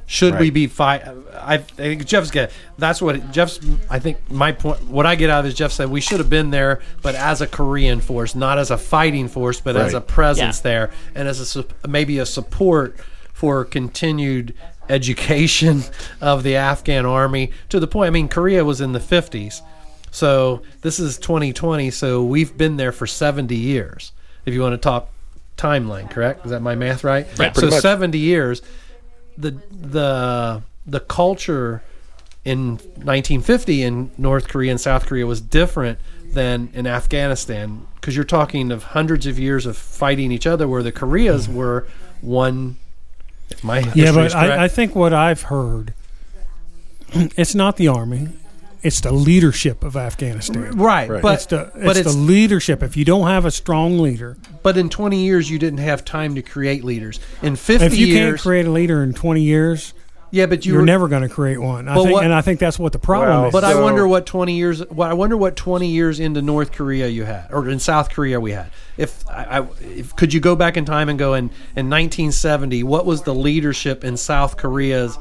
Should 0.09 0.39
we 0.39 0.51
be 0.51 0.67
fight? 0.67 1.03
I, 1.05 1.55
I 1.55 1.57
think 1.57 2.05
Jeff's 2.05 2.31
get. 2.31 2.51
That's 2.77 3.01
what 3.01 3.29
Jeff's. 3.33 3.59
I 3.89 3.99
think 3.99 4.31
my 4.31 4.53
point. 4.53 4.83
What 4.83 5.05
I 5.05 5.15
get 5.15 5.29
out 5.29 5.41
of 5.41 5.47
is 5.47 5.53
Jeff 5.53 5.73
said 5.73 5.89
we 5.89 5.99
should 5.99 6.19
have 6.19 6.29
been 6.29 6.49
there, 6.49 6.79
but 7.01 7.13
as 7.13 7.41
a 7.41 7.47
Korean 7.47 7.99
force, 7.99 8.33
not 8.33 8.57
as 8.57 8.71
a 8.71 8.77
fighting 8.77 9.27
force, 9.27 9.59
but 9.59 9.75
as 9.75 9.93
a 9.93 9.99
presence 9.99 10.59
Yeah. 10.59 10.63
there, 10.63 10.91
and 11.13 11.27
as 11.27 11.57
a 11.57 11.65
maybe 11.85 12.19
a 12.19 12.25
support 12.25 12.95
for 13.33 13.65
continued 13.65 14.53
education 14.87 15.83
of 16.21 16.43
the 16.43 16.55
Afghan 16.55 17.05
army 17.05 17.51
to 17.67 17.77
the 17.81 17.87
point. 17.87 18.07
I 18.07 18.11
mean, 18.11 18.29
Korea 18.29 18.63
was 18.63 18.79
in 18.79 18.93
the 18.93 19.01
fifties, 19.01 19.61
so 20.09 20.61
this 20.83 20.99
is 20.99 21.17
2020. 21.17 21.91
So 21.91 22.23
we've 22.23 22.57
been 22.57 22.77
there 22.77 22.93
for 22.93 23.07
70 23.07 23.53
years. 23.57 24.13
If 24.45 24.53
you 24.53 24.61
want 24.61 24.71
to 24.71 24.77
talk 24.77 25.09
timeline, 25.57 26.09
correct? 26.09 26.45
Is 26.45 26.51
that 26.51 26.61
my 26.61 26.75
math 26.75 27.03
right? 27.03 27.27
Right. 27.37 27.55
So 27.55 27.69
much. 27.69 27.81
70 27.81 28.17
years 28.17 28.61
the 29.37 29.51
the 29.69 30.61
the 30.85 30.99
culture 31.01 31.83
in 32.43 32.71
1950 32.71 33.83
in 33.83 34.11
North 34.17 34.47
Korea 34.47 34.71
and 34.71 34.81
South 34.81 35.05
Korea 35.05 35.25
was 35.25 35.41
different 35.41 35.99
than 36.31 36.69
in 36.73 36.87
Afghanistan 36.87 37.85
because 37.95 38.15
you're 38.15 38.25
talking 38.25 38.71
of 38.71 38.83
hundreds 38.83 39.25
of 39.25 39.37
years 39.37 39.65
of 39.65 39.77
fighting 39.77 40.31
each 40.31 40.47
other 40.47 40.67
where 40.67 40.81
the 40.81 40.91
Koreas 40.91 41.47
mm-hmm. 41.47 41.57
were 41.57 41.87
one 42.21 42.77
if 43.49 43.63
my 43.63 43.79
Yeah, 43.93 44.11
but 44.13 44.33
I, 44.33 44.65
I 44.65 44.67
think 44.67 44.95
what 44.95 45.13
I've 45.13 45.43
heard, 45.43 45.93
it's 47.13 47.55
not 47.55 47.77
the 47.77 47.87
army, 47.87 48.29
it's 48.87 49.01
the 49.01 49.11
leadership 49.11 49.83
of 49.83 49.95
Afghanistan. 49.95 50.77
right, 50.77 51.09
Right. 51.09 51.21
but 51.21 51.33
it's 51.35 51.45
the 51.47 51.71
but 51.75 51.97
it's, 51.97 51.99
it's 52.07 52.13
the 52.13 52.17
leadership. 52.19 52.81
If 52.81 52.97
you 52.97 53.05
don't 53.05 53.27
have 53.27 53.45
a 53.45 53.51
strong 53.51 53.99
leader, 53.99 54.37
but 54.63 54.77
in 54.77 54.89
20 54.89 55.23
years 55.23 55.49
you 55.51 55.59
didn't 55.59 55.79
have 55.79 56.03
time 56.05 56.35
to 56.35 56.41
create 56.41 56.83
leaders 56.83 57.19
in 57.41 57.55
50 57.55 57.85
if 57.85 57.97
you 57.97 58.07
can't 58.13 58.39
create 58.39 58.65
a 58.65 58.71
leader 58.71 59.03
in 59.03 59.13
twenty 59.13 59.41
years, 59.43 59.93
yeah 60.31 60.45
but 60.45 60.65
you 60.65 60.73
you're 60.73 60.81
were, 60.81 60.85
never 60.85 61.07
going 61.07 61.21
to 61.21 61.29
create 61.29 61.59
one. 61.61 61.87
I 61.87 61.95
think, 61.95 62.11
what- 62.11 62.23
and 62.23 62.33
I 62.33 62.41
think 62.41 62.59
that's 62.59 62.79
what 62.79 62.91
the 62.93 62.99
problem 62.99 63.29
Well, 63.37 63.45
is. 63.47 63.51
But 63.53 63.63
I 63.63 63.79
wonder 63.79 64.07
what 64.07 64.25
twenty 64.25 64.55
years. 64.55 64.85
Well, 64.89 65.09
I 65.09 65.13
wonder 65.13 65.37
what 65.37 65.55
twenty 65.55 65.89
years 65.89 66.19
into 66.19 66.41
North 66.41 66.71
Korea 66.71 67.07
you 67.07 67.23
had, 67.25 67.47
or 67.51 67.69
in 67.69 67.79
South 67.79 68.09
Korea 68.09 68.39
we 68.39 68.51
had. 68.51 68.71
If 68.97 69.27
I, 69.29 69.59
I 69.59 69.67
if, 69.81 70.15
could 70.15 70.33
you 70.33 70.39
go 70.39 70.55
back 70.55 70.75
in 70.77 70.85
time 70.85 71.09
and 71.09 71.19
go 71.19 71.33
in 71.35 71.45
in 71.75 71.89
1970? 71.89 72.83
What 72.83 73.05
was 73.05 73.21
the 73.23 73.33
leadership 73.35 74.03
in 74.03 74.17
South 74.17 74.57
Korea's 74.57 75.17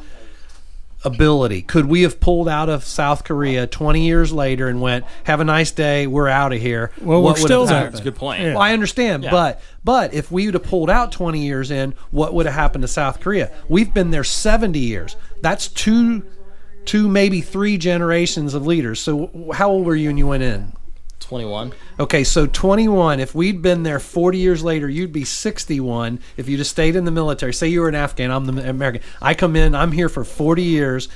ability? 1.07 1.62
Could 1.62 1.87
we 1.87 2.03
have 2.03 2.21
pulled 2.21 2.49
out 2.49 2.69
of 2.69 2.85
South 2.85 3.25
Korea 3.25 3.66
twenty 3.66 4.05
years 4.07 4.33
later 4.33 4.69
and 4.69 4.81
went, 4.81 5.05
"Have 5.25 5.40
a 5.40 5.45
nice 5.45 5.71
day, 5.71 6.07
we're 6.07 6.29
out 6.29 6.53
of 6.53 6.61
here"? 6.61 6.90
Well, 7.01 7.23
what 7.23 7.37
we're 7.37 7.40
would 7.42 7.47
still 7.47 7.61
have 7.61 7.69
there. 7.69 7.77
happened? 7.79 7.95
That's 7.95 8.01
a 8.01 8.05
good 8.05 8.16
point. 8.16 8.42
Yeah. 8.42 8.49
Well, 8.55 8.62
I 8.62 8.73
understand, 8.73 9.25
Yeah. 9.25 9.31
but 9.31 9.61
but 9.85 10.12
if 10.12 10.31
we 10.33 10.47
would 10.47 10.55
have 10.55 10.64
pulled 10.64 10.90
out 10.90 11.12
20 11.12 11.40
years 11.47 11.71
in, 11.71 11.95
what 12.11 12.35
would 12.35 12.47
have 12.47 12.55
happened 12.55 12.83
to 12.83 12.88
South 12.88 13.21
Korea? 13.21 13.51
We've 13.69 13.92
been 13.95 14.11
there 14.11 14.25
70 14.25 14.79
years. 14.81 15.16
That's 15.42 15.69
two, 15.69 16.25
two 16.85 17.09
maybe 17.09 17.40
three 17.40 17.79
generations 17.79 18.53
of 18.55 18.66
leaders. 18.66 18.99
So 19.01 19.53
how 19.55 19.71
old 19.71 19.87
were 19.87 19.95
you 19.95 20.09
when 20.09 20.19
you 20.19 20.27
went 20.27 20.42
in? 20.42 20.73
Twenty-one. 21.20 21.72
Okay, 21.98 22.22
so 22.24 22.46
21. 22.46 23.21
If 23.21 23.35
we'd 23.35 23.62
been 23.62 23.83
there 23.83 23.98
40 23.98 24.38
years 24.38 24.62
later, 24.62 24.88
you'd 24.88 25.12
be 25.12 25.25
61. 25.25 26.21
If 26.37 26.48
you'd 26.48 26.58
have 26.58 26.67
stayed 26.67 26.94
in 26.94 27.04
the 27.04 27.10
military, 27.10 27.52
say 27.52 27.69
you 27.69 27.81
were 27.81 27.88
an 27.88 27.94
Afghan, 27.94 28.31
I'm 28.31 28.44
the 28.44 28.69
American. 28.69 29.02
I 29.21 29.35
come 29.35 29.56
in, 29.56 29.75
I'm 29.75 29.92
here 29.92 30.08
for 30.08 30.25
40 30.25 30.62
years. 30.62 31.08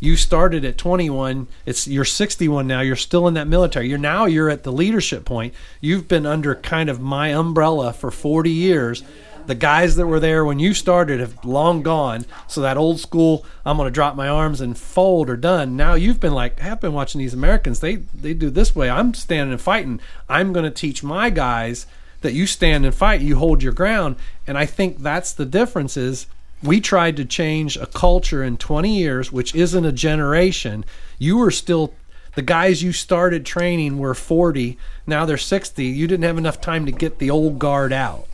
You 0.00 0.14
started 0.16 0.64
at 0.64 0.78
21. 0.78 1.48
It's 1.66 1.88
you're 1.88 2.04
61 2.04 2.66
now. 2.68 2.80
You're 2.80 2.94
still 2.94 3.26
in 3.26 3.34
that 3.34 3.48
military. 3.48 3.88
You're 3.88 3.98
now 3.98 4.26
you're 4.26 4.48
at 4.48 4.62
the 4.62 4.72
leadership 4.72 5.24
point. 5.24 5.54
You've 5.80 6.06
been 6.06 6.24
under 6.24 6.54
kind 6.54 6.88
of 6.88 7.00
my 7.00 7.28
umbrella 7.28 7.92
for 7.92 8.10
40 8.12 8.50
years. 8.50 9.02
The 9.48 9.54
guys 9.54 9.96
that 9.96 10.06
were 10.06 10.20
there 10.20 10.44
when 10.44 10.58
you 10.58 10.74
started 10.74 11.20
have 11.20 11.42
long 11.42 11.82
gone. 11.82 12.26
So 12.46 12.60
that 12.60 12.76
old 12.76 13.00
school, 13.00 13.46
I'm 13.64 13.78
going 13.78 13.86
to 13.86 13.90
drop 13.90 14.14
my 14.14 14.28
arms 14.28 14.60
and 14.60 14.76
fold 14.76 15.30
are 15.30 15.38
done. 15.38 15.74
Now 15.74 15.94
you've 15.94 16.20
been 16.20 16.34
like, 16.34 16.62
I've 16.62 16.82
been 16.82 16.92
watching 16.92 17.18
these 17.18 17.32
Americans. 17.32 17.80
They 17.80 17.96
they 17.96 18.34
do 18.34 18.50
this 18.50 18.76
way. 18.76 18.90
I'm 18.90 19.14
standing 19.14 19.52
and 19.52 19.60
fighting. 19.60 20.00
I'm 20.28 20.52
going 20.52 20.66
to 20.66 20.70
teach 20.70 21.02
my 21.02 21.30
guys 21.30 21.86
that 22.20 22.34
you 22.34 22.46
stand 22.46 22.84
and 22.84 22.94
fight, 22.94 23.22
you 23.22 23.36
hold 23.36 23.62
your 23.62 23.72
ground. 23.72 24.16
And 24.46 24.58
I 24.58 24.66
think 24.66 24.98
that's 24.98 25.32
the 25.32 25.46
difference 25.46 25.96
is 25.96 26.26
we 26.62 26.78
tried 26.78 27.16
to 27.16 27.24
change 27.24 27.78
a 27.78 27.86
culture 27.86 28.44
in 28.44 28.58
20 28.58 28.98
years, 28.98 29.32
which 29.32 29.54
isn't 29.54 29.84
a 29.86 29.92
generation. 29.92 30.84
You 31.18 31.38
were 31.38 31.50
still 31.50 31.94
the 32.34 32.42
guys 32.42 32.82
you 32.82 32.92
started 32.92 33.46
training 33.46 33.98
were 33.98 34.14
40, 34.14 34.76
now 35.06 35.24
they're 35.24 35.38
60. 35.38 35.84
You 35.84 36.06
didn't 36.06 36.24
have 36.24 36.36
enough 36.36 36.60
time 36.60 36.84
to 36.84 36.92
get 36.92 37.18
the 37.18 37.30
old 37.30 37.58
guard 37.58 37.94
out. 37.94 38.27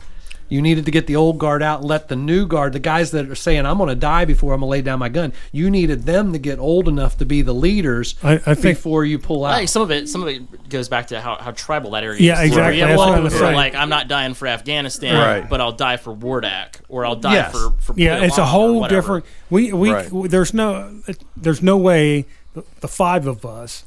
You 0.47 0.61
needed 0.61 0.85
to 0.85 0.91
get 0.91 1.07
the 1.07 1.15
old 1.15 1.39
guard 1.39 1.63
out 1.63 1.79
and 1.79 1.89
let 1.89 2.07
the 2.07 2.15
new 2.15 2.45
guard, 2.45 2.73
the 2.73 2.79
guys 2.79 3.09
that 3.11 3.27
are 3.29 3.35
saying, 3.35 3.65
I'm 3.65 3.77
going 3.77 3.89
to 3.89 3.95
die 3.95 4.25
before 4.25 4.53
I'm 4.53 4.59
going 4.59 4.67
to 4.67 4.71
lay 4.71 4.81
down 4.83 4.99
my 4.99 5.09
gun, 5.09 5.33
you 5.51 5.71
needed 5.71 6.03
them 6.03 6.33
to 6.33 6.37
get 6.39 6.59
old 6.59 6.87
enough 6.87 7.17
to 7.17 7.25
be 7.25 7.41
the 7.41 7.53
leaders 7.53 8.13
I- 8.23 8.33
I 8.33 8.37
think- 8.53 8.61
before 8.77 9.05
you 9.05 9.17
pull 9.17 9.43
I 9.43 9.53
out. 9.53 9.57
think 9.57 9.69
some 9.69 9.81
of 9.81 9.89
it, 9.89 10.07
some 10.07 10.21
of 10.21 10.27
it 10.27 10.69
goes 10.69 10.87
back 10.87 11.07
to 11.07 11.19
how, 11.19 11.35
how 11.37 11.49
tribal 11.51 11.91
that 11.91 12.03
area 12.03 12.19
Yeah, 12.21 12.33
is. 12.33 12.37
Where 12.37 12.45
exactly. 12.69 12.75
you 12.77 12.81
have 12.81 12.89
That's 12.89 12.97
a 12.97 12.99
lot 13.05 13.09
of 13.09 13.15
I'm 13.15 13.23
people 13.23 13.37
who 13.39 13.43
are 13.43 13.47
saying. 13.47 13.55
like, 13.55 13.75
I'm 13.75 13.89
not 13.89 14.07
dying 14.07 14.33
for 14.35 14.47
Afghanistan, 14.47 15.15
Right. 15.15 15.49
but 15.49 15.61
I'll 15.61 15.71
die 15.71 15.97
for 15.97 16.15
Wardak, 16.15 16.75
or 16.89 17.05
I'll 17.07 17.15
die 17.15 17.33
Yes. 17.33 17.51
for, 17.51 17.73
for 17.79 17.93
Yeah, 17.97 18.23
it's 18.23 18.37
a 18.37 18.45
whole 18.45 18.87
different. 18.87 19.25
We 19.49 19.73
we 19.73 19.91
Right. 19.91 20.07
there's 20.29 20.53
no 20.53 20.91
there's 21.35 21.63
no 21.63 21.75
way 21.77 22.25
the, 22.53 22.63
the 22.81 22.87
five 22.87 23.25
of 23.25 23.45
us 23.45 23.83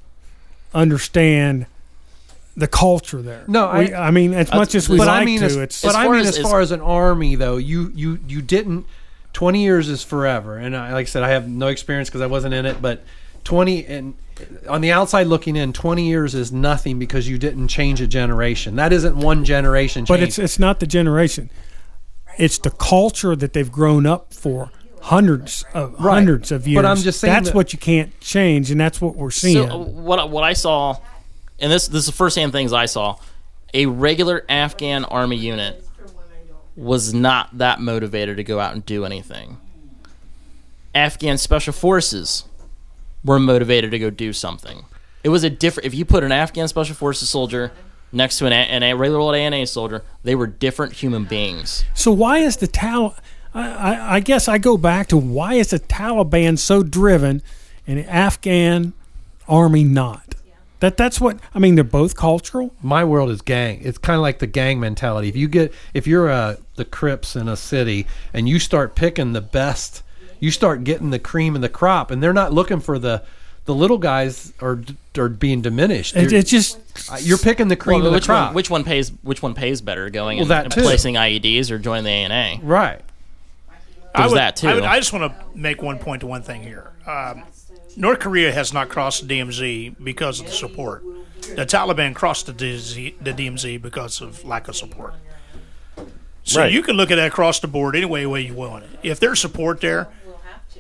understand 0.75 1.67
the 2.59 2.67
culture 2.69 3.23
there. 3.23 3.45
No, 3.47 3.71
We- 3.73 3.93
I- 3.95 4.09
I 4.09 4.11
mean 4.11 4.35
as 4.35 4.51
much 4.53 4.75
as 4.75 4.89
we 4.89 4.99
but 4.99 5.07
like 5.07 5.23
I 5.23 5.25
mean, 5.25 5.41
to, 5.41 5.47
as, 5.47 5.57
it's 5.57 5.81
but 5.83 5.91
As 5.91 5.95
I 5.95 6.05
far 6.05 6.13
mean, 6.13 6.21
as- 6.23 6.29
as 6.29 6.37
as- 6.39 6.43
far 6.43 6.61
as 6.61 6.71
an 6.73 6.81
army, 6.81 7.35
though, 7.37 7.57
you 7.57 7.93
you 7.95 8.19
you 8.29 8.43
didn't. 8.43 8.85
Twenty 9.33 9.63
years 9.63 9.89
is 9.89 10.03
forever, 10.03 10.57
and 10.57 10.77
I, 10.77 10.93
like 10.93 11.07
I 11.07 11.09
said, 11.09 11.23
I 11.23 11.29
have 11.31 11.47
no 11.49 11.69
experience 11.69 12.09
because 12.09 12.23
I 12.23 12.27
wasn't 12.27 12.55
in 12.55 12.67
it. 12.67 12.83
But 12.83 13.05
twenty 13.45 13.85
and 13.87 14.15
on 14.69 14.81
the 14.81 14.91
outside 14.91 15.27
looking 15.29 15.55
in, 15.55 15.73
twenty 15.73 16.09
years 16.09 16.35
is 16.35 16.51
nothing 16.51 16.99
because 16.99 17.29
you 17.29 17.39
didn't 17.39 17.69
change 17.69 18.01
a 18.01 18.07
generation. 18.07 18.75
That 18.77 18.93
isn't 18.93 19.17
one 19.17 19.45
generation. 19.45 20.05
but 20.09 20.21
it's 20.21 20.39
it's 20.39 20.59
not 20.59 20.81
the 20.81 20.87
generation. 20.87 21.51
It's 22.39 22.59
the 22.59 22.71
culture 22.71 23.37
that 23.37 23.53
they've 23.53 23.71
grown 23.71 24.07
up 24.07 24.33
for 24.33 24.71
hundreds 25.03 25.65
of 25.75 25.93
Right. 26.01 26.15
hundreds 26.15 26.51
of 26.51 26.67
years. 26.67 26.83
But. 26.83 26.87
I'm 26.87 26.97
just 26.97 27.21
saying 27.21 27.33
that's 27.35 27.49
that- 27.51 27.55
what 27.55 27.73
you 27.73 27.79
can't 27.79 28.19
change, 28.21 28.71
and 28.71 28.81
that's 28.81 29.01
what 29.01 29.15
we're 29.15 29.31
seeing. 29.31 29.69
So 29.69 29.77
what 29.79 30.31
what 30.31 30.43
I 30.43 30.55
saw, 30.55 30.97
and 31.59 31.71
this 31.73 31.89
this 31.89 32.01
is 32.03 32.07
the 32.07 32.13
first 32.13 32.37
hand 32.37 32.53
things 32.53 32.73
I 32.73 32.87
saw, 32.87 33.17
a 33.75 33.87
regular 33.87 34.45
Afghan 34.49 35.05
army 35.05 35.37
unit 35.37 35.85
was 36.77 37.13
not 37.13 37.59
that 37.59 37.81
motivated 37.81 38.37
to 38.37 38.45
go 38.45 38.61
out 38.61 38.73
and 38.73 38.87
do 38.87 39.05
anything. 39.05 39.59
Afghan 40.95 41.39
special 41.39 41.73
forces 41.73 42.45
were 43.25 43.39
motivated 43.39 43.91
to 43.91 43.99
go 43.99 44.11
do 44.11 44.33
something. 44.33 44.85
It 45.25 45.29
was 45.31 45.45
a 45.45 45.51
different. 45.51 45.87
If 45.87 45.95
you 45.95 46.05
put 46.05 46.25
an 46.25 46.33
Afghan 46.33 46.69
special 46.69 46.95
forces 46.95 47.29
soldier 47.29 47.73
next 48.13 48.39
to 48.39 48.47
an, 48.47 48.53
A- 48.53 48.57
an 48.57 48.83
a 48.83 48.95
regular 48.95 49.21
old 49.21 49.35
ANA 49.35 49.67
soldier, 49.67 50.03
they 50.23 50.35
were 50.35 50.47
different 50.47 50.95
human 50.95 51.25
beings. 51.25 51.85
So 51.95 52.13
why 52.13 52.39
is 52.39 52.57
the 52.57 52.67
Tal? 52.67 53.17
I, 53.55 54.17
I, 54.17 54.21
guess 54.21 54.47
I 54.47 54.59
go 54.59 54.77
back 54.77 55.09
to 55.09 55.17
why 55.17 55.55
is 55.55 55.71
the 55.71 55.81
Taliban 55.81 56.59
so 56.59 56.83
driven, 56.83 57.43
and 57.87 57.99
Afghan 58.07 58.93
army 59.49 59.85
not? 59.85 60.28
That 60.81 60.97
that's 60.97 61.21
what 61.21 61.39
I 61.55 61.59
mean. 61.59 61.75
They're 61.75 61.83
both 61.85 62.17
cultural. 62.17 62.73
my 62.83 63.05
world 63.05 63.31
is 63.31 63.43
gang. 63.43 63.81
It's 63.83 63.99
kind 63.99 64.17
of 64.17 64.23
like 64.23 64.39
the 64.39 64.47
gang 64.47 64.79
mentality. 64.79 65.29
If 65.29 65.35
you 65.37 65.49
get 65.49 65.73
if 65.95 66.07
you're 66.07 66.29
a 66.29 66.59
the 66.77 66.85
Crips 66.85 67.35
in 67.35 67.49
a 67.49 67.57
city 67.57 68.07
and 68.33 68.49
you 68.49 68.59
start 68.61 68.95
picking 68.95 69.33
the 69.33 69.41
best, 69.41 70.03
you 70.39 70.51
start 70.53 70.85
getting 70.85 71.11
the 71.11 71.19
cream 71.19 71.55
and 71.57 71.65
the 71.65 71.69
crop, 71.69 72.11
and 72.13 72.23
they're 72.23 72.33
not 72.33 72.53
looking 72.53 72.79
for 72.81 72.99
the 72.99 73.25
the 73.65 73.75
little 73.75 73.99
guys 73.99 74.53
are 74.61 74.81
are 75.19 75.29
being 75.29 75.61
diminished. 75.63 76.15
It, 76.17 76.23
You're- 76.31 76.37
it's 76.39 76.51
just 76.51 76.79
uh, 77.11 77.17
you're 77.21 77.39
picking 77.39 77.67
the 77.69 77.77
cream 77.77 77.99
Well, 77.99 78.07
of 78.07 78.13
the 78.13 78.17
which 78.17 78.27
crop. 78.27 78.49
one? 78.49 78.55
Which 78.55 78.71
one 78.71 78.85
pays? 78.85 79.11
Which 79.23 79.43
one 79.43 79.55
pays 79.55 79.81
better? 79.81 80.09
Going 80.11 80.37
Well, 80.39 80.43
and, 80.45 80.51
that 80.53 80.65
and 80.67 80.73
too. 80.73 80.83
placing 80.83 81.17
IEDs 81.17 81.71
or 81.73 81.79
joining 81.81 82.05
the 82.05 82.11
ANA? 82.11 82.61
right. 82.63 83.01
I 84.15 84.21
There's 84.23 84.31
would, 84.31 84.39
that, 84.39 84.57
too. 84.57 84.69
I, 84.69 84.75
would, 84.75 84.85
I 84.85 84.99
just 84.99 85.13
want 85.13 85.31
to 85.33 85.45
make 85.59 85.83
one 85.83 85.99
point 85.99 86.21
to 86.21 86.27
one 86.27 86.43
thing 86.43 86.63
here. 86.63 86.91
Um, 87.07 87.45
North 87.99 88.21
Korea 88.21 88.53
has 88.53 88.73
not 88.73 88.89
crossed 88.89 89.27
the 89.27 89.39
DMZ 89.41 89.97
because 90.03 90.39
of 90.39 90.47
the 90.47 90.53
support. 90.53 91.03
The 91.57 91.67
Taliban 91.67 92.15
crossed 92.15 92.47
the 92.47 92.53
DMZ, 92.53 93.15
the 93.21 93.33
DMZ 93.33 93.83
because 93.83 94.21
of 94.21 94.45
lack 94.45 94.69
of 94.69 94.77
support. 94.77 95.15
So 96.45 96.61
Right. 96.61 96.73
you 96.73 96.81
can 96.83 96.97
look 96.97 97.11
at 97.11 97.17
that 97.17 97.27
across 97.27 97.59
the 97.59 97.67
board 97.67 97.97
any 97.97 98.07
way, 98.07 98.25
way 98.25 98.43
you 98.43 98.55
want 98.55 98.85
it. 98.85 98.91
If 99.03 99.19
there's 99.19 99.41
support 99.41 99.81
there, 99.81 100.07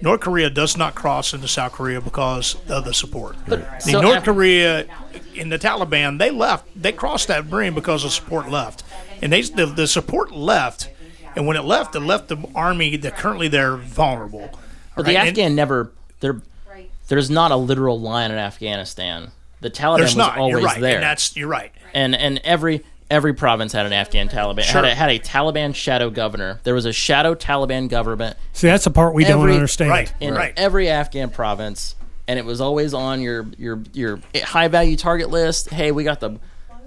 North 0.01 0.21
Korea 0.21 0.49
does 0.49 0.77
not 0.77 0.95
cross 0.95 1.35
into 1.35 1.49
South 1.49 1.73
Korea 1.73 2.01
because 2.01 2.55
of 2.69 2.85
the 2.85 2.95
support. 2.95 3.35
the 3.47 3.65
so 3.81 4.01
North 4.01 4.19
af- 4.19 4.25
Korea 4.25 4.85
and 5.37 5.51
the 5.51 5.59
Taliban, 5.59 6.19
they 6.21 6.31
left. 6.31 6.67
They 6.81 6.93
crossed 6.93 7.27
that 7.29 7.47
stream 7.49 7.75
because 7.75 8.05
the 8.05 8.11
support 8.11 8.49
left, 8.49 8.85
and 9.21 9.33
they 9.33 9.43
the, 9.43 9.67
the 9.67 9.89
support 9.89 10.31
left. 10.31 10.89
And 11.35 11.47
when 11.49 11.57
it 11.57 11.63
left, 11.65 11.95
it 11.97 12.01
left 12.01 12.29
the 12.29 12.39
army 12.55 12.97
that 12.97 13.17
currently 13.17 13.49
they're 13.49 13.77
vulnerable. 13.77 14.51
But 14.97 15.05
the 15.05 15.15
Right, 15.15 15.19
and 15.21 15.29
Afghan 15.31 15.55
never 15.57 15.91
there. 16.21 16.41
There's 17.09 17.31
not 17.31 17.51
a 17.51 17.57
literal 17.57 18.01
line 18.01 18.31
in 18.31 18.39
Afghanistan. 18.39 19.33
The 19.61 19.71
Taliban 19.71 19.97
there's 19.99 20.11
was 20.11 20.17
not. 20.17 20.39
always 20.39 20.53
You're 20.53 20.63
right, 20.63 20.81
there, 20.81 20.95
and 20.97 21.03
that's 21.03 21.37
you're 21.37 21.49
right. 21.49 21.73
and 21.93 22.15
and 22.15 22.39
every 22.45 22.85
every 23.11 23.33
province 23.35 23.73
had 23.73 23.87
an 23.87 23.93
Afghan 23.93 24.29
Taliban 24.29 24.63
Sure. 24.63 24.83
had 24.83 24.93
a, 24.93 24.95
had 24.95 25.11
a 25.11 25.19
Taliban 25.19 25.75
shadow 25.75 26.11
governor. 26.11 26.61
There 26.63 26.75
was 26.75 26.85
a 26.85 26.93
shadow 26.93 27.35
Taliban 27.35 27.89
government 27.89 28.37
see 28.53 28.69
that's 28.69 28.85
the 28.85 28.91
part 28.91 29.15
we 29.15 29.25
don't 29.25 29.49
understand. 29.51 29.91
Right. 29.91 30.13
in 30.21 30.35
Right. 30.35 30.53
every 30.57 30.89
Afghan 30.89 31.31
province, 31.31 31.97
and 32.29 32.39
it 32.39 32.45
was 32.45 32.61
always 32.61 32.95
on 32.95 33.21
your 33.21 33.47
your 33.59 33.81
your 33.95 34.21
high 34.45 34.69
value 34.69 34.97
target 34.97 35.31
list. 35.31 35.71
Hey, 35.71 35.91
we 35.91 36.05
got 36.05 36.21
the 36.21 36.39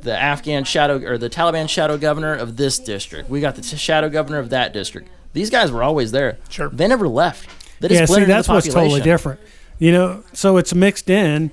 the 0.01 0.17
Afghan 0.17 0.63
shadow 0.63 1.03
or 1.05 1.17
the 1.17 1.29
Taliban 1.29 1.67
shadow 1.67 1.97
governor 1.97 2.33
of 2.35 2.55
this 2.57 2.79
district. 2.79 3.29
We 3.29 3.41
got 3.41 3.55
the 3.55 3.61
t- 3.61 3.75
shadow 3.75 4.09
governor 4.09 4.39
of 4.39 4.49
that 4.51 4.71
district. 4.73 5.09
These 5.33 5.49
guys 5.49 5.71
were 5.71 5.83
always 5.83 6.11
there. 6.11 6.37
Sure. 6.49 6.69
They 6.69 6.87
never 6.87 7.07
left. 7.07 7.49
They 7.81 7.89
just 7.89 7.99
Yeah, 8.11 8.17
see, 8.19 8.23
that's 8.25 8.47
the 8.47 8.53
what's 8.53 8.67
totally 8.73 9.01
different. 9.01 9.39
You 9.81 9.91
know, 9.91 10.23
so 10.33 10.57
it's 10.57 10.75
mixed 10.75 11.09
in. 11.09 11.49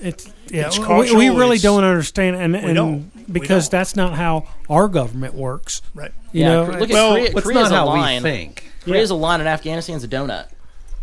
It's 0.00 0.32
yeah, 0.48 0.68
It's 0.68 0.78
we, 0.78 1.14
we 1.14 1.28
really 1.28 1.56
it's- 1.56 1.62
don't 1.62 1.84
understand, 1.84 2.36
and, 2.36 2.56
and 2.56 2.74
don't. 2.74 3.10
We 3.26 3.32
because 3.34 3.68
don't. 3.68 3.78
that's 3.78 3.94
not 3.94 4.14
how 4.14 4.48
our 4.70 4.88
government 4.88 5.34
works. 5.34 5.82
Right. 5.94 6.12
You 6.32 6.40
Yeah, 6.44 6.48
know, 6.48 6.60
look 6.64 6.72
at 6.74 6.82
it's- 6.82 6.90
Well, 6.94 7.10
Korea. 7.12 7.24
It's 7.24 7.40
Korea's 7.42 7.70
not 7.70 7.72
how 7.72 7.84
a 7.84 7.88
line. 7.88 8.22
we 8.22 8.30
think. 8.30 8.72
Korea's 8.84 9.10
a 9.10 9.14
line, 9.14 9.40
and 9.40 9.48
Afghanistan's 9.48 10.02
a 10.02 10.08
donut. 10.08 10.46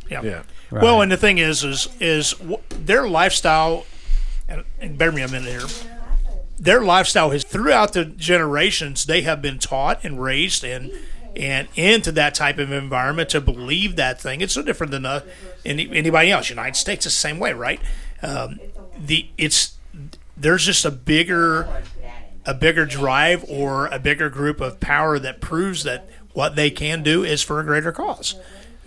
Yeah. 0.09 0.23
Yeah. 0.23 0.41
Well, 0.71 1.01
and 1.01 1.11
the 1.11 1.17
thing 1.17 1.37
is, 1.37 1.63
is 1.63 1.87
is 1.99 2.31
w- 2.33 2.57
their 2.69 3.07
lifestyle, 3.07 3.85
and, 4.49 4.63
and 4.81 4.97
bear 4.97 5.11
me 5.11 5.21
a 5.21 5.27
minute 5.27 5.49
here. 5.49 5.67
Their 6.57 6.81
lifestyle 6.81 7.29
has 7.29 7.43
throughout 7.43 7.93
the 7.93 8.05
generations 8.05 9.05
they 9.05 9.21
have 9.21 9.39
been 9.41 9.59
taught 9.59 10.03
and 10.03 10.19
raised 10.19 10.63
and 10.63 10.91
and 11.35 11.67
into 11.75 12.11
that 12.13 12.33
type 12.33 12.57
of 12.57 12.71
environment 12.71 13.29
to 13.29 13.41
believe 13.41 13.95
that 13.95 14.21
thing. 14.21 14.41
It's 14.41 14.55
no 14.55 14.63
different 14.63 14.91
than 14.91 15.05
uh, 15.05 15.21
any, 15.65 15.89
anybody 15.91 16.31
else. 16.31 16.49
United 16.49 16.75
States 16.75 17.05
is 17.05 17.13
the 17.13 17.17
same 17.17 17.39
way, 17.39 17.53
right? 17.53 17.79
Um, 18.21 18.59
the 18.97 19.27
it's 19.37 19.77
there's 20.37 20.65
just 20.65 20.85
a 20.85 20.91
bigger 20.91 21.67
a 22.45 22.53
bigger 22.53 22.85
drive 22.85 23.43
or 23.49 23.87
a 23.87 23.99
bigger 23.99 24.29
group 24.29 24.61
of 24.61 24.79
power 24.79 25.17
that 25.19 25.41
proves 25.41 25.83
that 25.83 26.07
what 26.33 26.55
they 26.55 26.69
can 26.69 27.01
do 27.01 27.23
is 27.23 27.41
for 27.41 27.59
a 27.59 27.63
greater 27.63 27.91
cause, 27.91 28.35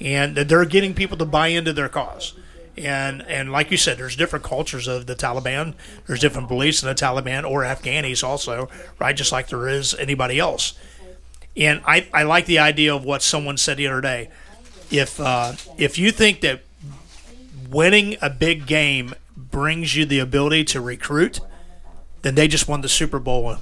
and 0.01 0.37
that 0.37 0.49
they're 0.49 0.65
getting 0.65 0.95
people 0.95 1.17
to 1.17 1.25
buy 1.25 1.49
into 1.49 1.73
their 1.73 1.89
cause. 1.89 2.35
And 2.77 3.23
and 3.23 3.51
like 3.51 3.71
you 3.71 3.77
said, 3.77 3.99
there's 3.99 4.17
different 4.17 4.45
cultures 4.45 4.87
of 4.87 5.07
the 5.07 5.17
Taliban. 5.17 5.75
There's 6.07 6.21
different 6.21 6.49
beliefs 6.49 6.83
in 6.83 6.89
the 6.89 6.95
Taliban 6.95 7.49
or 7.49 7.63
Afghanis 7.63 8.23
also, 8.23 8.69
right? 8.99 9.17
Just 9.17 9.33
like 9.33 9.49
there 9.49 9.69
is 9.69 9.95
anybody 9.95 10.39
else. 10.39 10.75
And 11.59 11.83
I, 11.85 12.09
I 12.15 12.23
like 12.23 12.47
the 12.47 12.61
idea 12.61 12.95
of 12.95 13.05
what 13.05 13.23
someone 13.23 13.57
said 13.57 13.77
the 13.77 13.89
other 13.89 14.01
day. 14.01 14.31
If 14.91 15.19
uh, 15.21 15.53
if 15.77 15.99
you 15.99 16.13
think 16.13 16.41
that 16.43 16.63
winning 17.69 18.17
a 18.23 18.31
big 18.31 18.67
game 18.67 19.15
brings 19.37 19.95
you 19.97 20.05
the 20.07 20.19
ability 20.21 20.65
to 20.65 20.81
recruit, 20.81 21.41
then 22.23 22.35
they 22.35 22.49
just 22.49 22.69
won 22.69 22.81
the 22.81 22.89
Super 22.89 23.19
Bowl 23.19 23.57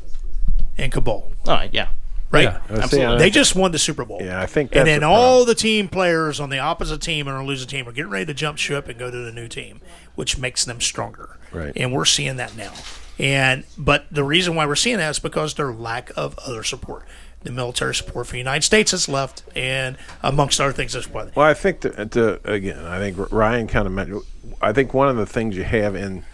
in 0.77 0.91
Kabul, 0.91 1.33
Oh 1.47 1.63
yeah. 1.73 1.89
right? 2.31 2.45
Yeah. 2.45 2.61
Absolutely. 2.69 2.89
saying, 2.99 3.19
They 3.19 3.31
just 3.31 3.57
won 3.57 3.73
the 3.73 3.79
Super 3.79 4.05
Bowl. 4.05 4.21
Yeah, 4.23 4.41
I 4.41 4.47
think 4.47 4.75
And 4.77 4.87
then 4.87 5.03
all 5.03 5.45
the 5.45 5.55
team 5.55 5.89
players 5.89 6.39
on 6.39 6.51
the 6.51 6.59
opposite 6.59 7.01
team 7.01 7.27
and 7.29 7.37
a 7.37 7.43
losing 7.45 7.69
team 7.69 7.89
are 7.89 7.93
getting 7.93 8.11
ready 8.11 8.27
to 8.27 8.35
jump 8.35 8.59
ship 8.59 8.89
and 8.89 8.99
go 8.99 9.11
to 9.11 9.17
the 9.17 9.33
new 9.33 9.49
team, 9.49 9.81
which 10.15 10.39
makes 10.39 10.65
them 10.65 10.81
stronger. 10.81 11.39
Right. 11.53 11.73
And 11.77 11.93
we're 11.93 12.05
seeing 12.05 12.37
that 12.37 12.57
now. 12.57 12.73
And 13.19 13.65
but 13.79 14.07
the 14.11 14.23
reason 14.25 14.55
why 14.55 14.67
we're 14.67 14.77
seeing 14.77 14.99
that 14.99 15.11
is 15.11 15.19
because 15.19 15.55
their 15.55 15.73
lack 15.73 16.11
of 16.17 16.39
other 16.41 16.63
support. 16.63 17.05
The 17.43 17.53
military 17.53 17.95
support 17.95 18.27
for 18.27 18.33
the 18.33 18.39
United 18.39 18.63
States 18.65 18.91
has 18.91 19.09
left, 19.09 19.45
and 19.55 19.97
amongst 20.23 20.61
other 20.61 20.73
things, 20.73 20.97
as 20.97 21.09
well. 21.09 21.31
Well, 21.37 21.47
I 21.47 21.55
think 21.55 21.81
the, 21.83 21.91
the 21.91 22.41
again, 22.45 22.85
I 22.85 22.99
think 22.99 23.31
Ryan 23.31 23.69
kind 23.69 23.87
of 23.87 23.93
meant. 23.93 24.25
I 24.61 24.73
think 24.73 24.93
one 24.93 25.09
of 25.09 25.17
the 25.17 25.27
things 25.27 25.57
you 25.57 25.63
have 25.63 25.95
in 25.95 26.25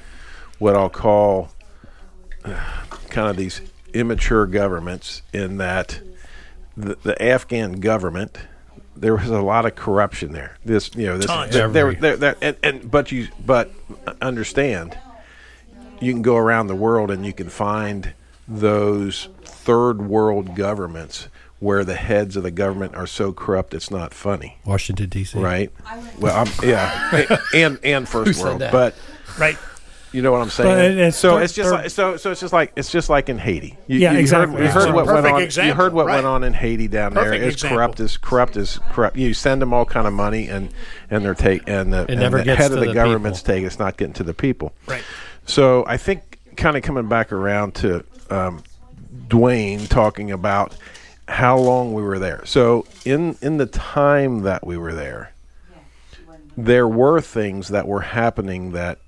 what 0.58 0.74
I'll 0.74 0.88
call 0.88 1.50
uh, 2.44 2.58
kind 3.10 3.28
of 3.28 3.36
these 3.36 3.60
immature 3.92 4.46
governments, 4.46 5.20
in 5.34 5.58
that 5.58 6.00
the, 6.78 6.96
the 7.02 7.20
Afghan 7.22 7.72
government, 7.80 8.38
there 8.96 9.14
was 9.14 9.28
a 9.28 9.42
lot 9.42 9.66
of 9.66 9.74
corruption 9.74 10.32
there. 10.32 10.56
This, 10.64 10.90
you 10.94 11.06
know, 11.06 11.18
this, 11.18 11.26
Tons. 11.26 11.52
there, 11.52 11.68
there, 11.68 11.88
Every- 11.88 12.00
there, 12.00 12.16
there- 12.16 12.36
and, 12.40 12.56
and 12.62 12.90
but 12.90 13.12
you, 13.12 13.28
but 13.44 13.70
understand, 14.22 14.96
you 16.00 16.12
can 16.12 16.22
go 16.22 16.36
around 16.36 16.68
the 16.68 16.74
world 16.76 17.10
and 17.10 17.26
you 17.26 17.34
can 17.34 17.50
find 17.50 18.14
those 18.48 19.28
third 19.64 20.02
world 20.02 20.54
governments 20.56 21.28
where 21.60 21.84
the 21.84 21.94
heads 21.94 22.36
of 22.36 22.42
the 22.42 22.50
government 22.50 22.94
are 22.96 23.06
so 23.06 23.32
corrupt 23.32 23.72
it's 23.74 23.90
not 23.90 24.12
funny, 24.12 24.58
Washington 24.64 25.08
D.C. 25.08 25.38
right? 25.38 25.70
Well, 26.18 26.36
I'm, 26.46 26.48
yeah, 26.68 27.38
and 27.54 27.78
and 27.84 28.08
first 28.08 28.34
said 28.38 28.44
world, 28.44 28.60
that? 28.60 28.72
but 28.72 28.94
Right. 29.38 29.56
you 30.12 30.20
know 30.22 30.32
what 30.32 30.42
I'm 30.42 30.50
saying. 30.50 30.68
But 30.96 31.04
it's 31.06 31.16
so 31.16 31.34
third- 31.36 31.42
it's 31.44 31.52
just 31.54 31.70
third- 31.70 31.74
like, 31.82 31.90
so 31.90 32.16
so 32.16 32.32
it's 32.32 32.40
just 32.40 32.52
like 32.52 32.72
it's 32.74 32.90
just 32.90 33.08
like 33.08 33.28
in 33.28 33.38
Haiti. 33.38 33.78
You, 33.86 34.00
Yeah, 34.00 34.12
you 34.12 34.18
exactly. 34.18 34.56
Heard, 34.56 34.64
you 34.64 34.70
heard 34.70 34.92
what 34.94 35.06
went 35.06 35.24
perfect 35.24 35.58
on. 35.58 35.66
You 35.66 35.74
heard 35.74 35.92
what 35.94 36.06
went 36.06 36.26
on 36.26 36.42
in 36.42 36.52
Haiti 36.52 36.88
down 36.88 37.14
there. 37.14 37.32
It's 37.32 37.54
example. 37.54 37.76
corrupt 37.78 38.00
as 38.00 38.16
corrupt 38.16 38.56
as 38.56 38.78
corrupt. 38.90 39.16
You 39.16 39.32
send 39.32 39.62
them 39.62 39.72
all 39.72 39.84
kind 39.84 40.06
of 40.08 40.12
money, 40.12 40.48
and 40.48 40.68
and 41.10 41.24
they're 41.24 41.34
take 41.34 41.62
and 41.68 41.92
the, 41.92 42.06
and 42.10 42.18
never 42.20 42.38
the 42.38 42.44
gets 42.44 42.58
head 42.60 42.68
to 42.68 42.74
of 42.74 42.80
the, 42.80 42.86
the 42.88 42.94
government's 42.94 43.40
people. 43.40 43.54
take. 43.54 43.64
It's 43.64 43.78
not 43.78 43.96
getting 43.96 44.14
to 44.14 44.24
the 44.24 44.34
people. 44.34 44.72
Right. 44.86 45.04
So 45.46 45.84
I 45.86 45.96
think 45.96 46.38
kind 46.56 46.76
of 46.76 46.82
coming 46.82 47.08
back 47.08 47.32
around 47.32 47.76
to 47.76 48.04
um, 48.30 48.62
Dwayne 49.32 49.88
talking 49.88 50.30
about 50.30 50.76
how 51.26 51.56
long 51.56 51.94
we 51.94 52.02
were 52.02 52.18
there. 52.18 52.44
So 52.44 52.86
in 53.06 53.36
in 53.40 53.56
the 53.56 53.66
time 53.66 54.42
that 54.42 54.66
we 54.66 54.76
were 54.76 54.92
there, 54.92 55.32
there 56.56 56.86
were 56.86 57.20
things 57.22 57.68
that 57.68 57.88
were 57.88 58.02
happening 58.02 58.72
that 58.72 58.98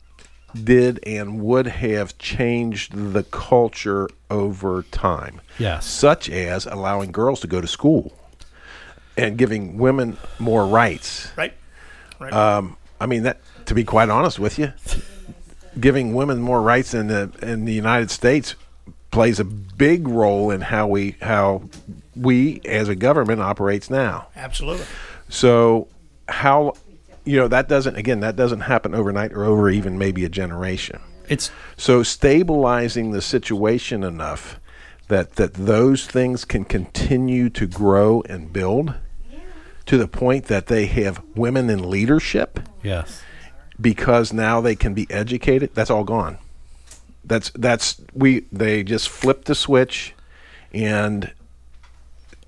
did 0.63 0.99
and 1.05 1.41
would 1.43 1.67
have 1.67 2.17
changed 2.17 3.13
the 3.13 3.25
culture 3.25 4.09
over 4.31 4.85
time. 4.85 5.43
Yes. 5.59 5.85
Such 5.85 6.31
as 6.31 6.65
allowing 6.65 7.13
girls 7.13 7.41
to 7.41 7.47
go 7.47 7.61
to 7.61 7.67
school 7.67 8.17
and 9.19 9.37
giving 9.37 9.77
women 9.77 10.17
more 10.39 10.67
rights. 10.67 11.33
Right. 11.37 11.53
Right. 12.19 12.33
Um, 12.33 12.79
I 12.99 13.05
mean 13.05 13.25
that 13.25 13.41
to 13.67 13.75
be 13.75 13.85
quite 13.85 14.09
honest 14.09 14.39
with 14.39 14.59
you, 14.59 14.73
giving 15.79 16.15
women 16.15 16.41
more 16.41 16.63
rights 16.63 16.95
in 16.95 17.09
the 17.09 17.31
in 17.43 17.67
the 17.67 17.75
United 17.75 18.11
States 18.11 18.55
plays 19.15 19.39
a 19.39 19.45
big 19.45 20.09
role 20.09 20.51
in 20.51 20.61
how 20.61 20.89
we 20.89 21.17
how 21.23 21.63
we 22.17 22.61
as 22.65 22.89
a 22.89 22.97
government 22.97 23.41
operates 23.41 23.89
now. 23.89 24.27
Absolutely. 24.35 24.85
So 25.29 25.87
how 26.29 26.75
you 27.25 27.37
know 27.37 27.47
that 27.47 27.69
doesn't 27.69 27.97
again 27.97 28.21
that 28.21 28.35
doesn't 28.35 28.63
happen 28.63 28.93
overnight 28.93 29.33
or 29.33 29.45
over 29.45 29.71
even 29.71 29.97
maybe 29.99 30.25
a 30.25 30.29
generation. 30.29 31.01
It's 31.29 31.51
So 31.77 32.03
stabilizing 32.03 33.13
the 33.13 33.23
situation 33.23 34.03
enough 34.03 34.61
that 35.07 35.37
that 35.37 35.55
those 35.55 36.07
things 36.07 36.45
can 36.45 36.65
continue 36.65 37.49
to 37.51 37.67
grow 37.67 38.23
and 38.29 38.53
build 38.53 38.95
to 39.87 39.97
the 39.97 40.09
point 40.09 40.47
that 40.47 40.67
they 40.67 40.87
have 40.87 41.23
women 41.37 41.71
in 41.71 41.89
leadership 41.89 42.59
yes. 42.83 43.23
because 43.79 44.33
now 44.33 44.61
they 44.63 44.75
can 44.75 44.95
be 44.95 45.07
educated 45.11 45.75
that's 45.75 45.91
all 45.91 46.05
gone 46.05 46.39
that's 47.25 47.51
that's 47.55 48.01
we 48.15 48.45
they 48.53 48.83
just 48.83 49.09
flipped 49.09 49.47
the 49.47 49.55
switch 49.55 50.15
and 50.73 51.33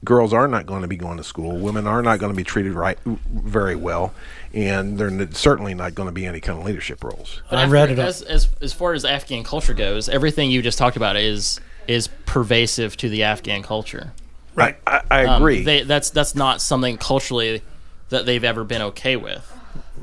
girls 0.04 0.32
are 0.32 0.46
not 0.46 0.66
going 0.66 0.82
to 0.82 0.88
be 0.88 0.96
going 0.96 1.16
to 1.16 1.24
school 1.24 1.58
women 1.58 1.86
are 1.86 2.02
not 2.02 2.18
going 2.18 2.30
to 2.30 2.36
be 2.36 2.44
treated 2.44 2.72
right 2.74 2.98
very 3.04 3.74
well 3.74 4.12
and 4.52 4.98
they're 4.98 5.08
n- 5.08 5.32
certainly 5.32 5.74
not 5.74 5.94
going 5.94 6.06
to 6.06 6.12
be 6.12 6.26
any 6.26 6.38
kind 6.40 6.58
of 6.58 6.64
leadership 6.64 7.02
roles 7.02 7.40
But 7.50 7.58
I 7.58 7.62
after- 7.62 7.72
read 7.72 7.90
it 7.90 7.98
as, 7.98 8.22
as 8.22 8.48
as 8.60 8.72
far 8.72 8.92
as 8.92 9.04
Afghan 9.04 9.42
culture 9.44 9.74
goes. 9.74 10.08
Everything 10.08 10.50
you 10.50 10.62
just 10.62 10.78
talked 10.78 10.96
about 10.96 11.16
is 11.16 11.60
is 11.88 12.08
pervasive 12.26 12.96
to 12.98 13.08
the 13.08 13.22
Afghan 13.22 13.62
culture. 13.62 14.12
Right. 14.54 14.76
i, 14.86 15.00
I 15.10 15.24
Um, 15.26 15.42
agree 15.42 15.62
They, 15.64 15.82
that's 15.82 16.10
that's 16.10 16.34
not 16.34 16.60
something 16.60 16.98
culturally 16.98 17.62
that 18.10 18.26
they've 18.26 18.44
ever 18.44 18.64
been 18.64 18.82
okay 18.82 19.16
with. 19.16 19.50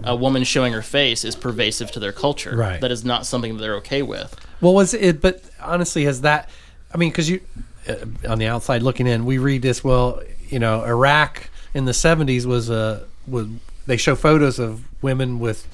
A 0.03 0.15
woman 0.15 0.43
showing 0.43 0.73
her 0.73 0.81
face 0.81 1.23
is 1.23 1.35
pervasive 1.35 1.91
to 1.91 1.99
their 1.99 2.11
culture. 2.11 2.55
Right. 2.55 2.81
That 2.81 2.91
is 2.91 3.05
not 3.05 3.25
something 3.25 3.55
that 3.55 3.61
they're 3.61 3.75
okay 3.77 4.01
with. 4.01 4.35
Well, 4.59 4.73
was 4.73 4.93
it? 4.93 5.21
But 5.21 5.43
honestly, 5.61 6.05
has 6.05 6.21
that? 6.21 6.49
I 6.93 6.97
mean, 6.97 7.09
because 7.09 7.29
you 7.29 7.41
uh, 7.87 7.95
on 8.27 8.39
the 8.39 8.47
outside 8.47 8.81
looking 8.81 9.07
in, 9.07 9.25
we 9.25 9.37
read 9.37 9.61
this. 9.61 9.83
Well, 9.83 10.21
you 10.49 10.59
know, 10.59 10.83
Iraq 10.83 11.49
in 11.73 11.85
the 11.85 11.93
seventies 11.93 12.45
was 12.47 12.69
a 12.69 13.05
was 13.27 13.47
they 13.85 13.97
show 13.97 14.15
photos 14.15 14.59
of 14.59 14.83
women 15.01 15.39
with 15.39 15.67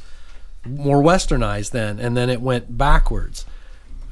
more 0.66 1.02
westernized 1.02 1.72
then, 1.72 2.00
and 2.00 2.16
then 2.18 2.30
it 2.30 2.42
went 2.42 2.78
backwards. 2.78 3.46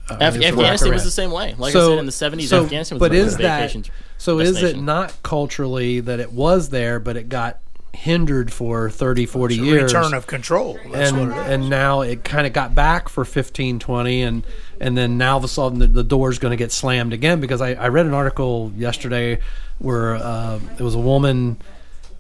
Uh, 0.10 0.18
Af- 0.22 0.42
Afghanistan 0.42 0.94
was 0.94 1.04
the 1.04 1.12
same 1.12 1.32
way. 1.32 1.54
Like 1.58 1.74
so, 1.74 1.80
I 1.80 1.90
said, 1.92 2.00
in 2.00 2.06
the 2.06 2.12
seventies, 2.12 2.50
so- 2.50 2.64
Afghanistan 2.64 2.98
was 3.00 3.10
but 3.10 3.16
is 3.16 3.38
that 3.38 3.76
so? 4.18 4.40
Is 4.40 4.62
it 4.64 4.80
not 4.80 5.14
culturally 5.24 6.00
that 6.00 6.20
it 6.20 6.32
was 6.32 6.70
there, 6.70 7.00
but 7.00 7.18
it 7.18 7.30
got 7.30 7.60
hindered 7.98 8.54
for 8.54 8.90
30, 8.90 9.26
40 9.26 9.56
It's 9.56 9.62
a 9.62 9.66
years? 9.66 9.94
return 9.94 10.14
of 10.14 10.28
control. 10.28 10.78
That's 10.92 11.12
and 11.12 11.30
what 11.30 11.38
it 11.38 11.42
is. 11.42 11.48
and 11.54 11.70
now 11.70 12.02
it 12.02 12.24
kind 12.24 12.46
of 12.48 12.54
got 12.54 12.74
back 12.76 13.10
for 13.10 13.26
15 13.26 13.80
20 13.80 14.22
and 14.22 14.46
and 14.80 14.98
then 14.98 15.18
now 15.18 15.32
all 15.34 15.38
of 15.40 15.44
a 15.44 15.48
sudden 15.48 15.80
the, 15.80 15.88
the 15.88 16.04
door's 16.04 16.40
going 16.40 16.52
to 16.52 16.58
get 16.58 16.72
slammed 16.72 17.12
again 17.14 17.40
because 17.42 17.62
I, 17.62 17.74
I 17.74 17.88
read 17.90 18.06
an 18.06 18.14
article 18.14 18.72
yesterday 18.78 19.40
where 19.80 20.16
uh, 20.16 20.60
it 20.78 20.84
was 20.84 20.96
a 20.96 21.00
woman 21.00 21.58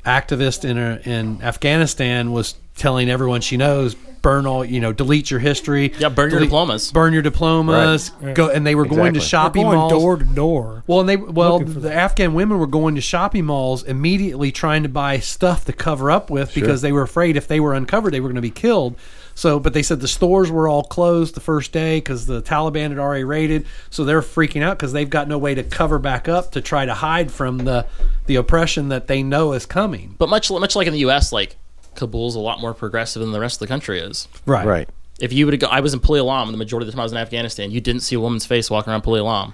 activist 0.05 0.63
in 0.67 0.77
a, 0.77 0.99
in 1.03 1.41
Afghanistan 1.41 2.31
was 2.31 2.55
telling 2.77 3.09
everyone 3.09 3.41
she 3.41 3.57
knows 3.57 3.95
burn 4.21 4.47
all 4.47 4.65
you 4.65 4.79
know 4.79 4.91
delete 4.91 5.29
your 5.29 5.39
history 5.39 5.93
Yeah, 5.99 6.09
burn 6.09 6.31
your 6.31 6.39
diplomas. 6.39 6.91
burn 6.91 7.13
your 7.13 7.21
diplomas 7.21 8.09
go 8.33 8.49
and 8.49 8.65
they 8.65 8.75
were 8.75 8.85
going 8.85 9.13
to 9.13 9.19
shopping 9.19 9.63
going 9.63 9.77
malls 9.77 9.93
door 9.93 10.17
to 10.17 10.25
door. 10.25 10.83
well, 10.87 10.99
and 11.01 11.07
they 11.07 11.17
well, 11.17 11.59
the. 11.59 11.93
Afghan 11.93 12.33
women 12.33 12.57
were 12.57 12.67
going 12.67 12.95
to 12.95 13.01
shopping 13.01 13.45
malls 13.45 13.83
immediately, 13.83 14.51
trying 14.51 14.83
to 14.83 14.89
buy 14.89 15.19
stuff 15.19 15.65
to 15.65 15.73
cover 15.73 16.11
up 16.11 16.29
with 16.29 16.53
because 16.53 16.81
they 16.81 16.91
were 16.91 17.03
afraid 17.03 17.37
if 17.37 17.47
they 17.47 17.59
were 17.59 17.73
uncovered, 17.73 18.11
they 18.13 18.19
were 18.19 18.27
going 18.27 18.35
to 18.35 18.41
be 18.41 18.51
killed. 18.51 18.97
So, 19.33 19.59
but 19.59 19.73
they 19.73 19.83
said 19.83 19.99
the 19.99 20.07
stores 20.07 20.49
were 20.49 20.67
all 20.67 20.83
closed 20.83 21.35
the 21.35 21.39
first 21.39 21.71
day 21.71 21.97
because 21.97 22.25
the 22.25 22.41
Taliban 22.41 22.89
had 22.89 22.97
already 22.97 23.23
raided. 23.23 23.67
So 23.91 24.03
they're 24.03 24.21
freaking 24.21 24.63
out 24.63 24.77
because 24.77 24.93
they've 24.93 25.09
got 25.09 25.27
no 25.27 25.37
way 25.37 25.53
to 25.53 25.63
cover 25.63 25.99
back 25.99 26.27
up 26.27 26.51
to 26.53 26.61
try 26.61 26.85
to 26.85 26.93
hide 26.95 27.31
from 27.31 27.59
the 27.59 27.85
the 28.25 28.35
oppression 28.35 28.89
that 28.89 29.07
they 29.07 29.21
know 29.21 29.53
is 29.53 29.65
coming. 29.65 30.15
But 30.17 30.29
much 30.29 30.49
much 30.49 30.75
like 30.75 30.87
in 30.87 30.93
the 30.93 30.99
U.S., 30.99 31.31
like 31.31 31.55
Kabul's 31.97 32.35
a 32.35 32.39
lot 32.39 32.61
more 32.61 32.73
progressive 32.73 33.19
than 33.21 33.31
the 33.33 33.39
rest 33.41 33.57
of 33.57 33.59
the 33.59 33.67
country 33.67 33.99
is. 33.99 34.27
Right. 34.45 34.65
right 34.65 34.89
If 35.19 35.33
you 35.33 35.45
would 35.45 35.53
have, 35.53 35.59
go, 35.61 35.67
I 35.67 35.81
was 35.81 35.93
in 35.93 35.99
Puli 35.99 36.19
Alam 36.21 36.51
the 36.51 36.57
majority 36.57 36.83
of 36.83 36.87
the 36.87 36.91
time 36.93 37.01
I 37.01 37.03
was 37.03 37.11
in 37.11 37.17
Afghanistan. 37.17 37.71
You 37.71 37.81
didn't 37.81 38.01
see 38.01 38.15
a 38.15 38.19
woman's 38.19 38.45
face 38.45 38.69
walking 38.71 38.91
around 38.91 39.01
Puli 39.03 39.19
Alam. 39.19 39.53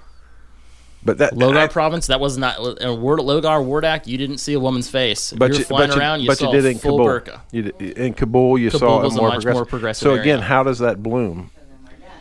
but 1.04 1.18
that 1.18 1.34
Logar 1.34 1.58
I- 1.58 1.68
province, 1.68 2.08
that 2.08 2.20
was 2.20 2.38
not 2.38 2.60
in 2.82 3.02
word 3.02 3.20
Logar 3.20 3.66
Wardak. 3.66 4.08
You 4.08 4.18
didn't 4.18 4.38
see 4.38 4.54
a 4.54 4.60
woman's 4.60 4.90
face. 4.90 5.34
But 5.36 5.46
you 5.50 5.54
were 5.56 5.60
you, 5.60 5.66
flying 5.66 5.88
but 5.90 5.96
you, 5.96 6.02
around, 6.02 6.22
you 6.22 6.28
but 6.28 6.38
saw 6.38 6.52
you 6.54 6.62
did 6.62 6.72
in 6.72 6.78
full 6.80 6.98
Kabul. 6.98 7.08
burqa. 7.08 7.42
You 7.52 7.62
did, 7.64 7.82
in 7.98 8.14
Kabul, 8.14 8.58
you 8.60 8.70
Kabul 8.72 8.80
saw 8.88 9.02
was 9.04 9.16
a 9.16 9.18
a 9.18 9.20
more 9.22 9.30
much 9.30 9.36
progressive. 9.38 9.56
more 9.58 9.66
progressive 9.66 10.02
So 10.06 10.14
again, 10.14 10.28
area. 10.40 10.42
how 10.44 10.64
does 10.64 10.80
that 10.80 11.02
bloom? 11.04 11.50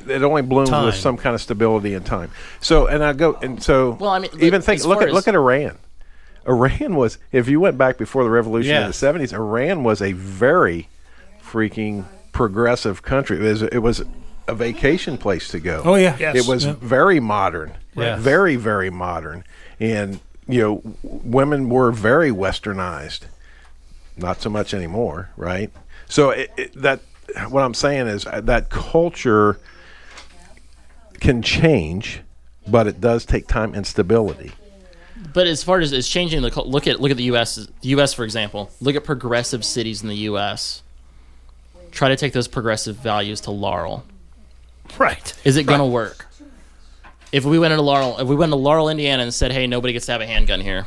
It 0.08 0.22
only 0.24 0.42
blooms 0.42 0.68
Time. 0.70 0.86
with 0.86 0.96
some 0.96 1.16
kind 1.16 1.32
of 1.32 1.40
stability 1.40 1.94
and 1.94 2.04
time. 2.04 2.32
So, 2.60 2.88
and 2.88 3.04
I 3.04 3.12
go 3.12 3.34
and 3.34 3.62
so. 3.62 3.92
Well, 4.00 4.10
I 4.10 4.18
mean, 4.18 4.32
even 4.40 4.60
think. 4.60 4.84
Look 4.84 4.98
far 4.98 5.06
at 5.06 5.14
look 5.14 5.28
at 5.28 5.34
Iran. 5.36 5.78
Iran 6.46 6.96
was, 6.96 7.18
if 7.30 7.48
you 7.48 7.60
went 7.60 7.78
back 7.78 7.98
before 7.98 8.24
the 8.24 8.30
revolution 8.30 8.74
in 8.74 8.86
the 8.88 8.92
seventies, 8.92 9.32
Iran 9.32 9.84
was 9.84 10.02
a 10.02 10.12
very 10.12 10.88
freaking 11.42 12.04
progressive 12.32 13.02
country. 13.02 13.38
It 13.38 13.42
was, 13.50 13.62
it 13.62 13.78
was 13.78 14.02
a 14.48 14.54
vacation 14.54 15.18
place 15.18 15.48
to 15.48 15.60
go. 15.60 15.82
Oh 15.84 15.94
yeah, 15.94 16.16
Yes. 16.18 16.36
It 16.36 16.46
was 16.48 16.64
Yeah. 16.66 16.74
very 16.80 17.20
modern, 17.20 17.72
Yes. 17.94 18.18
very 18.20 18.56
very 18.56 18.90
modern, 18.90 19.44
and 19.78 20.20
you 20.48 20.60
know, 20.60 20.82
women 21.02 21.68
were 21.68 21.92
very 21.92 22.30
westernized. 22.30 23.20
Not 24.16 24.42
so 24.42 24.50
much 24.50 24.74
anymore, 24.74 25.30
right? 25.36 25.70
So 26.08 26.30
it, 26.30 26.50
it, 26.56 26.72
that 26.82 27.00
what 27.48 27.62
I'm 27.62 27.74
saying 27.74 28.08
is 28.08 28.26
uh, 28.26 28.40
that 28.42 28.68
culture 28.68 29.58
can 31.20 31.40
change, 31.42 32.20
but 32.66 32.86
it 32.86 33.00
does 33.00 33.24
take 33.24 33.46
time 33.46 33.74
and 33.74 33.86
stability. 33.86 34.52
But 35.32 35.46
as 35.46 35.62
far 35.62 35.78
as, 35.80 35.92
it's 35.92 36.08
changing 36.08 36.42
the 36.42 36.62
look 36.62 36.86
at 36.86 37.00
look 37.00 37.10
at 37.10 37.16
the 37.16 37.24
U.S. 37.24 37.56
The 37.56 37.88
U.S. 37.90 38.12
for 38.14 38.24
example, 38.24 38.70
look 38.80 38.96
at 38.96 39.04
progressive 39.04 39.64
cities 39.64 40.02
in 40.02 40.08
the 40.08 40.16
U.S. 40.30 40.82
Try 41.90 42.08
to 42.08 42.16
take 42.16 42.32
those 42.32 42.48
progressive 42.48 42.96
values 42.96 43.40
to 43.42 43.50
Laurel. 43.50 44.04
right. 44.98 45.34
Is 45.44 45.56
it 45.56 45.64
going 45.64 45.80
to 45.80 45.86
work? 45.86 46.26
If 47.32 47.44
we 47.44 47.58
went 47.58 47.72
into 47.72 47.82
Laurel, 47.82 48.18
if 48.18 48.28
we 48.28 48.36
went 48.36 48.50
to 48.52 48.56
Laurel, 48.56 48.88
Indiana, 48.88 49.22
and 49.22 49.32
said, 49.32 49.52
"Hey, 49.52 49.66
nobody 49.66 49.92
gets 49.92 50.06
to 50.06 50.12
have 50.12 50.20
a 50.20 50.26
handgun 50.26 50.60
here," 50.60 50.86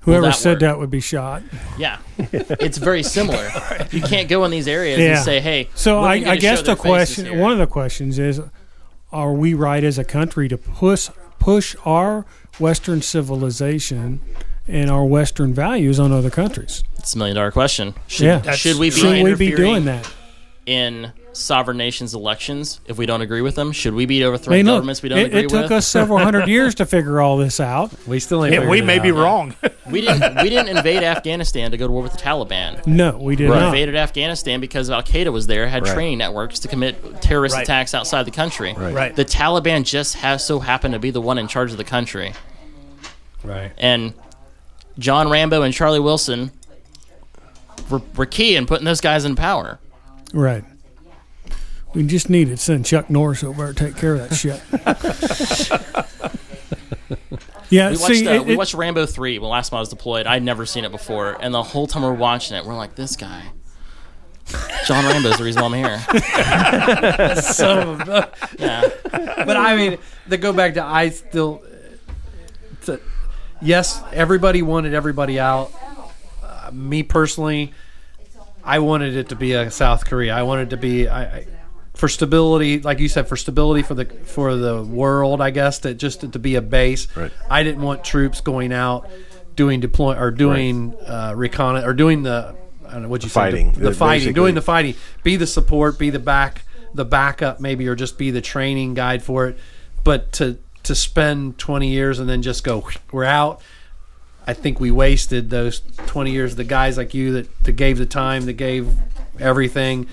Whoever 0.00 0.26
that 0.26 0.34
said 0.36 0.52
work? 0.52 0.60
that 0.60 0.78
would 0.78 0.90
be 0.90 1.00
shot. 1.00 1.42
yeah, 1.78 1.98
it's 2.18 2.78
very 2.78 3.02
similar. 3.02 3.50
You 3.90 4.00
can't 4.02 4.28
go 4.28 4.44
in 4.44 4.50
these 4.50 4.68
areas 4.68 4.98
Yeah. 5.00 5.16
and 5.16 5.24
say, 5.24 5.40
"Hey." 5.40 5.68
So 5.74 6.00
I, 6.00 6.14
I 6.14 6.36
guess 6.36 6.62
the 6.62 6.76
question, 6.76 7.38
one 7.38 7.52
of 7.52 7.58
the 7.58 7.66
questions 7.66 8.18
is, 8.18 8.40
are 9.12 9.32
we 9.32 9.52
right 9.52 9.82
as 9.84 9.98
a 9.98 10.04
country 10.04 10.48
to 10.48 10.56
push 10.56 11.10
push 11.38 11.74
our 11.84 12.24
Western 12.58 13.02
civilization 13.02 14.20
and 14.68 14.90
our 14.90 15.04
Western 15.04 15.52
values 15.54 15.98
on 15.98 16.12
other 16.12 16.30
countries? 16.30 16.82
it's 16.98 17.14
a 17.14 17.18
million 17.18 17.34
dollar 17.36 17.50
question. 17.50 17.94
Should, 18.08 18.26
Yeah. 18.26 18.52
should 18.52 18.76
we 18.76 18.90
be 18.90 18.96
Should 18.96 19.24
we 19.24 19.34
be 19.34 19.50
doing 19.56 19.86
that? 19.86 20.06
In 20.66 21.12
sovereign 21.32 21.76
nations' 21.76 22.12
elections 22.12 22.80
if 22.86 22.98
we 22.98 23.06
don't 23.06 23.22
agree 23.22 23.40
with 23.40 23.54
them? 23.54 23.72
Should 23.72 23.94
we 23.94 24.04
be 24.06 24.22
overthrowing 24.24 24.58
Hey, 24.58 24.62
look, 24.64 24.76
governments 24.78 25.02
we 25.02 25.08
don't 25.08 25.18
it, 25.18 25.26
agree 25.26 25.42
with? 25.42 25.52
it 25.52 25.56
took 25.56 25.62
with? 25.64 25.72
us 25.72 25.86
several 25.86 26.18
hundred 26.18 26.48
years 26.48 26.74
to 26.76 26.86
figure 26.86 27.20
all 27.20 27.36
this 27.38 27.60
out. 27.60 27.92
We 28.06 28.20
still 28.20 28.44
ain't. 28.44 28.54
Yeah, 28.54 28.68
we 28.68 28.80
it 28.80 28.84
may 28.84 28.98
out. 28.98 29.02
be 29.02 29.12
wrong. 29.12 29.54
we 29.90 30.00
didn't. 30.02 30.42
We 30.42 30.50
didn't 30.50 30.76
invade 30.76 31.02
Afghanistan 31.02 31.70
to 31.70 31.76
go 31.76 31.86
to 31.86 31.92
war 31.92 32.02
with 32.02 32.12
the 32.12 32.18
Taliban. 32.18 32.86
No, 32.86 33.16
we 33.16 33.36
did 33.36 33.48
We 33.48 33.56
not. 33.56 33.66
invaded 33.66 33.96
Afghanistan 33.96 34.60
because 34.60 34.90
Al 34.90 35.02
Qaeda 35.02 35.32
was 35.32 35.46
there, 35.46 35.66
had 35.68 35.84
Right. 35.84 35.94
training 35.94 36.18
networks 36.18 36.58
to 36.60 36.68
commit 36.68 37.22
terrorist 37.22 37.54
Right. 37.56 37.62
attacks 37.62 37.94
outside 37.94 38.24
the 38.24 38.30
country. 38.30 38.74
Right. 38.76 39.14
The 39.16 39.24
Taliban 39.24 39.84
just 39.84 40.16
has 40.16 40.44
so 40.44 40.60
happened 40.60 40.94
to 40.94 41.00
be 41.00 41.10
the 41.10 41.20
one 41.20 41.38
in 41.38 41.48
charge 41.48 41.70
of 41.72 41.78
the 41.78 41.84
country, 41.84 42.34
Right. 43.42 43.72
and 43.78 44.12
John 44.98 45.30
Rambo 45.30 45.62
and 45.62 45.72
Charlie 45.72 46.00
Wilson 46.00 46.50
were, 47.88 48.02
were 48.16 48.26
key 48.26 48.56
in 48.56 48.66
putting 48.66 48.84
those 48.84 49.00
guys 49.00 49.24
in 49.24 49.34
power. 49.36 49.78
Right. 50.32 50.64
We 51.94 52.04
just 52.06 52.30
needed 52.30 52.50
to 52.50 52.56
send 52.56 52.86
Chuck 52.86 53.10
Norris 53.10 53.42
over 53.42 53.72
to 53.72 53.74
take 53.86 53.96
care 53.96 54.14
of 54.14 54.28
that 54.28 54.36
shit. 54.36 54.62
yeah, 57.70 57.90
We 57.90 57.96
watched, 57.96 58.14
see, 58.14 58.28
uh, 58.28 58.32
it- 58.34 58.46
we 58.46 58.52
it- 58.52 58.58
watched 58.58 58.74
Rambo 58.74 59.06
three 59.06 59.38
when 59.38 59.50
last 59.50 59.70
time 59.70 59.78
I 59.78 59.80
was 59.80 59.88
deployed. 59.88 60.26
I'd 60.26 60.42
never 60.42 60.66
seen 60.66 60.84
it 60.84 60.92
before, 60.92 61.36
and 61.40 61.52
the 61.52 61.62
whole 61.62 61.86
time 61.86 62.02
we're 62.02 62.12
watching 62.12 62.56
it, 62.56 62.64
we're 62.64 62.76
like, 62.76 62.94
"This 62.94 63.16
guy, 63.16 63.42
John 64.86 65.04
Rambo's 65.04 65.38
the 65.38 65.44
reason 65.44 65.62
why 65.62 65.68
I'm 65.68 65.74
here." 65.74 67.36
Son 67.42 68.00
of 68.00 68.08
a- 68.08 68.30
Yeah, 68.58 68.88
but 69.44 69.56
I 69.56 69.74
mean, 69.76 69.98
to 70.28 70.36
go 70.36 70.52
back 70.52 70.74
to 70.74 70.84
I 70.84 71.08
still. 71.10 71.62
To, 72.84 73.00
yes, 73.60 74.00
everybody 74.12 74.62
wanted 74.62 74.94
everybody 74.94 75.38
out. 75.40 75.72
Uh, 76.42 76.70
me 76.72 77.02
personally, 77.02 77.72
I 78.64 78.78
wanted 78.80 79.16
it 79.16 79.28
to 79.30 79.36
be 79.36 79.52
a 79.52 79.70
South 79.70 80.04
Korea. 80.04 80.34
I 80.34 80.42
wanted 80.42 80.68
it 80.68 80.70
to 80.70 80.76
be 80.76 81.08
I, 81.08 81.22
I, 81.22 81.46
for 81.94 82.08
stability, 82.08 82.80
like 82.80 82.98
you 82.98 83.08
said, 83.08 83.28
for 83.28 83.36
stability 83.36 83.82
for 83.82 83.94
the 83.94 84.04
for 84.04 84.54
the 84.56 84.82
world. 84.82 85.40
I 85.40 85.50
guess 85.50 85.78
that 85.80 85.94
just 85.94 86.20
to 86.32 86.38
be 86.38 86.54
a 86.56 86.62
base. 86.62 87.14
Right. 87.16 87.32
I 87.50 87.62
didn't 87.62 87.82
want 87.82 88.04
troops 88.04 88.40
going 88.40 88.72
out 88.72 89.08
doing 89.56 89.80
deploy 89.80 90.16
or 90.16 90.30
doing 90.30 90.94
uh, 91.06 91.32
recon 91.36 91.76
or 91.84 91.92
doing 91.92 92.22
the 92.22 92.54
I 92.86 92.92
don't 92.94 93.02
know 93.02 93.08
what 93.08 93.22
you 93.22 93.28
Fighting. 93.28 93.68
say 93.74 93.78
the, 93.78 93.84
the 93.84 93.90
The- 93.90 93.96
fighting, 93.96 94.32
doing 94.34 94.54
the 94.54 94.62
fighting. 94.62 94.94
Be 95.22 95.36
the 95.36 95.46
support, 95.46 95.98
be 95.98 96.10
the 96.10 96.18
back, 96.18 96.62
the 96.94 97.04
backup, 97.04 97.60
maybe, 97.60 97.86
or 97.88 97.94
just 97.94 98.18
be 98.18 98.30
the 98.30 98.40
training 98.40 98.94
guide 98.94 99.22
for 99.22 99.46
it. 99.48 99.58
But 100.04 100.32
to 100.34 100.58
to 100.84 100.94
spend 100.94 101.58
twenty 101.58 101.88
years 101.88 102.18
and 102.18 102.28
then 102.28 102.42
just 102.42 102.64
go, 102.64 102.88
we're 103.12 103.24
out. 103.24 103.60
I 104.50 104.52
think 104.52 104.80
we 104.80 104.90
wasted 104.90 105.48
those 105.48 105.78
twenty 106.08 106.32
years. 106.32 106.56
The 106.56 106.64
guys 106.64 106.96
like 106.96 107.14
you 107.14 107.34
that, 107.34 107.62
that 107.62 107.72
gave 107.72 107.98
the 107.98 108.06
time, 108.06 108.46
that 108.46 108.54
gave 108.54 108.92
everything, 109.38 110.08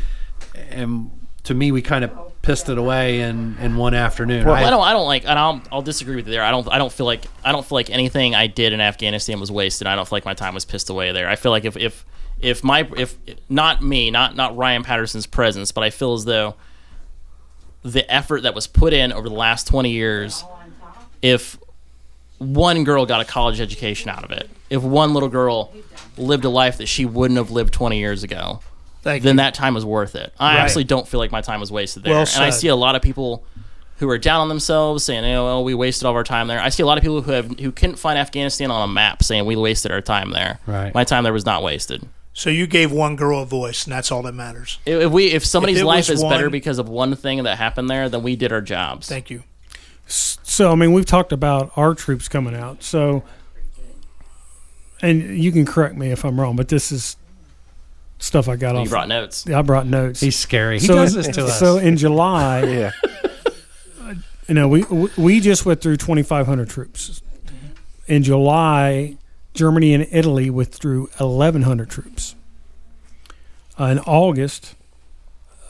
and 0.69 1.09
to 1.45 1.55
me, 1.55 1.71
we 1.71 1.81
kind 1.81 2.03
of 2.03 2.11
pissed 2.43 2.69
it 2.69 2.77
away 2.77 3.21
in, 3.21 3.57
in 3.59 3.77
one 3.77 3.95
afternoon. 3.95 4.45
Well, 4.45 4.53
I 4.53 4.69
don't. 4.69 4.83
I 4.83 4.93
don't 4.93 5.07
like. 5.07 5.23
And 5.23 5.39
I'll. 5.39 5.59
I'll 5.71 5.81
disagree 5.81 6.15
with 6.17 6.27
you 6.27 6.33
there. 6.33 6.43
I 6.43 6.51
don't. 6.51 6.67
I 6.69 6.77
don't 6.77 6.93
feel 6.93 7.07
like. 7.07 7.25
I 7.43 7.51
don't 7.51 7.65
feel 7.65 7.77
like 7.77 7.89
anything 7.89 8.35
I 8.35 8.45
did 8.45 8.73
in 8.73 8.79
Afghanistan 8.79 9.39
was 9.39 9.51
wasted. 9.51 9.87
I 9.87 9.95
don't 9.95 10.07
feel 10.07 10.17
like 10.17 10.25
my 10.25 10.35
time 10.35 10.53
was 10.53 10.65
pissed 10.65 10.91
away 10.91 11.11
there. 11.13 11.27
I 11.27 11.35
feel 11.35 11.51
like 11.51 11.65
if 11.65 11.75
if 11.75 12.05
if 12.39 12.63
my 12.63 12.87
if 12.95 13.17
not 13.49 13.81
me, 13.81 14.11
not 14.11 14.35
not 14.35 14.55
Ryan 14.55 14.83
Patterson's 14.83 15.25
presence, 15.25 15.71
but 15.71 15.83
I 15.83 15.89
feel 15.89 16.13
as 16.13 16.25
though 16.25 16.53
the 17.81 18.09
effort 18.13 18.43
that 18.43 18.53
was 18.53 18.67
put 18.67 18.93
in 18.93 19.11
over 19.11 19.27
the 19.27 19.35
last 19.35 19.65
twenty 19.65 19.93
years, 19.93 20.43
if 21.23 21.57
one 22.39 22.83
girl 22.83 23.05
got 23.05 23.21
a 23.21 23.25
college 23.25 23.59
education 23.59 24.09
out 24.09 24.23
of 24.23 24.31
it, 24.31 24.49
if 24.69 24.81
one 24.83 25.13
little 25.13 25.29
girl 25.29 25.73
lived 26.17 26.45
a 26.45 26.49
life 26.49 26.77
that 26.77 26.87
she 26.87 27.05
wouldn't 27.05 27.37
have 27.37 27.51
lived 27.51 27.73
twenty 27.73 27.99
years 27.99 28.23
ago, 28.23 28.59
Thank 29.03 29.23
then 29.23 29.35
you. 29.35 29.37
that 29.37 29.53
time 29.53 29.73
was 29.73 29.85
worth 29.85 30.15
it. 30.15 30.33
I 30.39 30.55
Right. 30.55 30.61
actually 30.61 30.83
don't 30.83 31.07
feel 31.07 31.19
like 31.19 31.31
my 31.31 31.41
time 31.41 31.59
was 31.59 31.71
wasted 31.71 32.03
there. 32.03 32.13
Well 32.13 32.21
and 32.35 32.43
I 32.43 32.49
see 32.49 32.67
a 32.67 32.75
lot 32.75 32.95
of 32.95 33.01
people 33.01 33.43
who 33.97 34.09
are 34.09 34.17
down 34.19 34.41
on 34.41 34.49
themselves 34.49 35.03
saying, 35.03 35.25
"Oh, 35.25 35.45
well, 35.45 35.63
we 35.63 35.73
wasted 35.73 36.05
all 36.05 36.11
of 36.11 36.15
our 36.15 36.23
time 36.23 36.47
there." 36.47 36.59
I 36.61 36.69
see 36.69 36.83
a 36.83 36.85
lot 36.85 36.97
of 36.97 37.01
people 37.01 37.21
who 37.21 37.31
have 37.31 37.59
who 37.59 37.71
couldn't 37.71 37.95
find 37.97 38.19
Afghanistan 38.19 38.69
on 38.69 38.87
a 38.87 38.91
map 38.91 39.23
saying 39.23 39.45
we 39.45 39.55
wasted 39.55 39.91
our 39.91 40.01
time 40.01 40.31
there. 40.31 40.59
Right. 40.67 40.93
My 40.93 41.03
time 41.03 41.23
there 41.23 41.33
was 41.33 41.45
not 41.45 41.63
wasted. 41.63 42.07
So 42.33 42.51
you 42.51 42.67
gave 42.67 42.91
one 42.91 43.15
girl 43.15 43.41
a 43.41 43.45
voice, 43.47 43.85
and 43.85 43.91
that's 43.93 44.11
all 44.11 44.21
that 44.21 44.33
matters. 44.35 44.77
If 44.85 45.01
if 45.05 45.11
we 45.11 45.31
if 45.31 45.43
somebody's 45.43 45.79
it 45.81 45.85
life 45.85 46.07
was 46.09 46.19
is 46.19 46.23
better 46.23 46.51
because 46.51 46.77
of 46.77 46.87
one 46.87 47.15
thing 47.15 47.43
that 47.45 47.57
happened 47.57 47.89
there, 47.89 48.09
then 48.09 48.21
we 48.21 48.35
did 48.35 48.51
our 48.51 48.61
jobs. 48.61 49.07
Thank 49.07 49.31
you. 49.31 49.41
So 50.07 50.71
I 50.71 50.75
mean, 50.75 50.93
we've 50.93 51.05
talked 51.05 51.31
about 51.31 51.71
our 51.75 51.93
troops 51.93 52.27
coming 52.27 52.55
out. 52.55 52.81
So, 52.83 53.23
and 55.01 55.37
you 55.37 55.51
can 55.51 55.65
correct 55.65 55.95
me 55.95 56.11
if 56.11 56.23
I'm 56.25 56.39
wrong, 56.39 56.55
but 56.55 56.69
this 56.69 56.91
is 56.91 57.17
stuff 58.19 58.47
I 58.47 58.55
got 58.55 58.73
you 58.73 58.79
off. 58.79 58.85
You 58.85 58.89
brought 58.89 59.07
notes. 59.09 59.47
I 59.49 59.61
brought 59.61 59.85
notes. 59.85 60.19
He's 60.21 60.37
scary. 60.37 60.79
He 60.79 60.87
so, 60.87 60.95
does 60.95 61.13
this 61.13 61.27
to 61.29 61.45
us. 61.45 61.59
so 61.59 61.77
in 61.77 61.97
July, 61.97 62.63
Yeah. 62.63 62.91
you 64.47 64.53
know, 64.55 64.67
we 64.67 64.83
we 65.17 65.39
just 65.39 65.65
went 65.65 65.81
through 65.81 65.97
2,500 65.97 66.69
troops. 66.69 67.21
In 68.07 68.23
July, 68.23 69.17
Germany 69.53 69.93
and 69.93 70.07
Italy 70.11 70.49
withdrew 70.49 71.07
1,100 71.17 71.89
troops. 71.89 72.35
Uh, 73.79 73.85
in 73.85 73.99
August, 73.99 74.75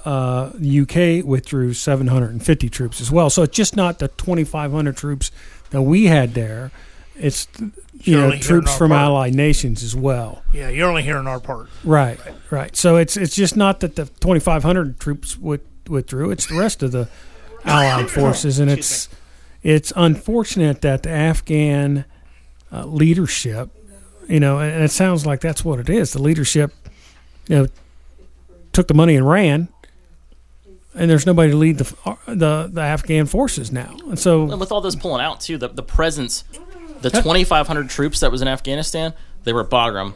uh, 0.08 0.51
UK 0.55 1.26
withdrew 1.26 1.74
750 1.74 2.70
troops 2.70 3.01
as 3.01 3.12
well. 3.12 3.30
So 3.30 3.43
it's 3.43 3.55
just 3.55 3.76
not 3.76 3.99
the 3.99 4.08
2,500 4.08 4.95
troops 4.95 5.32
that 5.72 5.82
we 5.82 6.05
had 6.05 6.34
there. 6.34 6.72
It's 7.20 7.47
you 7.60 7.72
You're 8.03 8.30
know 8.30 8.38
troops 8.38 8.78
from 8.78 8.91
part. 8.91 9.01
allied 9.01 9.36
nations 9.36 9.84
as 9.84 9.95
well. 9.95 10.43
Yeah, 10.53 10.70
you're 10.70 10.88
only 10.88 11.03
hearing 11.03 11.28
our 11.28 11.41
part. 11.41 11.68
Right, 11.84 12.20
right. 12.51 12.74
So 12.76 12.95
it's 12.95 13.18
it's 13.18 13.36
just 13.36 13.58
not 13.58 13.82
that 13.82 13.97
the 13.97 14.05
2,500 14.05 14.97
troops 14.97 15.38
with, 15.38 15.62
withdrew; 15.89 16.32
it's 16.32 16.45
the 16.45 16.58
rest 16.58 16.84
of 16.84 16.93
the 16.93 17.10
allied 17.66 18.10
forces, 18.20 18.60
and 18.60 18.72
it's 18.72 19.10
it's 19.62 19.91
unfortunate 19.95 20.82
that 20.84 21.03
the 21.03 21.10
Afghan 21.10 22.05
uh, 22.72 22.86
leadership, 22.86 23.72
you 24.30 24.39
know, 24.39 24.60
and 24.60 24.84
it 24.84 24.91
sounds 24.91 25.26
like 25.26 25.41
that's 25.41 25.66
what 25.66 25.80
it 25.80 25.89
is. 25.89 26.14
The 26.14 26.22
leadership, 26.22 26.72
you 27.49 27.55
know, 27.58 27.68
took 28.72 28.88
the 28.88 28.93
money 28.93 29.16
and 29.16 29.28
ran, 29.28 29.70
and 30.97 31.09
there's 31.09 31.25
nobody 31.25 31.51
to 31.51 31.57
lead 31.57 31.77
the 31.77 32.17
the, 32.27 32.69
the 32.71 32.81
Afghan 32.81 33.25
forces 33.25 33.71
now, 33.71 33.95
and 34.09 34.17
so 34.19 34.49
And 34.51 34.59
with 34.59 34.71
all 34.71 34.81
this 34.81 34.95
pulling 34.95 35.21
out 35.23 35.39
too, 35.41 35.57
the 35.57 35.67
the 35.69 35.83
presence, 35.83 36.43
the 37.01 37.09
2,500 37.09 37.89
troops 37.89 38.19
that 38.21 38.31
was 38.31 38.41
in 38.41 38.47
Afghanistan, 38.47 39.13
they 39.43 39.53
were 39.53 39.61
at 39.61 39.69
Bagram. 39.69 40.13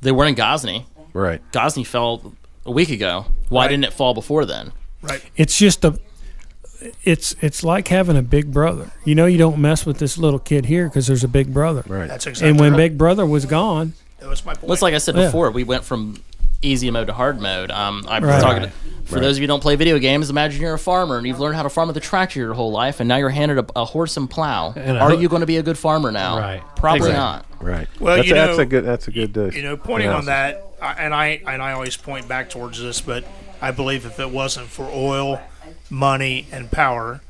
They 0.00 0.12
weren't 0.12 0.30
in 0.30 0.34
Ghazni. 0.34 0.86
Right. 1.12 1.40
Ghazni 1.52 1.84
fell 1.84 2.34
a 2.64 2.70
week 2.70 2.90
ago. 2.90 3.26
Why 3.48 3.64
Right. 3.64 3.68
didn't 3.68 3.84
it 3.84 3.92
fall 3.92 4.14
before 4.14 4.44
then? 4.44 4.72
Right. 5.02 5.22
it's 5.36 5.56
just 5.56 5.84
a 5.84 5.98
it's 7.04 7.34
it's 7.40 7.64
like 7.64 7.88
having 7.88 8.16
a 8.16 8.22
big 8.22 8.52
brother. 8.52 8.90
You 9.04 9.14
know, 9.14 9.26
you 9.26 9.38
don't 9.38 9.58
mess 9.58 9.84
with 9.84 9.98
this 9.98 10.16
little 10.18 10.38
kid 10.38 10.66
here 10.66 10.88
because 10.88 11.06
there's 11.08 11.24
a 11.24 11.28
big 11.28 11.52
brother. 11.52 11.82
Right. 11.88 12.06
That's 12.08 12.26
exactly 12.26 12.50
And 12.50 12.60
when 12.60 12.72
right. 12.72 12.76
Big 12.78 12.98
Brother 12.98 13.26
was 13.26 13.46
gone, 13.46 13.94
that 14.20 14.28
was 14.28 14.44
my 14.44 14.54
point. 14.54 14.64
Well, 14.64 14.72
it's 14.74 14.82
like 14.82 14.94
I 14.94 14.98
said 14.98 15.16
Yeah. 15.16 15.26
before, 15.26 15.50
we 15.50 15.64
went 15.64 15.84
from 15.84 16.22
easy 16.62 16.90
mode 16.90 17.06
to 17.08 17.12
hard 17.12 17.40
mode. 17.40 17.70
Um, 17.72 18.04
I'm 18.08 18.22
Right. 18.24 18.40
talking 18.40 18.62
Right. 18.64 18.72
For 19.08 19.20
those 19.20 19.36
of 19.36 19.38
you 19.38 19.44
who 19.44 19.48
don't 19.48 19.60
play 19.62 19.74
video 19.76 19.98
games. 19.98 20.30
Imagine 20.30 20.60
you're 20.62 20.74
a 20.74 20.78
farmer 20.78 21.16
and 21.18 21.26
you've 21.26 21.40
learned 21.40 21.56
how 21.56 21.62
to 21.62 21.70
farm 21.70 21.88
with 21.88 21.96
a 21.96 22.00
tractor 22.00 22.38
your 22.40 22.54
whole 22.54 22.70
life, 22.70 23.00
and 23.00 23.08
now 23.08 23.16
you're 23.16 23.30
handed 23.30 23.58
a, 23.58 23.66
a 23.76 23.84
horse 23.84 24.16
and 24.16 24.28
plow. 24.30 24.72
And 24.76 24.98
Are 24.98 25.10
hook. 25.10 25.20
you 25.20 25.28
going 25.28 25.40
to 25.40 25.46
be 25.46 25.56
a 25.56 25.62
good 25.62 25.78
farmer 25.78 26.12
now? 26.12 26.38
Right. 26.38 26.62
Probably 26.76 27.08
Exactly. 27.10 27.16
not. 27.18 27.46
Right. 27.60 27.88
Well, 28.00 28.16
that's, 28.16 28.28
you 28.28 28.34
that's 28.34 28.56
know- 28.56 28.62
a 28.62 28.66
good. 28.66 28.84
That's 28.84 29.08
a 29.08 29.10
good. 29.10 29.36
Uh, 29.36 29.44
you 29.46 29.62
know, 29.62 29.76
pointing 29.76 30.10
on 30.10 30.26
that, 30.26 30.64
I- 30.80 30.92
and 30.94 31.12
I 31.14 31.40
and 31.46 31.60
I 31.62 31.72
always 31.72 31.96
point 31.96 32.28
back 32.28 32.50
towards 32.50 32.80
this, 32.80 33.00
but 33.00 33.24
I 33.60 33.70
believe 33.72 34.04
if 34.06 34.20
it 34.20 34.30
wasn't 34.30 34.68
for 34.68 34.84
oil, 34.92 35.40
money, 35.90 36.46
and 36.52 36.70
power, 36.70 37.20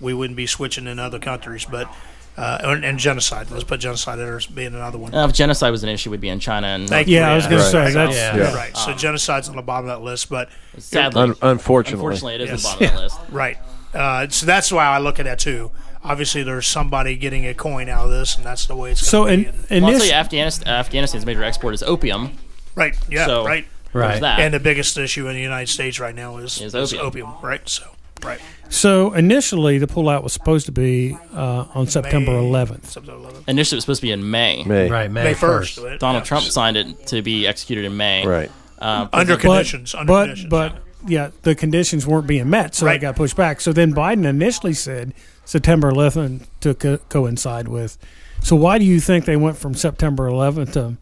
we 0.00 0.14
wouldn't 0.14 0.36
be 0.36 0.46
switching 0.46 0.86
in 0.86 0.98
other 0.98 1.18
countries. 1.18 1.66
But 1.70 1.92
uh, 2.36 2.58
and, 2.62 2.84
and 2.84 2.98
genocide. 2.98 3.50
Let's 3.50 3.64
put 3.64 3.80
genocide 3.80 4.18
there 4.18 4.36
as 4.36 4.46
being 4.46 4.74
another 4.74 4.98
one. 4.98 5.14
Uh, 5.14 5.26
if 5.26 5.32
genocide 5.32 5.70
was 5.70 5.82
an 5.82 5.88
issue, 5.88 6.10
we'd 6.10 6.20
be 6.20 6.28
in 6.28 6.40
China 6.40 6.66
and 6.68 6.88
Thank 6.88 7.06
North 7.06 7.08
you. 7.08 7.16
yeah, 7.18 7.30
I 7.30 7.36
was 7.36 7.46
going 7.46 7.58
Right. 7.60 7.64
to 7.64 7.70
say 7.70 7.92
that's 7.92 8.16
Yeah. 8.16 8.36
Yeah. 8.36 8.54
Right. 8.54 8.76
So 8.76 8.92
genocide's 8.92 9.48
on 9.48 9.56
the 9.56 9.62
bottom 9.62 9.88
of 9.88 9.96
that 9.98 10.04
list, 10.04 10.28
but 10.30 10.48
Sadly, 10.78 11.22
Un- 11.22 11.34
unfortunately. 11.42 11.94
unfortunately, 12.04 12.34
it 12.34 12.40
is 12.42 12.50
Yes. 12.50 12.62
the 12.62 12.68
bottom 12.68 12.86
of 12.86 12.94
the 12.94 13.02
list. 13.02 13.18
right. 13.30 13.58
Uh, 13.94 14.28
so 14.28 14.46
that's 14.46 14.72
why 14.72 14.84
I 14.84 14.98
look 14.98 15.18
at 15.20 15.24
that 15.26 15.38
too. 15.38 15.70
Obviously, 16.02 16.42
there's 16.42 16.66
somebody 16.66 17.16
getting 17.16 17.46
a 17.46 17.54
coin 17.54 17.88
out 17.88 18.06
of 18.06 18.10
this, 18.10 18.36
and 18.36 18.44
that's 18.44 18.66
the 18.66 18.74
way 18.76 18.90
it's. 18.90 19.06
so. 19.06 19.22
gonna 19.24 19.32
In, 19.32 19.42
be. 19.44 19.48
in 19.48 19.52
Well, 19.82 19.84
I'll 19.84 19.90
tell 19.92 19.98
this, 20.00 20.08
you, 20.08 20.14
Afghanistan, 20.14 20.68
Afghanistan's 20.74 21.24
major 21.24 21.44
export 21.44 21.72
is 21.74 21.82
opium. 21.84 22.36
right. 22.74 22.94
Yeah. 23.08 23.26
so 23.26 23.44
right. 23.46 23.66
Right. 23.92 24.20
that. 24.20 24.40
And 24.40 24.52
the 24.52 24.58
biggest 24.60 24.98
issue 24.98 25.28
in 25.28 25.34
the 25.36 25.40
United 25.40 25.68
States 25.70 26.00
right 26.00 26.14
now 26.14 26.38
is, 26.38 26.60
Is 26.60 26.74
is 26.74 26.92
opium. 26.92 27.06
opium. 27.06 27.30
Right. 27.40 27.66
So. 27.68 27.84
Right. 28.22 28.40
so 28.70 29.12
initially, 29.12 29.78
the 29.78 29.86
pullout 29.86 30.22
was 30.22 30.32
supposed 30.32 30.66
to 30.66 30.72
be 30.72 31.16
uh, 31.34 31.66
on 31.74 31.86
September 31.86 32.32
May- 32.32 32.48
11th. 32.64 32.86
September 32.86 33.28
11th. 33.28 33.48
Initially, 33.48 33.76
it 33.76 33.78
was 33.78 33.84
supposed 33.84 34.00
to 34.00 34.06
be 34.06 34.12
in 34.12 34.30
May. 34.30 34.62
May. 34.64 34.88
right, 34.90 35.10
May, 35.10 35.24
May 35.24 35.34
1st. 35.34 35.38
first. 35.38 36.00
Donald 36.00 36.24
Trump 36.24 36.44
signed 36.44 36.76
it 36.76 37.06
to 37.08 37.20
be 37.22 37.46
executed 37.46 37.84
in 37.84 37.96
May. 37.96 38.26
Right. 38.26 38.50
Uh, 38.78 39.08
Under 39.12 39.34
But- 39.34 39.40
conditions. 39.42 39.94
Under 39.94 40.10
but 40.12 40.24
conditions. 40.26 40.50
but 40.50 40.72
yeah. 41.06 41.24
yeah, 41.24 41.30
the 41.42 41.54
conditions 41.54 42.06
weren't 42.06 42.26
being 42.26 42.48
met, 42.48 42.74
so 42.74 42.86
Right. 42.86 42.96
it 42.96 43.00
got 43.00 43.16
pushed 43.16 43.36
back. 43.36 43.60
So 43.60 43.72
then 43.72 43.92
Biden 43.94 44.24
initially 44.24 44.72
said 44.74 45.12
September 45.44 45.90
11th 45.90 46.46
to 46.60 46.74
co- 46.74 46.98
coincide 47.10 47.68
with. 47.68 47.98
So 48.42 48.56
why 48.56 48.78
do 48.78 48.84
you 48.84 49.00
think 49.00 49.24
they 49.26 49.36
went 49.36 49.56
from 49.58 49.74
September 49.74 50.28
11th 50.30 50.72
to 50.74 50.96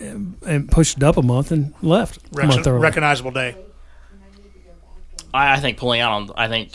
and, 0.00 0.36
and 0.46 0.70
pushed 0.70 0.96
it 0.98 1.02
up 1.02 1.16
a 1.16 1.22
month 1.22 1.50
and 1.50 1.74
left 1.82 2.18
a 2.40 2.46
month 2.46 2.66
early. 2.66 2.80
recognizable 2.80 3.32
day. 3.32 3.56
I, 5.34 5.54
I 5.54 5.60
think 5.60 5.78
pulling 5.78 6.00
out 6.00 6.12
on 6.12 6.30
I 6.36 6.48
think 6.48 6.72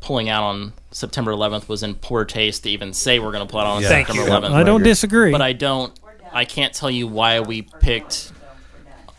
pulling 0.00 0.28
out 0.28 0.42
on 0.42 0.72
September 0.90 1.30
11th 1.32 1.68
was 1.68 1.82
in 1.82 1.94
poor 1.94 2.24
taste 2.24 2.64
to 2.64 2.70
even 2.70 2.92
say 2.92 3.18
we're 3.18 3.32
going 3.32 3.46
to 3.46 3.50
pull 3.50 3.60
out 3.60 3.66
on 3.68 3.82
Thank 3.82 4.08
September 4.08 4.30
you. 4.30 4.36
11th. 4.36 4.52
I 4.52 4.62
don't 4.64 4.82
disagree. 4.82 5.30
but 5.32 5.40
I 5.42 5.52
don't. 5.52 5.92
I 6.32 6.44
can't 6.44 6.72
tell 6.74 6.90
you 6.90 7.06
why 7.06 7.40
we 7.40 7.62
picked 7.62 8.32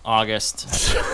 August. 0.05 0.95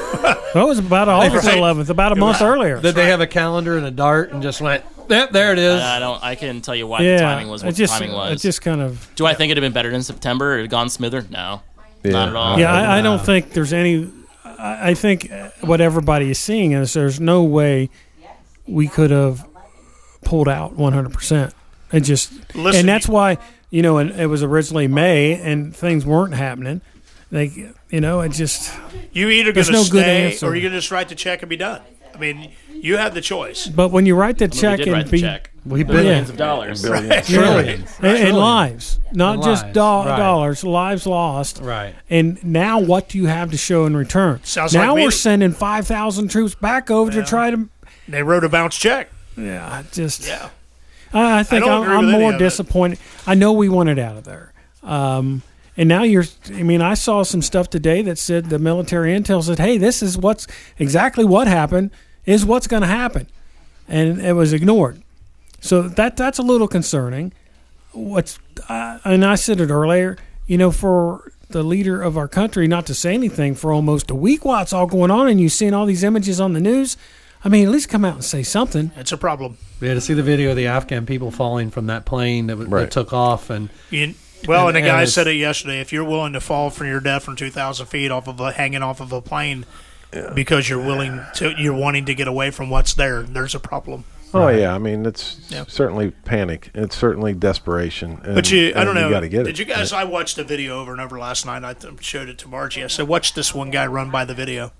That 0.53 0.63
was 0.65 0.79
about 0.79 1.07
August 1.07 1.45
Right. 1.45 1.57
11th, 1.57 1.89
about 1.89 2.11
a 2.11 2.15
month 2.15 2.41
earlier. 2.41 2.81
Did 2.81 2.95
they 2.95 3.05
have 3.09 3.21
a 3.21 3.27
calendar 3.27 3.77
and 3.77 3.85
a 3.85 3.91
dart 3.91 4.31
and 4.33 4.41
just 4.41 4.59
went, 4.61 4.83
yep, 5.07 5.29
there 5.31 5.53
it 5.53 5.59
is? 5.59 5.79
I 5.79 5.97
I 5.97 5.99
don't. 5.99 6.23
I 6.23 6.33
couldn't 6.33 6.61
tell 6.61 6.75
you 6.75 6.87
why 6.87 7.01
yeah, 7.01 7.17
the 7.17 7.23
timing 7.23 7.47
was. 7.49 7.61
it 7.61 7.67
What 7.67 7.75
just, 7.75 7.93
the 7.93 7.99
timing 7.99 8.15
was. 8.15 8.31
It 8.33 8.47
just 8.47 8.63
kind 8.63 8.81
of. 8.81 9.07
Do 9.15 9.27
I 9.27 9.35
think 9.35 9.51
it'd 9.51 9.61
have 9.61 9.69
been 9.69 9.73
better 9.75 9.91
than 9.91 10.01
September? 10.01 10.57
It 10.57 10.61
had 10.61 10.69
gone 10.71 10.89
smoother? 10.89 11.23
No, 11.29 11.61
Yeah. 12.03 12.11
not 12.13 12.29
at 12.29 12.35
all. 12.35 12.59
Yeah, 12.59 12.73
I, 12.73 12.97
I 12.97 13.01
don't 13.01 13.19
think 13.23 13.51
there's 13.51 13.71
any. 13.73 14.09
I, 14.61 14.93
think 14.93 15.31
uh, 15.31 15.49
what 15.61 15.79
everybody 15.81 16.29
is 16.31 16.39
seeing 16.39 16.73
is 16.73 16.93
there's 16.93 17.19
no 17.19 17.43
way 17.43 17.89
we 18.67 18.87
could 18.87 19.09
have 19.09 19.47
pulled 20.23 20.49
out 20.49 20.73
100. 20.73 21.13
percent 21.13 21.53
It 21.93 22.01
just, 22.01 22.33
Listen, 22.55 22.81
and 22.81 22.89
that's 22.89 23.07
why 23.07 23.37
you 23.69 23.81
know, 23.81 23.97
and 23.97 24.11
it 24.11 24.27
was 24.27 24.43
originally 24.43 24.87
May 24.87 25.39
and 25.39 25.75
things 25.75 26.05
weren't 26.05 26.33
happening. 26.33 26.81
They, 27.31 27.71
you 27.89 28.01
know, 28.01 28.21
it 28.21 28.31
just. 28.31 28.75
You 29.11 29.29
either 29.29 29.53
going 29.53 29.67
to 29.67 29.71
no 29.71 29.83
stay 29.83 30.37
or 30.41 30.55
you're 30.55 30.61
going 30.61 30.73
to 30.73 30.79
just 30.79 30.91
write 30.91 31.09
the 31.09 31.15
check 31.15 31.41
and 31.43 31.49
be 31.49 31.57
done. 31.57 31.81
I 32.13 32.17
mean, 32.17 32.51
you 32.81 32.97
have 32.97 33.13
the 33.13 33.21
choice. 33.21 33.67
But 33.67 33.89
when 33.89 34.05
you 34.05 34.15
write 34.15 34.37
the 34.37 34.45
I 34.45 34.47
mean, 34.47 34.57
check 34.61 34.79
we 34.79 34.85
did 34.85 34.87
and 34.87 34.93
write 34.93 35.05
the 35.05 35.11
be 35.11 35.21
check. 35.21 35.51
We 35.65 35.83
Billions 35.83 36.27
Yeah. 36.27 36.31
of 36.33 36.37
dollars. 36.37 36.81
Billions. 36.81 37.27
Trillions. 37.27 37.95
and, 37.99 38.17
and 38.17 38.37
lives, 38.37 38.99
not 39.13 39.35
And 39.35 39.43
just 39.43 39.63
lives, 39.65 39.73
do- 39.73 39.79
right. 39.81 40.17
dollars, 40.17 40.63
lives 40.63 41.05
lost. 41.05 41.59
Right. 41.61 41.93
And 42.09 42.43
now, 42.43 42.79
what 42.79 43.09
do 43.09 43.17
you 43.17 43.25
have 43.27 43.51
to 43.51 43.57
show 43.57 43.85
in 43.85 43.95
return? 43.95 44.39
Sounds 44.43 44.73
now 44.73 44.89
like 44.93 44.97
me. 44.97 45.03
we're 45.03 45.11
sending 45.11 45.51
five 45.51 45.85
thousand 45.85 46.29
troops 46.29 46.55
back 46.55 46.89
over 46.89 47.11
to 47.11 47.23
try 47.23 47.51
to. 47.51 47.67
They 48.07 48.23
wrote 48.23 48.43
a 48.43 48.49
bounce 48.49 48.77
check. 48.77 49.09
Yeah, 49.37 49.83
just. 49.91 50.25
Yeah. 50.27 50.49
I 51.13 51.39
I 51.39 51.43
think 51.43 51.65
don't 51.65 51.71
I'm, 51.73 51.81
agree 51.83 51.95
I'm 51.95 52.05
with 52.05 52.13
any 52.15 52.23
more 52.23 52.33
of 52.33 52.41
it. 52.41 52.43
disappointed. 52.43 52.99
I 53.27 53.33
know 53.35 53.51
we 53.53 53.67
wanted 53.69 53.99
out 53.99 54.15
of 54.17 54.23
there. 54.23 54.53
Um, 54.83 55.41
and 55.75 55.87
now 55.89 56.03
you're, 56.03 56.25
I 56.53 56.63
mean, 56.63 56.81
I 56.81 56.93
saw 56.93 57.23
some 57.23 57.41
stuff 57.41 57.69
today 57.69 58.01
that 58.03 58.17
said 58.17 58.49
the 58.49 58.59
military 58.59 59.11
intel 59.17 59.41
said, 59.43 59.59
hey, 59.59 59.77
this 59.77 60.03
is 60.03 60.17
what's 60.17 60.45
exactly 60.77 61.23
what 61.25 61.47
happened, 61.47 61.91
is 62.29 62.45
what's 62.45 62.67
going 62.67 62.81
to 62.81 62.87
happen. 62.87 63.27
And 63.87 64.21
it 64.21 64.33
was 64.33 64.53
ignored. 64.53 65.01
So 65.61 65.81
that 65.81 66.15
that's 66.15 66.37
a 66.39 66.43
little 66.43 66.67
concerning. 66.67 67.33
What's, 67.91 68.37
uh, 68.69 68.99
and 69.03 69.25
I 69.25 69.35
said 69.35 69.59
it 69.59 69.71
earlier, 69.71 70.15
you 70.45 70.57
know, 70.57 70.71
for 70.71 71.31
the 71.49 71.63
leader 71.63 72.01
of 72.01 72.15
our 72.17 72.27
country 72.27 72.67
not 72.67 72.85
to 72.85 72.93
say 72.93 73.13
anything 73.15 73.55
for 73.55 73.73
almost 73.73 74.11
a 74.11 74.15
week 74.15 74.45
while 74.45 74.61
it's 74.61 74.71
all 74.73 74.85
going 74.85 75.09
on 75.09 75.27
and 75.27 75.41
you've 75.41 75.51
seen 75.51 75.73
all 75.73 75.87
these 75.87 76.03
images 76.03 76.39
on 76.39 76.53
the 76.53 76.59
news, 76.59 76.95
I 77.43 77.49
mean, 77.49 77.65
at 77.65 77.71
least 77.71 77.89
come 77.89 78.05
out 78.05 78.13
and 78.13 78.23
say 78.23 78.43
something. 78.43 78.91
It's 78.95 79.11
a 79.11 79.17
problem. 79.17 79.57
Yeah, 79.81 79.95
to 79.95 80.01
see 80.01 80.13
the 80.13 80.21
video 80.23 80.51
of 80.51 80.55
the 80.57 80.67
Afghan 80.67 81.07
people 81.07 81.31
falling 81.31 81.71
from 81.71 81.87
that 81.87 82.05
plane 82.05 82.47
that, 82.47 82.57
Right. 82.57 82.81
that 82.81 82.91
took 82.91 83.11
off. 83.11 83.49
And 83.49 83.69
You, 83.89 84.13
well, 84.47 84.67
and, 84.67 84.77
And- 84.77 84.85
the 84.85 84.89
guy 84.89 85.01
and 85.01 85.09
said 85.09 85.25
it 85.25 85.33
yesterday. 85.35 85.79
If 85.81 85.91
you're 85.91 86.03
willing 86.03 86.33
to 86.33 86.41
fall 86.41 86.69
from 86.69 86.87
your 86.87 86.99
death 86.99 87.23
from 87.23 87.35
2,000 87.35 87.87
feet 87.87 88.11
off 88.11 88.27
of 88.27 88.39
a 88.39 88.51
hanging 88.51 88.83
off 88.83 89.01
of 89.01 89.11
a 89.11 89.21
plane 89.21 89.65
because 90.33 90.67
you're 90.69 90.83
willing 90.85 91.21
to, 91.35 91.53
you're 91.57 91.75
wanting 91.75 92.05
to 92.05 92.15
get 92.15 92.27
away 92.27 92.51
from 92.51 92.69
what's 92.69 92.93
there, 92.93 93.23
there's 93.23 93.55
a 93.55 93.59
problem. 93.59 94.05
Oh 94.31 94.47
yeah, 94.49 94.75
I 94.75 94.77
mean 94.77 95.07
it's 95.07 95.39
Yeah. 95.49 95.63
certainly 95.67 96.11
panic. 96.11 96.69
It's 96.75 96.95
certainly 96.95 97.33
desperation. 97.33 98.21
And, 98.23 98.35
But 98.35 98.51
you, 98.51 98.73
I 98.75 98.83
don't 98.83 98.93
know. 98.93 99.05
You 99.07 99.13
got 99.13 99.21
to 99.21 99.29
get 99.29 99.45
did 99.45 99.55
it. 99.55 99.59
you 99.59 99.65
guys? 99.65 99.91
I 99.91 100.03
watched 100.03 100.35
the 100.35 100.43
video 100.43 100.79
over 100.79 100.91
and 100.91 101.01
over 101.01 101.17
last 101.17 101.47
night. 101.47 101.63
I 101.63 101.75
showed 101.99 102.29
it 102.29 102.37
to 102.39 102.47
Margie. 102.47 102.83
I 102.83 102.87
said, 102.87 103.07
"Watch 103.07 103.33
this 103.33 103.55
one 103.55 103.71
guy 103.71 103.87
run 103.87 104.11
by 104.11 104.25
the 104.25 104.35
video, 104.35 104.71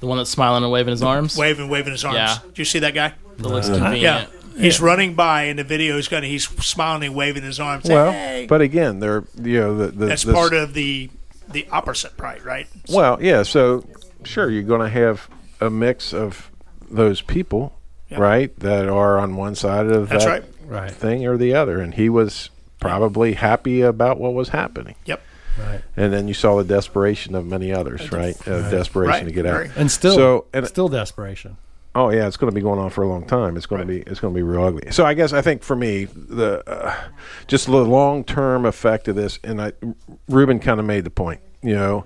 The 0.00 0.06
one 0.08 0.18
that's 0.18 0.30
smiling 0.30 0.64
and 0.64 0.72
waving 0.72 0.90
his 0.90 1.04
arms. 1.04 1.36
waving, 1.36 1.68
waving 1.68 1.92
his 1.92 2.04
arms. 2.04 2.16
Yeah. 2.16 2.38
Did 2.48 2.58
you 2.58 2.64
see 2.64 2.80
that 2.80 2.94
guy? 2.94 3.12
That 3.36 3.46
looks 3.48 3.68
Yeah, 3.68 3.76
convenient. 3.78 4.28
he's 4.58 4.80
running 4.80 5.14
by, 5.14 5.44
and 5.44 5.60
the 5.60 5.64
video 5.64 5.96
is 5.96 6.08
going. 6.08 6.24
to 6.24 6.28
He's 6.28 6.48
smiling 6.48 7.04
and 7.04 7.14
waving 7.14 7.44
his 7.44 7.60
arms. 7.60 7.84
Well, 7.84 8.10
hey. 8.10 8.46
but 8.48 8.60
again, 8.60 8.98
they're 8.98 9.22
you 9.40 9.60
know 9.60 9.76
the, 9.76 9.86
the 9.92 10.06
that's 10.06 10.24
the- 10.24 10.32
part 10.34 10.52
of 10.52 10.74
the 10.74 11.10
the 11.48 11.68
opposite, 11.70 12.12
right? 12.18 12.44
Right. 12.44 12.66
Well, 12.88 13.22
yeah. 13.22 13.44
So 13.44 13.84
sure, 14.24 14.50
you're 14.50 14.62
going 14.62 14.80
to 14.82 14.88
have 14.88 15.28
a 15.60 15.70
mix 15.70 16.12
of 16.12 16.50
those 16.90 17.20
people, 17.20 17.76
Yeah. 18.08 18.18
right, 18.18 18.58
that 18.60 18.88
are 18.88 19.18
on 19.18 19.36
one 19.36 19.54
side 19.54 19.86
of 19.86 20.08
That's 20.08 20.24
that 20.24 20.30
right. 20.30 20.44
right. 20.66 20.90
thing 20.90 21.26
or 21.26 21.36
the 21.36 21.54
other, 21.54 21.80
and 21.80 21.94
he 21.94 22.08
was 22.08 22.50
probably 22.80 23.34
happy 23.34 23.80
about 23.82 24.18
what 24.18 24.34
was 24.34 24.48
happening. 24.50 24.94
Yep. 25.04 25.22
Right. 25.58 25.82
And 25.96 26.12
then 26.12 26.26
you 26.28 26.34
saw 26.34 26.56
the 26.56 26.64
desperation 26.64 27.34
of 27.34 27.44
many 27.44 27.72
others, 27.72 28.10
right? 28.12 28.36
Uh, 28.48 28.70
desperation 28.70 29.10
Right. 29.12 29.24
to 29.26 29.30
get 29.32 29.44
out. 29.46 29.60
Right. 29.60 29.70
And 29.76 29.90
still, 29.90 30.14
So, 30.14 30.44
and- 30.54 30.66
still 30.66 30.88
desperation. 30.88 31.56
Oh 31.92 32.10
yeah, 32.10 32.28
it's 32.28 32.36
going 32.36 32.50
to 32.50 32.54
be 32.54 32.60
going 32.60 32.78
on 32.78 32.90
for 32.90 33.02
a 33.02 33.08
long 33.08 33.26
time. 33.26 33.56
It's 33.56 33.66
going 33.66 33.80
to 33.80 33.86
be 33.86 33.98
it's 34.02 34.20
going 34.20 34.32
to 34.32 34.38
be 34.38 34.44
real 34.44 34.62
ugly. 34.62 34.92
So 34.92 35.04
I 35.04 35.12
guess 35.14 35.32
I 35.32 35.42
think 35.42 35.64
for 35.64 35.74
me 35.74 36.04
the 36.04 36.62
uh, 36.64 36.94
just 37.48 37.66
the 37.66 37.72
long 37.84 38.22
term 38.22 38.64
effect 38.64 39.08
of 39.08 39.16
this, 39.16 39.40
and 39.42 39.60
I 39.60 39.72
Ruben 40.28 40.60
kind 40.60 40.78
of 40.78 40.86
made 40.86 41.02
the 41.02 41.10
point. 41.10 41.40
You 41.62 41.74
know, 41.74 42.04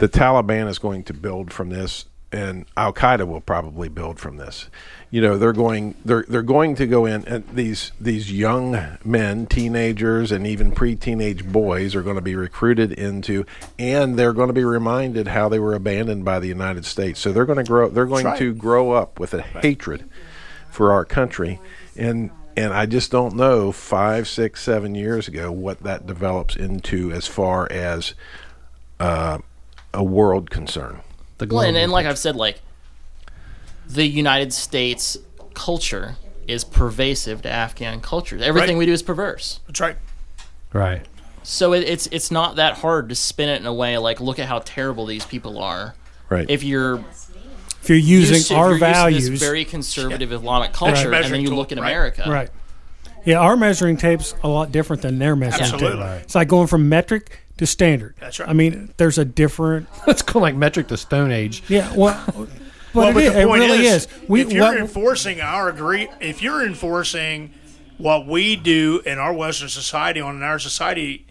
the 0.00 0.08
Taliban 0.08 0.66
is 0.66 0.78
going 0.78 1.04
to 1.04 1.14
build 1.14 1.52
from 1.52 1.68
this, 1.68 2.06
and 2.32 2.64
Al 2.74 2.94
Qaeda 2.94 3.28
will 3.28 3.42
probably 3.42 3.90
build 3.90 4.18
from 4.18 4.38
this. 4.38 4.70
You 5.10 5.20
know, 5.20 5.36
they're 5.36 5.52
going 5.52 5.94
they're 6.06 6.24
they're 6.26 6.40
going 6.40 6.74
to 6.76 6.86
go 6.86 7.04
in, 7.04 7.22
and 7.26 7.46
these 7.52 7.92
these 8.00 8.32
young 8.32 8.96
men, 9.04 9.46
teenagers, 9.46 10.32
and 10.32 10.46
even 10.46 10.72
pre-teenage 10.72 11.46
boys 11.46 11.94
are 11.94 12.00
going 12.00 12.16
to 12.16 12.22
be 12.22 12.34
recruited 12.34 12.92
into, 12.92 13.44
and 13.78 14.18
they're 14.18 14.32
going 14.32 14.48
to 14.48 14.54
be 14.54 14.64
reminded 14.64 15.28
how 15.28 15.50
they 15.50 15.58
were 15.58 15.74
abandoned 15.74 16.24
by 16.24 16.38
the 16.38 16.48
United 16.48 16.86
States. 16.86 17.20
So 17.20 17.30
they're 17.30 17.44
going 17.44 17.62
to 17.62 17.64
grow. 17.64 17.90
They're 17.90 18.06
going 18.06 18.24
right. 18.24 18.38
to 18.38 18.54
grow 18.54 18.92
up 18.92 19.20
with 19.20 19.34
a 19.34 19.42
hatred 19.42 20.08
for 20.70 20.92
our 20.92 21.04
country, 21.04 21.60
and 21.94 22.30
and 22.56 22.72
I 22.72 22.86
just 22.86 23.10
don't 23.10 23.36
know 23.36 23.70
five, 23.70 24.26
six, 24.26 24.62
seven 24.62 24.94
years 24.94 25.28
ago 25.28 25.52
what 25.52 25.82
that 25.82 26.06
develops 26.06 26.56
into 26.56 27.12
as 27.12 27.26
far 27.26 27.70
as 27.70 28.14
uh, 28.98 29.38
a 29.92 30.02
world 30.04 30.50
concern. 30.50 31.00
The 31.38 31.46
Well, 31.46 31.60
and, 31.62 31.76
and 31.76 31.90
like 31.92 32.06
I've 32.06 32.18
said, 32.18 32.36
like 32.36 32.60
the 33.88 34.06
United 34.06 34.52
States 34.52 35.16
culture 35.54 36.16
is 36.46 36.64
pervasive 36.64 37.42
to 37.42 37.50
Afghan 37.50 38.00
culture. 38.00 38.36
Everything 38.42 38.76
Right. 38.76 38.78
we 38.80 38.86
do 38.86 38.92
is 38.92 39.02
perverse. 39.02 39.60
That's 39.66 39.80
right. 39.80 39.96
right. 40.72 41.06
So 41.42 41.72
it, 41.72 41.80
it's 41.88 42.06
it's 42.08 42.30
not 42.30 42.56
that 42.56 42.78
hard 42.78 43.08
to 43.08 43.14
spin 43.14 43.48
it 43.48 43.60
in 43.60 43.66
a 43.66 43.72
way 43.74 43.96
like 43.98 44.20
look 44.20 44.38
at 44.38 44.46
how 44.46 44.58
terrible 44.60 45.06
these 45.06 45.24
people 45.24 45.58
are. 45.58 45.94
Right. 46.28 46.48
If 46.48 46.62
you're 46.62 47.02
If 47.82 47.88
you're 47.88 47.98
using 47.98 48.36
used 48.36 48.48
to, 48.48 48.54
our 48.56 48.66
you're 48.66 48.72
used 48.78 48.80
to 48.84 48.92
values, 48.92 49.30
this 49.30 49.40
very 49.40 49.64
conservative 49.64 50.32
Islamic 50.32 50.72
culture, 50.72 51.12
and 51.12 51.32
then 51.32 51.40
you 51.40 51.48
tool, 51.48 51.56
look 51.56 51.72
at 51.72 51.78
right. 51.78 51.86
America, 51.90 52.24
right? 52.28 52.50
Yeah, 53.24 53.38
our 53.38 53.56
measuring 53.56 53.96
tape's 53.96 54.34
a 54.42 54.48
lot 54.48 54.70
different 54.72 55.02
than 55.02 55.18
their 55.18 55.34
measuring 55.36 55.62
Absolutely. 55.72 55.98
tape. 56.06 56.22
It's 56.22 56.34
like 56.34 56.48
going 56.48 56.66
from 56.68 56.88
metric 56.88 57.40
to 57.60 57.66
standard. 57.66 58.14
That's 58.18 58.40
right. 58.40 58.48
I 58.48 58.54
mean, 58.54 58.90
there's 58.96 59.18
a 59.18 59.24
different. 59.24 59.86
It's 60.08 60.22
going 60.22 60.40
like 60.42 60.54
metric 60.54 60.88
to 60.88 60.96
Stone 60.96 61.30
Age. 61.30 61.62
Yeah, 61.68 61.92
well, 61.94 62.18
but, 62.26 62.48
well, 62.94 63.08
it, 63.08 63.14
but 63.14 63.22
is, 63.22 63.32
the 63.34 63.40
it 63.42 63.46
point 63.46 63.60
really 63.60 63.86
is. 63.86 64.08
We 64.28 64.40
if 64.40 64.50
you're 64.50 64.64
what- 64.64 64.78
enforcing 64.78 65.42
our 65.42 65.68
agree, 65.68 66.08
if 66.20 66.42
you're 66.42 66.66
enforcing 66.66 67.52
what 67.98 68.26
we 68.26 68.56
do 68.56 69.02
in 69.04 69.18
our 69.18 69.34
Western 69.34 69.68
society 69.68 70.20
on 70.22 70.36
in 70.36 70.42
our 70.42 70.58
society, 70.58 71.26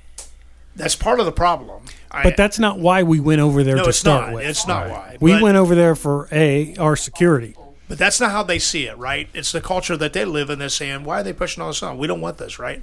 that's 0.75 0.95
part 0.95 1.19
of 1.19 1.25
the 1.25 1.32
problem. 1.32 1.84
I- 2.11 2.21
but 2.21 2.38
that's 2.38 2.59
not 2.59 2.77
why 2.77 3.01
we 3.01 3.19
went 3.19 3.41
over 3.41 3.63
there 3.63 3.77
no, 3.77 3.84
to 3.84 3.89
it's 3.89 3.97
start 3.97 4.27
not. 4.27 4.36
with. 4.36 4.45
It's 4.45 4.67
not 4.67 4.88
why. 4.88 5.17
we 5.19 5.34
but, 5.34 5.41
went 5.41 5.57
over 5.57 5.73
there 5.73 5.95
for 5.95 6.30
a 6.32 6.75
our 6.77 6.95
security. 6.95 7.55
But 7.89 7.97
that's 7.97 8.21
not 8.21 8.31
how 8.31 8.43
they 8.43 8.59
see 8.59 8.85
it, 8.87 8.97
right? 8.97 9.27
It's 9.33 9.51
the 9.51 9.59
culture 9.59 9.97
that 9.97 10.13
they 10.13 10.23
live 10.23 10.49
in. 10.49 10.59
They're 10.59 10.69
saying, 10.69 11.03
"Why 11.03 11.19
are 11.19 11.23
they 11.23 11.33
pushing 11.33 11.61
all 11.61 11.67
this 11.69 11.83
on? 11.83 11.97
We 11.97 12.07
don't 12.07 12.21
want 12.21 12.37
this, 12.37 12.57
right?" 12.59 12.81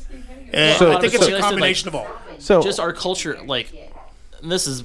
And 0.52 0.78
So- 0.78 0.92
I 0.92 1.00
think 1.00 1.14
it's 1.14 1.24
so- 1.26 1.34
a 1.36 1.40
combination 1.40 1.88
of 1.88 1.94
all. 1.94 2.08
So 2.38 2.60
just 2.62 2.78
our 2.78 2.92
culture, 2.92 3.38
like 3.46 3.72
this 4.42 4.66
is 4.66 4.82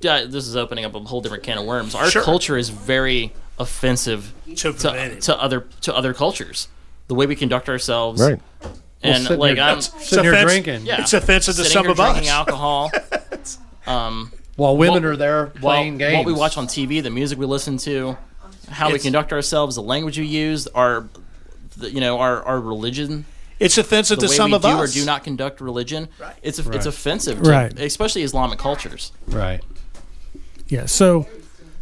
yeah, 0.00 0.24
this 0.26 0.46
is 0.46 0.56
opening 0.56 0.84
up 0.84 0.94
a 0.94 1.00
whole 1.00 1.22
different 1.22 1.42
can 1.44 1.56
of 1.56 1.64
worms. 1.64 1.94
Our 1.94 2.10
Sure. 2.10 2.22
culture 2.22 2.58
is 2.58 2.68
very 2.68 3.32
offensive 3.58 4.32
To 4.56 4.72
to, 4.72 5.16
to 5.20 5.40
other 5.40 5.66
to 5.82 5.94
other 5.96 6.12
cultures. 6.12 6.68
The 7.08 7.14
way 7.14 7.26
we 7.26 7.34
conduct 7.36 7.68
ourselves, 7.68 8.20
right. 8.20 8.38
and 9.02 9.22
sitting 9.22 9.38
like 9.38 9.54
here- 9.56 9.64
I'm 9.64 9.80
Sitting 9.80 10.24
here 10.24 10.32
offense- 10.34 10.50
drinking 10.50 10.86
yeah, 10.86 11.00
It's 11.00 11.12
offensive 11.12 11.54
to 11.56 11.62
sitting 11.62 11.72
some 11.72 11.84
here 11.84 11.90
of 11.92 11.96
drinking 11.96 12.24
us. 12.24 12.30
alcohol. 12.30 12.90
um, 13.86 14.32
while 14.56 14.76
women 14.76 15.02
What- 15.02 15.12
are 15.12 15.16
there 15.16 15.46
while- 15.60 15.76
playing 15.76 15.98
games. 15.98 16.16
what 16.18 16.26
we 16.26 16.32
watch 16.32 16.56
on 16.56 16.66
TV, 16.66 17.00
the 17.02 17.10
music 17.10 17.38
we 17.38 17.46
listen 17.46 17.78
to, 17.78 18.16
how 18.70 18.90
we 18.92 18.98
conduct 18.98 19.32
ourselves, 19.32 19.74
the 19.76 19.82
language 19.82 20.18
we 20.18 20.26
use, 20.26 20.66
our 20.68 21.08
the, 21.76 21.90
you 21.90 22.00
know 22.00 22.18
our 22.18 22.42
our 22.44 22.60
religion, 22.60 23.24
It's 23.58 23.78
offensive 23.78 24.18
the 24.18 24.26
to 24.26 24.30
way 24.30 24.36
some 24.36 24.50
we 24.50 24.56
of 24.56 24.62
do 24.62 24.68
us. 24.68 24.90
or 24.96 25.00
do 25.00 25.04
not 25.04 25.24
conduct 25.24 25.60
religion. 25.60 26.08
Right. 26.18 26.34
It's 26.42 26.58
it's 26.58 26.86
offensive, 26.86 27.42
to, 27.42 27.50
Right. 27.50 27.78
especially 27.78 28.22
Islamic 28.22 28.58
cultures. 28.58 29.12
Right. 29.26 29.60
Yeah. 30.68 30.86
So, 30.86 31.26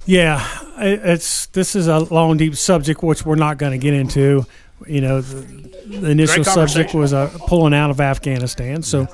yeah, 0.07 0.47
it's 0.78 1.47
this 1.47 1.76
is 1.76 1.86
a 1.89 1.99
long, 2.01 2.36
deep 2.39 2.57
subject 2.57 3.03
which 3.03 3.24
we're 3.26 3.34
not 3.36 3.59
going 3.59 3.72
to 3.72 3.78
get 3.78 3.95
into. 3.95 4.47
You 4.86 5.01
know, 5.01 5.20
the, 5.20 5.68
the 5.86 6.11
initial 6.11 6.45
subject 6.45 6.95
was 6.95 7.12
uh, 7.12 7.36
pulling 7.47 7.74
out 7.74 7.91
of 7.91 8.01
Afghanistan. 8.01 8.82
So, 8.82 9.09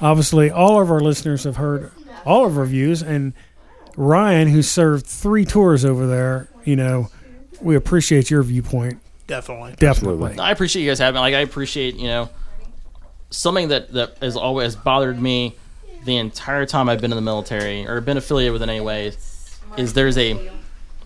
obviously, 0.00 0.50
all 0.50 0.80
of 0.80 0.90
our 0.90 1.00
listeners 1.00 1.44
have 1.44 1.56
heard 1.56 1.90
all 2.24 2.46
of 2.46 2.56
our 2.56 2.64
views. 2.64 3.02
And 3.02 3.32
Ryan, 3.96 4.48
who 4.48 4.62
served 4.62 5.06
three 5.06 5.44
tours 5.44 5.84
over 5.84 6.06
there, 6.06 6.48
you 6.64 6.76
know, 6.76 7.10
we 7.60 7.76
appreciate 7.76 8.30
your 8.30 8.42
viewpoint. 8.42 9.00
Definitely. 9.26 9.74
Definitely. 9.78 10.38
I 10.38 10.50
appreciate 10.52 10.82
you 10.82 10.90
guys 10.90 10.98
having. 10.98 11.20
Like, 11.20 11.34
I 11.34 11.40
appreciate 11.40 11.96
you 11.96 12.08
know 12.08 12.30
something 13.30 13.68
that 13.68 13.92
that 13.92 14.18
has 14.18 14.36
always 14.36 14.74
bothered 14.76 15.20
me 15.20 15.54
the 16.04 16.16
entire 16.16 16.64
time 16.64 16.88
I've 16.88 17.00
been 17.00 17.12
in 17.12 17.16
the 17.16 17.22
military 17.22 17.86
or 17.86 18.00
been 18.00 18.16
affiliated 18.16 18.52
with 18.52 18.62
in 18.62 18.70
any 18.70 18.80
way 18.80 19.12
Is 19.76 19.92
there's 19.92 20.16
a 20.16 20.50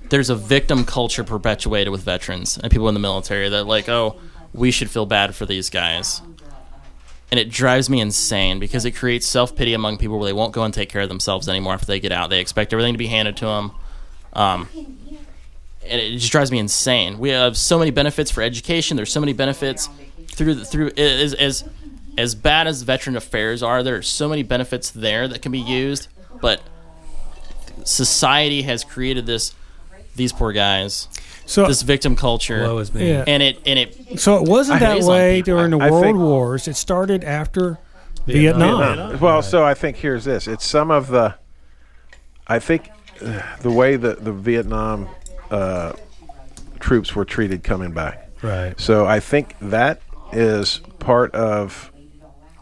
there's 0.09 0.31
a 0.31 0.37
victim 0.37 0.85
culture 0.85 1.25
perpetuated 1.25 1.91
with 1.91 2.03
veterans 2.03 2.59
and 2.59 2.71
people 2.71 2.89
in 2.89 2.95
the 2.95 3.01
military 3.01 3.49
that 3.49 3.65
like, 3.65 3.89
oh, 3.89 4.21
we 4.53 4.71
should 4.71 4.91
feel 4.91 5.07
bad 5.07 5.35
for 5.35 5.47
these 5.47 5.71
guys. 5.71 6.21
And 7.31 7.41
it 7.41 7.49
drives 7.49 7.89
me 7.89 8.01
insane 8.01 8.59
because 8.59 8.85
it 8.85 8.91
creates 8.91 9.27
self 9.27 9.57
pity 9.57 9.73
among 9.73 9.97
people 9.97 10.19
where 10.19 10.27
they 10.27 10.35
won't 10.35 10.53
go 10.53 10.65
and 10.65 10.75
take 10.75 10.91
care 10.91 11.01
of 11.01 11.09
themselves 11.09 11.49
anymore 11.49 11.73
after 11.73 11.87
they 11.87 11.99
get 11.99 12.13
out. 12.13 12.29
They 12.29 12.41
expect 12.41 12.75
everything 12.75 12.93
to 12.93 12.99
be 12.99 13.07
handed 13.07 13.39
to 13.39 13.47
them. 13.47 13.73
Um, 14.35 14.69
and 15.87 16.01
it 16.01 16.13
just 16.19 16.31
drives 16.33 16.51
me 16.53 16.59
insane. 16.59 17.19
We 17.19 17.31
have 17.31 17.57
so 17.57 17.79
many 17.79 17.91
benefits 17.91 18.31
for 18.31 18.43
education. 18.43 18.97
There's 18.97 19.13
so 19.13 19.21
many 19.21 19.33
benefits 19.33 19.89
through 20.29 20.55
the, 20.55 20.65
through 20.65 20.91
as 20.97 21.35
as 21.35 21.65
as 22.19 22.35
bad 22.35 22.67
as 22.67 22.83
veteran 22.83 23.17
affairs 23.17 23.63
are. 23.63 23.83
There 23.83 23.97
are 23.97 24.03
so 24.03 24.29
many 24.29 24.43
benefits 24.43 24.91
there 24.91 25.27
that 25.29 25.43
can 25.43 25.51
be 25.53 25.59
used, 25.61 26.09
but 26.41 26.61
society 27.85 28.63
has 28.63 28.85
created 28.85 29.27
this 29.27 29.55
these 30.15 30.33
poor 30.33 30.53
guys, 30.53 31.09
So, 31.47 31.67
this 31.67 31.81
victim 31.83 32.17
culture, 32.17 32.61
Woe 32.63 32.79
is 32.79 32.93
me. 32.93 33.09
yeah. 33.09 33.25
and 33.27 33.43
it 33.43 33.59
and 33.65 33.79
it 33.79 34.21
So 34.21 34.37
it 34.37 34.49
wasn't 34.49 34.81
that 34.81 35.03
way 35.05 35.41
during 35.41 35.71
the 35.71 35.79
I- 35.79 35.87
I 35.87 35.91
World 35.91 36.05
think- 36.05 36.19
Wars. 36.19 36.69
It 36.69 36.77
started 36.77 37.25
after 37.25 37.79
Vietnam. 38.27 38.79
Vietnam. 38.97 39.21
Well, 39.21 39.41
so 39.43 39.65
I 39.65 39.73
think 39.75 39.97
here's 39.97 40.25
this. 40.25 40.47
It's 40.47 40.65
some 40.67 40.91
of 40.91 41.09
the. 41.09 41.35
I 42.47 42.59
think 42.59 42.91
uh, 43.25 43.41
the 43.63 43.71
way 43.71 43.97
that 43.97 44.23
the 44.25 44.33
Vietnam 44.33 45.09
uh, 45.53 45.93
troops 46.81 47.15
were 47.15 47.25
treated 47.25 47.63
coming 47.63 47.93
back. 47.93 48.29
Right. 48.43 48.79
So 48.81 49.07
I 49.07 49.21
think 49.21 49.55
that 49.61 50.01
is 50.33 50.81
part 50.99 51.33
of 51.35 51.93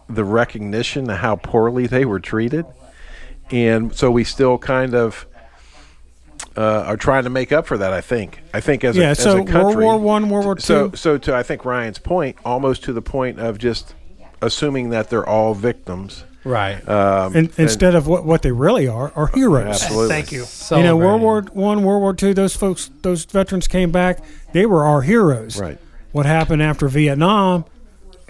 the 0.08 0.24
recognition 0.24 1.08
of 1.08 1.18
how 1.18 1.36
poorly 1.36 1.86
they 1.86 2.04
were 2.04 2.20
treated, 2.20 2.66
and 3.50 3.94
so 3.94 4.10
we 4.10 4.24
still 4.24 4.58
kind 4.58 4.94
of 4.94 5.26
uh, 6.56 6.82
are 6.86 6.96
trying 6.96 7.24
to 7.24 7.30
make 7.30 7.52
up 7.52 7.66
for 7.66 7.78
that. 7.78 7.92
I 7.92 8.00
think. 8.00 8.42
I 8.52 8.60
think 8.60 8.82
as 8.84 8.96
a, 8.96 9.00
Yeah. 9.00 9.10
as 9.10 9.18
So 9.22 9.38
a 9.42 9.44
country, 9.44 9.62
World 9.62 9.76
War 9.78 9.98
One, 9.98 10.28
World 10.30 10.44
War 10.46 10.54
Two. 10.56 10.60
so, 10.62 10.90
so 10.94 11.16
to 11.18 11.34
I 11.34 11.42
think 11.42 11.64
Ryan's 11.64 11.98
point, 11.98 12.36
almost 12.44 12.82
to 12.84 12.92
the 12.92 13.02
point 13.02 13.38
of 13.38 13.58
just 13.58 13.94
assuming 14.42 14.90
that 14.90 15.10
they're 15.10 15.26
all 15.28 15.54
victims. 15.54 16.24
Right. 16.44 16.86
Um, 16.88 17.36
and, 17.36 17.52
instead 17.58 17.94
of 17.94 18.06
what, 18.06 18.24
what 18.24 18.42
they 18.42 18.52
really 18.52 18.88
are, 18.88 19.12
are 19.14 19.26
heroes. 19.28 19.82
Absolutely. 19.82 20.08
Thank 20.08 20.32
you. 20.32 20.44
You 20.70 20.82
know, 20.82 20.96
World 20.96 21.20
War 21.20 21.42
Celebrating. 21.42 21.62
One, 21.62 21.82
World 21.84 22.02
War 22.02 22.14
Two. 22.14 22.34
Those 22.34 22.56
folks, 22.56 22.90
those 23.02 23.24
veterans 23.24 23.68
came 23.68 23.90
back. 23.90 24.24
They 24.52 24.66
were 24.66 24.84
our 24.84 25.02
heroes. 25.02 25.60
Right. 25.60 25.78
What 26.12 26.26
happened 26.26 26.62
after 26.62 26.88
Vietnam 26.88 27.64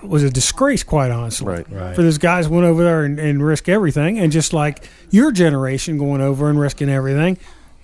was 0.02 0.22
a 0.22 0.30
disgrace, 0.30 0.82
quite 0.82 1.10
honestly. 1.10 1.46
Right. 1.46 1.70
Right. 1.70 1.94
For 1.94 2.02
those 2.02 2.18
guys 2.18 2.48
went 2.48 2.64
over 2.66 2.82
there 2.82 3.04
and, 3.04 3.18
and 3.18 3.44
risk 3.44 3.68
everything, 3.68 4.18
and 4.18 4.32
just 4.32 4.52
like 4.52 4.88
your 5.10 5.30
generation 5.30 5.98
going 5.98 6.20
over 6.20 6.50
and 6.50 6.58
risking 6.58 6.88
everything, 6.88 7.38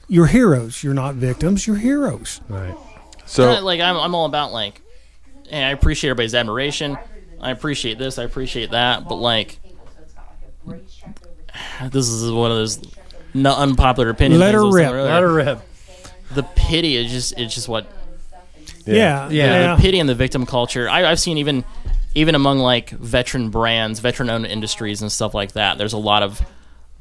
you're 0.09 0.27
heroes. 0.27 0.83
You're 0.83 0.95
not 0.95 1.14
victims. 1.14 1.66
You're 1.66 1.77
heroes. 1.77 2.41
Right. 2.49 2.74
So 3.27 3.61
like 3.62 3.81
I'm, 3.81 3.97
I'm 3.97 4.14
all 4.14 4.27
about 4.27 4.53
like 4.53 4.83
and 5.51 5.64
I 5.64 5.70
appreciate 5.70 6.11
everybody's 6.11 6.35
admiration. 6.35 6.97
I 7.41 7.51
appreciate 7.51 7.99
this, 7.99 8.18
I 8.18 8.24
appreciate 8.24 8.70
that, 8.70 9.09
but 9.09 9.16
like 9.16 9.61
this 11.91 12.09
is 12.09 12.31
one 12.31 12.51
of 12.51 12.57
those 12.59 12.81
no 13.35 13.55
unpopular 13.55 14.11
opinions. 14.11 14.41
Let 14.41 14.55
her 14.55 14.61
things 14.62 14.75
I 14.77 14.91
was 14.91 14.93
rip. 14.93 14.93
Let 14.93 15.23
her 15.23 15.33
rip. 15.33 15.61
The 16.35 16.43
pity 16.43 16.97
is 16.97 17.11
just 17.11 17.39
it's 17.39 17.55
just 17.55 17.69
what 17.69 17.87
Yeah. 18.85 19.29
Yeah. 19.31 19.77
the 19.77 19.83
pity 19.83 19.99
and 20.01 20.09
the 20.09 20.14
victim 20.14 20.47
culture. 20.47 20.89
I, 20.89 21.11
I've 21.11 21.21
seen 21.21 21.39
even 21.39 21.64
even 22.14 22.35
among 22.35 22.59
like 22.59 22.91
veteran 22.91 23.51
brands, 23.51 24.01
veteran 24.01 24.31
owned 24.31 24.47
industries 24.47 25.03
and 25.03 25.12
stuff 25.12 25.35
like 25.35 25.53
that. 25.53 25.77
There's 25.79 25.93
a 25.93 25.99
lot 25.99 26.23
of 26.23 26.41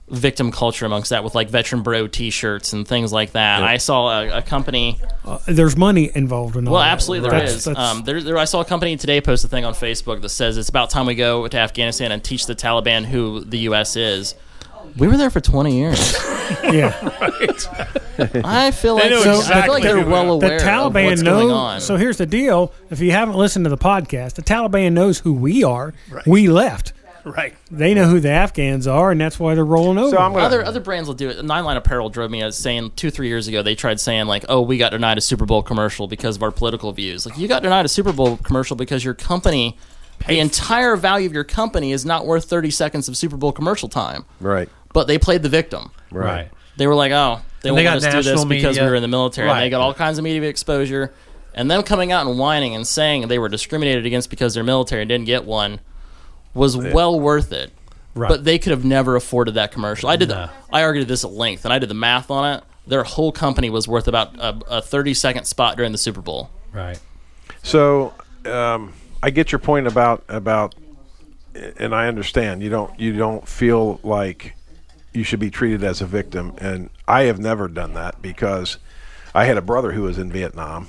victim 0.07 0.51
culture 0.51 0.85
amongst 0.85 1.09
that 1.09 1.23
with 1.23 1.33
like 1.33 1.49
veteran 1.49 1.81
bro 1.81 2.05
T-shirts 2.07 2.73
and 2.73 2.87
things 2.87 3.11
like 3.11 3.31
that. 3.31 3.63
I 3.63 3.77
saw 3.77 4.21
a, 4.21 4.37
a 4.37 4.41
company. 4.43 4.99
Uh, 5.23 5.39
there's 5.47 5.75
money 5.75 6.11
involved 6.13 6.55
in 6.55 6.67
all 6.67 6.73
Well, 6.75 6.83
that. 6.83 6.91
absolutely 6.91 7.27
there 7.29 7.39
That's- 7.39 7.55
is. 7.57 7.63
that's- 7.65 7.91
Um, 7.97 8.03
there, 8.03 8.21
there, 8.21 8.37
I 8.37 8.45
saw 8.45 8.61
a 8.61 8.65
company 8.65 8.97
today 8.97 9.19
post 9.19 9.43
a 9.45 9.47
thing 9.47 9.65
on 9.65 9.73
Facebook 9.73 10.21
that 10.21 10.29
says 10.29 10.57
it's 10.57 10.69
about 10.69 10.91
time 10.91 11.07
we 11.07 11.15
go 11.15 11.47
to 11.47 11.57
Afghanistan 11.57 12.11
and 12.11 12.23
teach 12.23 12.45
the 12.45 12.53
Taliban 12.55 13.05
who 13.05 13.43
the 13.43 13.57
U.S. 13.59 13.95
is. 13.95 14.35
We 14.97 15.07
were 15.07 15.17
there 15.17 15.31
for 15.31 15.41
20 15.41 15.75
years. 15.75 16.13
yeah. 16.63 16.93
I 18.45 18.71
feel 18.71 18.95
like 18.95 19.09
know 19.09 19.41
I 19.45 19.61
feel 19.63 19.73
like 19.73 19.83
they're 19.83 20.01
who- 20.03 20.09
well 20.09 20.39
the 20.39 20.45
aware 20.45 20.57
of 20.57 20.61
Taliban 20.93 21.05
what's 21.07 21.23
going 21.23 21.49
on. 21.51 21.75
knows. 21.77 21.85
So 21.85 21.97
here's 21.97 22.17
the 22.17 22.25
deal: 22.25 22.71
if 22.89 22.99
you 23.01 23.11
haven't 23.11 23.35
listened 23.35 23.65
to 23.65 23.69
the 23.69 23.77
podcast, 23.77 24.35
the 24.35 24.41
Taliban 24.41 24.93
knows 24.93 25.19
who 25.19 25.33
we 25.33 25.63
are. 25.63 25.93
We 26.25 26.47
left. 26.47 26.93
Right. 27.37 27.55
They 27.71 27.95
know 27.95 28.05
who 28.07 28.19
the 28.19 28.29
Afghans 28.29 28.85
are, 28.85 29.09
and 29.11 29.19
that's 29.19 29.39
why 29.39 29.55
they're 29.55 29.65
rolling 29.65 29.97
over. 29.97 30.11
So 30.11 30.17
I'm 30.17 30.31
gonna 30.33 30.45
other 30.45 30.63
other 30.63 30.79
brands 30.79 31.07
will 31.07 31.15
do 31.15 31.29
it. 31.29 31.43
Nine 31.43 31.65
Line 31.65 31.75
Apparel 31.75 32.09
drove 32.09 32.29
me 32.29 32.43
as 32.43 32.55
saying 32.55 32.91
two 32.95 33.09
three 33.09 33.27
years 33.29 33.47
ago 33.47 33.63
they 33.63 33.73
tried 33.73 33.99
saying 33.99 34.27
like, 34.27 34.45
oh, 34.47 34.61
we 34.61 34.77
got 34.77 34.91
denied 34.91 35.17
a 35.17 35.21
Super 35.21 35.45
Bowl 35.47 35.63
commercial 35.63 36.07
because 36.07 36.35
of 36.35 36.43
our 36.43 36.51
political 36.51 36.91
views. 36.91 37.25
Like 37.25 37.35
you 37.37 37.47
got 37.47 37.63
denied 37.63 37.83
a 37.83 37.89
Super 37.89 38.13
Bowl 38.13 38.37
commercial 38.37 38.75
because 38.75 39.03
your 39.03 39.15
company, 39.15 39.75
the 40.27 40.39
entire 40.39 40.95
value 40.95 41.25
of 41.25 41.33
your 41.33 41.43
company 41.43 41.91
is 41.93 42.05
not 42.05 42.27
worth 42.27 42.45
thirty 42.45 42.69
seconds 42.69 43.07
of 43.09 43.17
Super 43.17 43.37
Bowl 43.37 43.51
commercial 43.51 43.89
time. 43.89 44.25
right, 44.39 44.69
But 44.93 45.07
they 45.07 45.17
played 45.17 45.41
the 45.41 45.49
victim. 45.49 45.89
Right. 46.11 46.51
They 46.77 46.85
were 46.85 46.93
like, 46.95 47.11
oh, 47.11 47.41
they 47.63 47.69
And 47.69 47.77
they 47.77 47.85
want 47.85 47.85
got 47.85 47.97
us 47.97 48.03
to 48.03 48.11
do 48.11 48.17
this 48.17 48.25
national 48.27 48.45
because 48.45 48.75
we 48.77 48.81
media. 48.81 48.89
were 48.89 48.95
in 48.95 49.01
the 49.01 49.07
military. 49.07 49.49
And 49.49 49.59
they 49.61 49.69
got 49.71 49.81
all 49.81 49.95
kinds 49.95 50.19
of 50.19 50.23
media 50.23 50.47
exposure. 50.47 51.11
And 51.55 51.71
them 51.71 51.81
coming 51.83 52.11
out 52.11 52.27
and 52.27 52.37
whining 52.37 52.75
and 52.75 52.85
saying 52.85 53.29
they 53.29 53.39
were 53.39 53.49
discriminated 53.49 54.05
against 54.05 54.29
because 54.29 54.53
they're 54.53 54.63
military 54.63 55.01
and 55.01 55.09
didn't 55.09 55.25
get 55.25 55.45
one 55.45 55.79
was 56.55 56.75
well 56.75 57.19
worth 57.19 57.51
it. 57.51 57.71
Right. 58.15 58.29
But 58.29 58.45
they 58.45 58.57
could 58.57 58.71
have 58.71 58.85
never 58.85 59.17
afforded 59.17 59.55
that 59.55 59.73
commercial. 59.73 60.09
I 60.09 60.15
did. 60.15 60.29
No. 60.29 60.47
The, 60.47 60.51
I 60.71 60.83
argued 60.83 61.07
this 61.07 61.25
at 61.25 61.31
length, 61.31 61.65
and 61.65 61.73
I 61.73 61.79
did 61.79 61.89
the 61.89 61.95
math 61.95 62.31
on 62.31 62.57
it. 62.57 62.63
Their 62.87 63.03
whole 63.03 63.31
company 63.31 63.69
was 63.69 63.87
worth 63.87 64.07
about 64.07 64.35
a, 64.39 64.77
a 64.77 64.81
thirty 64.81 65.13
second 65.13 65.45
spot 65.45 65.75
during 65.75 65.91
the 65.91 65.97
Super 65.97 66.21
Bowl. 66.21 66.49
Right. 66.71 66.99
So 67.61 68.13
um, 68.45 68.93
I 69.21 69.31
get 69.31 69.51
your 69.51 69.59
point 69.59 69.87
about 69.87 70.23
about, 70.29 70.75
and 71.77 71.93
I 71.93 72.07
understand 72.07 72.63
you 72.63 72.69
don't 72.69 72.97
you 72.97 73.17
don't 73.17 73.47
feel 73.47 73.99
like 74.01 74.55
you 75.13 75.23
should 75.23 75.39
be 75.39 75.49
treated 75.49 75.83
as 75.83 76.01
a 76.01 76.05
victim, 76.05 76.53
and 76.57 76.89
I 77.07 77.23
have 77.23 77.39
never 77.39 77.67
done 77.67 77.95
that 77.95 78.21
because 78.21 78.77
I 79.33 79.45
had 79.45 79.57
a 79.57 79.61
brother 79.61 79.91
who 79.91 80.03
was 80.03 80.17
in 80.17 80.31
Vietnam, 80.31 80.87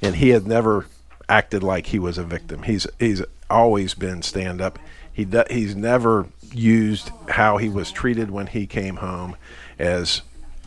and 0.00 0.16
he 0.16 0.30
had 0.30 0.46
never 0.46 0.86
acted 1.28 1.62
like 1.62 1.86
he 1.86 1.98
was 1.98 2.16
a 2.16 2.24
victim. 2.24 2.62
He's 2.62 2.86
he's 2.98 3.22
always 3.50 3.92
been 3.94 4.22
stand 4.22 4.62
up. 4.62 4.78
He 5.12 5.26
he's 5.50 5.76
never 5.76 6.26
used 6.52 7.10
how 7.28 7.56
he 7.58 7.68
was 7.68 7.90
treated 7.90 8.30
when 8.30 8.46
he 8.46 8.66
came 8.66 8.96
home 8.96 9.36
as 9.78 10.22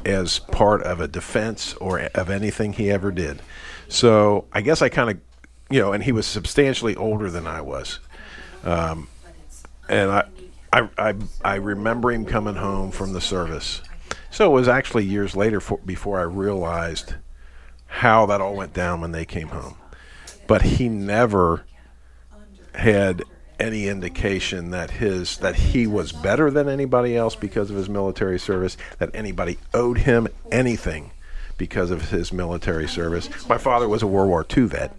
as 0.05 0.39
part 0.39 0.83
of 0.83 0.99
a 0.99 1.07
defense 1.07 1.73
or 1.75 1.99
of 2.13 2.29
anything 2.29 2.73
he 2.73 2.91
ever 2.91 3.11
did. 3.11 3.41
So 3.87 4.45
I 4.53 4.61
guess 4.61 4.81
I 4.81 4.89
kind 4.89 5.09
of, 5.09 5.17
you 5.69 5.79
know, 5.79 5.93
and 5.93 6.03
he 6.03 6.11
was 6.11 6.27
substantially 6.27 6.95
older 6.95 7.29
than 7.31 7.47
I 7.47 7.61
was, 7.61 7.99
um, 8.63 9.07
and 9.89 10.11
I, 10.11 10.27
I, 10.71 10.89
I, 10.97 11.15
I 11.43 11.55
remember 11.55 12.11
him 12.11 12.25
coming 12.25 12.55
home 12.55 12.91
from 12.91 13.13
the 13.13 13.21
service. 13.21 13.81
So 14.29 14.51
it 14.51 14.53
was 14.53 14.67
actually 14.67 15.05
years 15.05 15.35
later 15.35 15.59
for, 15.59 15.77
before 15.79 16.19
I 16.19 16.23
realized 16.23 17.15
how 17.87 18.25
that 18.25 18.41
all 18.41 18.55
went 18.55 18.73
down 18.73 19.01
when 19.01 19.11
they 19.11 19.25
came 19.25 19.47
home. 19.47 19.75
But 20.47 20.61
he 20.63 20.89
never 20.89 21.63
had 22.73 23.23
any 23.59 23.87
indication 23.87 24.71
that 24.71 24.91
his 24.91 25.37
that 25.37 25.55
he 25.55 25.87
was 25.87 26.11
better 26.11 26.51
than 26.51 26.67
anybody 26.67 27.15
else 27.15 27.35
because 27.35 27.69
of 27.69 27.77
his 27.77 27.89
military 27.89 28.39
service, 28.39 28.77
that 28.99 29.09
anybody 29.13 29.57
owed 29.73 29.99
him 29.99 30.27
anything 30.51 31.11
because 31.57 31.91
of 31.91 32.09
his 32.09 32.33
military 32.33 32.87
service. 32.87 33.29
My 33.47 33.57
father 33.57 33.87
was 33.87 34.03
a 34.03 34.07
World 34.07 34.29
War 34.29 34.45
II 34.55 34.65
vet, 34.65 34.95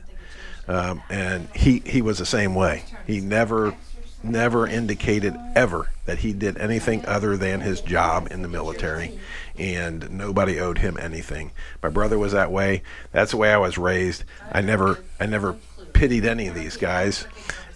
um, 0.68 1.02
and 1.10 1.48
he 1.54 1.80
he 1.84 2.02
was 2.02 2.18
the 2.18 2.26
same 2.26 2.54
way. 2.54 2.84
He 3.06 3.20
never 3.20 3.76
never 4.22 4.66
indicated 4.66 5.36
ever 5.54 5.90
that 6.06 6.18
he 6.18 6.32
did 6.32 6.56
anything 6.58 7.04
other 7.06 7.36
than 7.36 7.60
his 7.60 7.80
job 7.80 8.28
in 8.30 8.42
the 8.42 8.48
military 8.48 9.18
and 9.58 10.10
nobody 10.10 10.58
owed 10.58 10.78
him 10.78 10.96
anything 11.00 11.50
my 11.82 11.88
brother 11.88 12.18
was 12.18 12.32
that 12.32 12.50
way 12.50 12.82
that's 13.12 13.30
the 13.30 13.36
way 13.36 13.52
i 13.52 13.56
was 13.56 13.78
raised 13.78 14.24
i 14.50 14.60
never 14.60 14.98
i 15.20 15.26
never 15.26 15.54
pitied 15.92 16.24
any 16.24 16.48
of 16.48 16.54
these 16.54 16.76
guys 16.76 17.26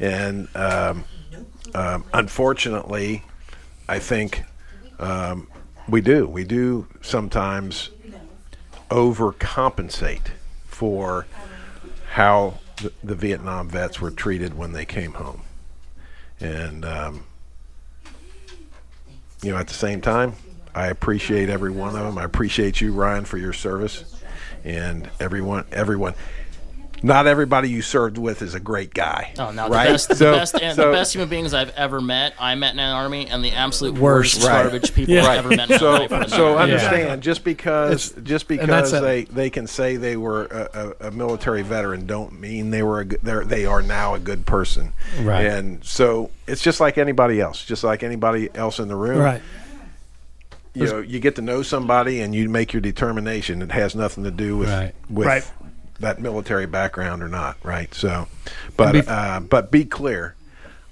and 0.00 0.48
um, 0.56 1.04
um, 1.74 2.04
unfortunately 2.12 3.22
i 3.88 3.98
think 3.98 4.42
um, 4.98 5.46
we 5.88 6.00
do 6.00 6.26
we 6.26 6.44
do 6.44 6.86
sometimes 7.00 7.90
overcompensate 8.90 10.28
for 10.66 11.26
how 12.12 12.58
the, 12.76 12.92
the 13.04 13.14
Vietnam 13.14 13.68
vets 13.68 14.00
were 14.00 14.10
treated 14.10 14.56
when 14.56 14.72
they 14.72 14.84
came 14.84 15.12
home. 15.12 15.42
And, 16.40 16.84
um, 16.84 17.24
you 19.42 19.52
know, 19.52 19.58
at 19.58 19.68
the 19.68 19.74
same 19.74 20.00
time, 20.00 20.34
I 20.74 20.88
appreciate 20.88 21.48
every 21.48 21.70
one 21.70 21.96
of 21.96 22.02
them. 22.02 22.18
I 22.18 22.24
appreciate 22.24 22.80
you, 22.80 22.92
Ryan, 22.92 23.24
for 23.24 23.38
your 23.38 23.52
service, 23.52 24.22
and 24.64 25.08
everyone, 25.18 25.64
everyone. 25.72 26.14
Not 27.02 27.26
everybody 27.26 27.70
you 27.70 27.80
served 27.82 28.18
with 28.18 28.42
is 28.42 28.54
a 28.54 28.60
great 28.60 28.92
guy. 28.92 29.32
Oh 29.38 29.50
no, 29.50 29.68
right? 29.68 29.86
the 29.86 29.92
best, 29.92 30.08
So- 30.16 30.30
the 30.32 30.36
best, 30.36 30.52
so- 30.58 30.86
the 30.86 30.92
best 30.92 31.14
human 31.14 31.28
beings 31.28 31.54
I've 31.54 31.70
ever 31.70 32.00
met. 32.00 32.34
I 32.38 32.54
met 32.56 32.74
in 32.74 32.80
an 32.80 32.90
army, 32.94 33.26
and 33.26 33.44
the 33.44 33.52
absolute 33.52 33.94
Worst. 33.98 34.36
worst, 34.36 34.46
Right. 34.46 34.62
garbage 34.64 34.92
people 34.94 35.14
Yeah. 35.14 35.26
I've 35.26 35.38
ever 35.46 35.56
met. 35.56 35.70
In 35.70 35.78
So, 35.78 35.92
life. 35.92 36.10
were 36.10 36.16
in 36.16 36.22
the 36.24 36.28
so 36.28 36.56
army. 36.58 36.72
understand 36.74 37.22
just 37.22 37.42
because 37.44 38.12
just 38.22 38.50
and 38.50 38.60
that's 38.60 38.90
because 38.90 38.92
a- 38.92 39.00
they, 39.00 39.24
they 39.24 39.50
can 39.50 39.66
say 39.66 39.96
they 39.96 40.16
were 40.16 40.44
a, 40.46 40.94
a, 41.00 41.08
a 41.08 41.10
military 41.10 41.62
veteran 41.62 42.06
don't 42.06 42.38
mean 42.38 42.70
they 42.70 42.82
were 42.82 43.00
a 43.00 43.04
good, 43.06 43.20
they're, 43.22 43.44
they 43.44 43.64
are 43.66 43.82
now 43.82 44.14
a 44.14 44.18
good 44.18 44.44
person. 44.46 44.92
Right. 45.22 45.46
And 45.46 45.84
so 45.84 46.30
it's 46.46 46.60
just 46.62 46.80
like 46.80 46.98
anybody 46.98 47.40
else, 47.40 47.64
just 47.64 47.82
like 47.84 48.02
anybody 48.02 48.50
else 48.54 48.78
in 48.78 48.88
the 48.88 48.96
room. 48.96 49.18
Right. 49.20 49.42
You 50.72 50.86
know, 50.86 50.98
you 51.00 51.18
get 51.18 51.34
to 51.34 51.42
know 51.42 51.62
somebody 51.62 52.20
and 52.20 52.32
you 52.32 52.48
make 52.48 52.72
your 52.72 52.80
determination. 52.80 53.60
It 53.60 53.72
has 53.72 53.96
nothing 53.96 54.22
to 54.22 54.30
do 54.30 54.56
with 54.56 54.68
Right. 54.68 54.94
with 55.10 55.26
Right. 55.26 55.50
That 56.00 56.20
military 56.20 56.66
background 56.66 57.22
or 57.22 57.28
not, 57.28 57.56
right? 57.62 57.92
So, 57.94 58.26
but 58.76 58.94
bef- 58.94 59.08
uh, 59.08 59.40
but 59.40 59.70
be 59.70 59.84
clear. 59.84 60.34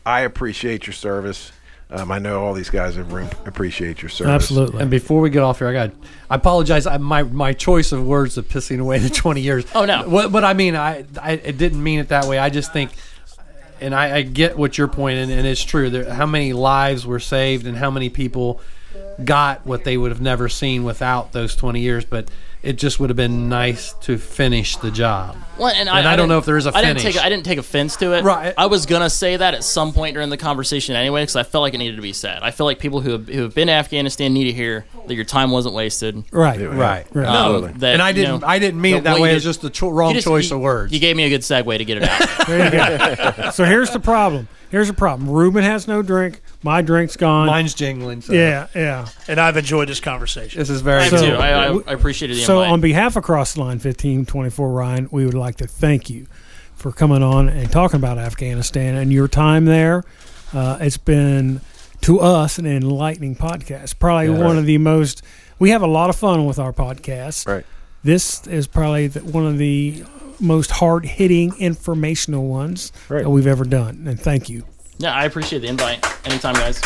I 0.06 0.20
appreciate 0.20 0.86
your 0.86 0.94
service. 0.94 1.52
Um, 1.90 2.12
I 2.12 2.18
know 2.18 2.44
all 2.44 2.52
these 2.52 2.68
guys 2.68 2.98
in 2.98 3.09
room 3.09 3.30
appreciate 3.46 4.02
your 4.02 4.11
service. 4.11 4.30
Absolutely. 4.30 4.82
And 4.82 4.90
before 4.90 5.22
we 5.22 5.30
get 5.30 5.42
off 5.42 5.59
here, 5.59 5.68
I 5.68 5.72
got. 5.72 5.92
I 6.28 6.34
apologize. 6.34 6.86
I, 6.86 6.98
my 6.98 7.22
my 7.22 7.54
choice 7.54 7.92
of 7.92 8.06
words 8.06 8.36
of 8.36 8.46
pissing 8.46 8.78
away 8.78 8.98
the 8.98 9.09
twenty 9.22 9.40
years. 9.40 9.64
Oh, 9.74 9.86
no. 9.86 10.09
What, 10.09 10.30
but 10.30 10.44
I 10.44 10.52
mean, 10.52 10.76
I, 10.76 11.06
I 11.20 11.32
it 11.32 11.56
didn't 11.56 11.82
mean 11.82 12.00
it 12.00 12.09
that 12.09 12.26
way. 12.26 12.38
I 12.38 12.50
just 12.50 12.74
think, 12.74 12.90
and 13.80 13.94
I, 13.94 14.16
I 14.16 14.22
get 14.22 14.59
what 14.59 14.76
you're 14.76 14.88
pointing, 14.88 15.30
and 15.30 15.46
it's 15.46 15.64
true. 15.64 15.88
There, 15.88 16.12
how 16.12 16.26
many 16.26 16.52
lives 16.52 17.06
were 17.06 17.20
saved, 17.20 17.66
and 17.66 17.76
how 17.76 17.90
many 17.90 18.11
people 18.11 18.61
got 19.24 19.66
what 19.66 19.84
they 19.84 19.97
would 19.97 20.11
have 20.11 20.20
never 20.20 20.49
seen 20.49 20.84
without 20.84 21.32
those 21.32 21.55
twenty 21.57 21.80
years. 21.80 22.05
But 22.05 22.28
it 22.61 22.72
just 22.76 22.99
would 22.99 23.09
have 23.09 23.16
been 23.16 23.49
nice 23.49 23.93
to 24.01 24.18
finish 24.18 24.76
the 24.78 24.91
job. 24.91 25.36
Well, 25.59 25.68
and, 25.68 25.89
And 25.89 25.91
I 25.91 26.03
don't 26.03 26.12
didn't- 26.24 26.28
know 26.30 26.39
if 26.39 26.45
there 26.45 26.57
is 26.57 26.66
a 26.66 26.76
I 26.76 26.82
didn't 26.82 26.99
take 27.01 27.16
I 27.16 27.28
didn't 27.28 27.45
take 27.45 27.59
offense 27.59 27.95
to 27.97 28.14
it. 28.14 28.24
Right. 28.24 28.53
I 28.59 28.66
was 28.66 28.84
gonna 28.84 29.09
say 29.11 29.36
that 29.36 29.55
at 29.55 29.62
some 29.62 29.93
point 29.93 30.14
during 30.14 30.28
the 30.30 30.36
conversation 30.36 30.97
anyway, 30.97 31.22
because 31.22 31.36
I 31.36 31.45
felt 31.45 31.62
like 31.62 31.74
it 31.74 31.78
needed 31.78 31.97
to 31.97 32.03
be 32.03 32.12
said. 32.12 32.41
I 32.43 32.51
feel 32.51 32.66
like 32.66 32.80
people 32.80 33.01
who 33.01 33.12
have, 33.12 33.28
who 33.28 33.43
have 33.43 33.55
been 33.55 33.68
to 33.68 33.72
Afghanistan 33.74 34.34
need 34.34 34.45
to 34.45 34.53
hear 34.53 34.84
that 35.07 35.14
your 35.14 35.24
time 35.24 35.51
wasn't 35.53 35.74
wasted. 35.76 36.24
right. 36.32 36.59
Right. 36.61 37.07
Right. 37.12 37.26
Um, 37.28 37.34
Absolutely. 37.34 37.72
that, 37.78 37.93
and 37.95 38.03
I 38.03 38.12
didn't. 38.12 38.41
know, 38.41 38.47
I 38.47 38.59
didn't 38.59 38.80
mean 38.80 38.93
the 38.95 38.99
it 38.99 39.05
that 39.05 39.14
way 39.16 39.20
way. 39.22 39.30
you 39.30 39.36
It's 39.36 39.45
just 39.45 39.62
the 39.62 39.70
cho- 39.70 39.91
wrong 39.91 40.14
just- 40.14 40.26
choice 40.26 40.51
you- 40.51 40.57
of 40.57 40.62
words. 40.62 40.93
You 40.93 40.99
gave 40.99 41.16
me 41.16 41.22
a 41.24 41.28
good 41.28 41.43
segue 41.43 41.78
to 41.78 41.84
get 41.84 41.99
it 41.99 42.03
out. 42.05 42.28
There 42.49 42.64
you 42.64 43.43
go. 43.43 43.51
so 43.51 43.64
here's 43.64 43.91
the 43.91 44.01
problem. 44.01 44.49
Here's 44.70 44.88
the 44.88 44.94
problem. 44.94 45.30
Ruben 45.30 45.64
has 45.64 45.88
no 45.88 46.02
drink. 46.02 46.40
My 46.62 46.82
drink's 46.82 47.16
gone. 47.16 47.46
Mine's 47.46 47.74
jingling. 47.74 48.20
So 48.22 48.32
yeah, 48.32 48.66
yeah. 48.74 49.08
And 49.26 49.40
I've 49.40 49.56
enjoyed 49.56 49.88
this 49.88 50.00
conversation. 50.00 50.58
This 50.58 50.70
is 50.70 50.80
very. 50.82 51.02
I 51.04 51.08
So- 51.08 51.16
do. 51.18 51.34
I, 51.36 51.48
I, 51.68 51.72
I 51.86 51.92
appreciated 51.92 52.36
the 52.36 52.42
So 52.42 52.58
invite. 52.60 52.72
on 52.72 52.80
behalf 52.80 53.16
of 53.16 53.22
Cross 53.24 53.54
the 53.54 53.60
Line 53.60 53.78
1524, 53.78 54.70
Ryan, 54.72 55.08
we 55.10 55.24
would 55.24 55.34
like 55.34 55.56
to 55.56 55.66
thank 55.66 56.10
you 56.10 56.26
for 56.74 56.92
coming 56.92 57.22
on 57.22 57.48
and 57.48 57.70
talking 57.72 57.96
about 57.98 58.18
Afghanistan 58.18 58.94
and 58.94 59.12
your 59.12 59.26
time 59.28 59.64
there. 59.64 60.04
Uh, 60.52 60.78
it's 60.80 60.96
been 60.98 61.60
to 62.02 62.20
us 62.20 62.58
an 62.58 62.66
enlightening 62.66 63.34
podcast. 63.36 63.98
Probably 63.98 64.26
Yeah. 64.28 64.44
one 64.44 64.58
of 64.58 64.66
the 64.66 64.78
most. 64.78 65.22
We 65.58 65.70
have 65.70 65.82
a 65.82 65.86
lot 65.88 66.08
of 66.10 66.16
fun 66.16 66.44
with 66.46 66.58
our 66.58 66.72
podcast. 66.72 67.46
Right. 67.48 67.64
This 68.04 68.46
is 68.46 68.66
probably 68.68 69.08
the, 69.08 69.20
one 69.24 69.44
of 69.46 69.58
the 69.58 70.04
most 70.41 70.70
hard 70.70 71.05
hitting 71.05 71.55
informational 71.59 72.47
ones 72.47 72.93
Right. 73.09 73.22
that 73.24 73.30
we've 73.30 73.47
ever 73.47 73.64
done. 73.64 74.05
And 74.09 74.18
thank 74.20 74.49
you. 74.49 74.64
yeah, 74.99 75.14
I 75.14 75.24
appreciate 75.24 75.61
the 75.61 75.68
invite. 75.68 76.05
Anytime, 76.26 76.55
guys. 76.55 76.80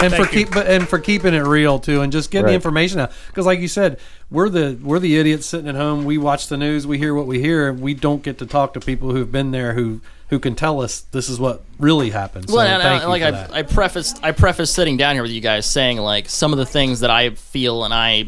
and 0.00 0.12
for 0.12 0.24
Thank 0.24 0.32
you. 0.34 0.44
keep 0.46 0.56
and 0.56 0.88
for 0.88 0.98
keeping 0.98 1.34
it 1.34 1.44
real 1.46 1.78
too, 1.78 2.00
and 2.02 2.10
just 2.12 2.30
getting 2.30 2.46
Right. 2.46 2.50
the 2.50 2.54
information 2.56 2.98
out. 3.00 3.12
Because, 3.28 3.46
like 3.46 3.60
you 3.60 3.68
said, 3.68 3.98
we're 4.30 4.48
the 4.48 4.76
we're 4.82 4.98
the 4.98 5.16
idiots 5.18 5.46
sitting 5.46 5.68
at 5.68 5.76
home. 5.76 6.04
We 6.04 6.18
watch 6.18 6.48
the 6.48 6.56
news, 6.56 6.86
we 6.86 6.98
hear 6.98 7.14
what 7.14 7.26
we 7.26 7.38
hear, 7.40 7.68
and 7.68 7.80
we 7.80 7.94
don't 7.94 8.22
get 8.22 8.38
to 8.38 8.46
talk 8.46 8.74
to 8.74 8.80
people 8.80 9.12
who've 9.12 9.30
been 9.30 9.50
there 9.52 9.74
who 9.74 10.00
who 10.30 10.38
can 10.40 10.54
tell 10.56 10.80
us 10.80 11.04
this 11.12 11.28
is 11.28 11.38
what 11.38 11.62
really 11.78 12.10
happened. 12.10 12.48
So 12.50 12.56
Well, 12.56 12.66
and, 12.66 12.82
uh, 12.82 12.84
thank 12.84 13.02
I, 13.02 13.04
you 13.04 13.08
like 13.10 13.22
I. 13.52 13.58
I 13.58 13.62
prefaced, 13.62 14.18
I 14.22 14.32
prefaced 14.32 14.74
sitting 14.74 14.96
down 14.96 15.14
here 15.14 15.22
with 15.22 15.30
you 15.30 15.40
guys 15.40 15.64
saying 15.66 15.98
like 15.98 16.28
some 16.28 16.52
of 16.52 16.58
the 16.58 16.66
things 16.66 17.00
that 17.00 17.10
I 17.10 17.30
feel 17.30 17.84
and 17.84 17.94
I 17.94 18.26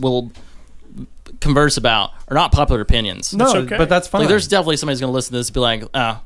will 0.00 0.30
converse 1.40 1.76
about 1.76 2.12
are 2.28 2.34
not 2.34 2.52
popular 2.52 2.80
opinions. 2.80 3.34
no, 3.34 3.54
okay. 3.56 3.76
but 3.78 3.88
that's 3.88 4.08
fine. 4.08 4.22
Like, 4.22 4.28
there's 4.28 4.48
definitely 4.48 4.76
somebody's 4.76 5.00
going 5.00 5.10
to 5.10 5.14
listen 5.14 5.32
to 5.32 5.38
this 5.38 5.48
and 5.48 5.54
be 5.54 5.60
like, 5.60 5.84
"Ah, 5.94 6.22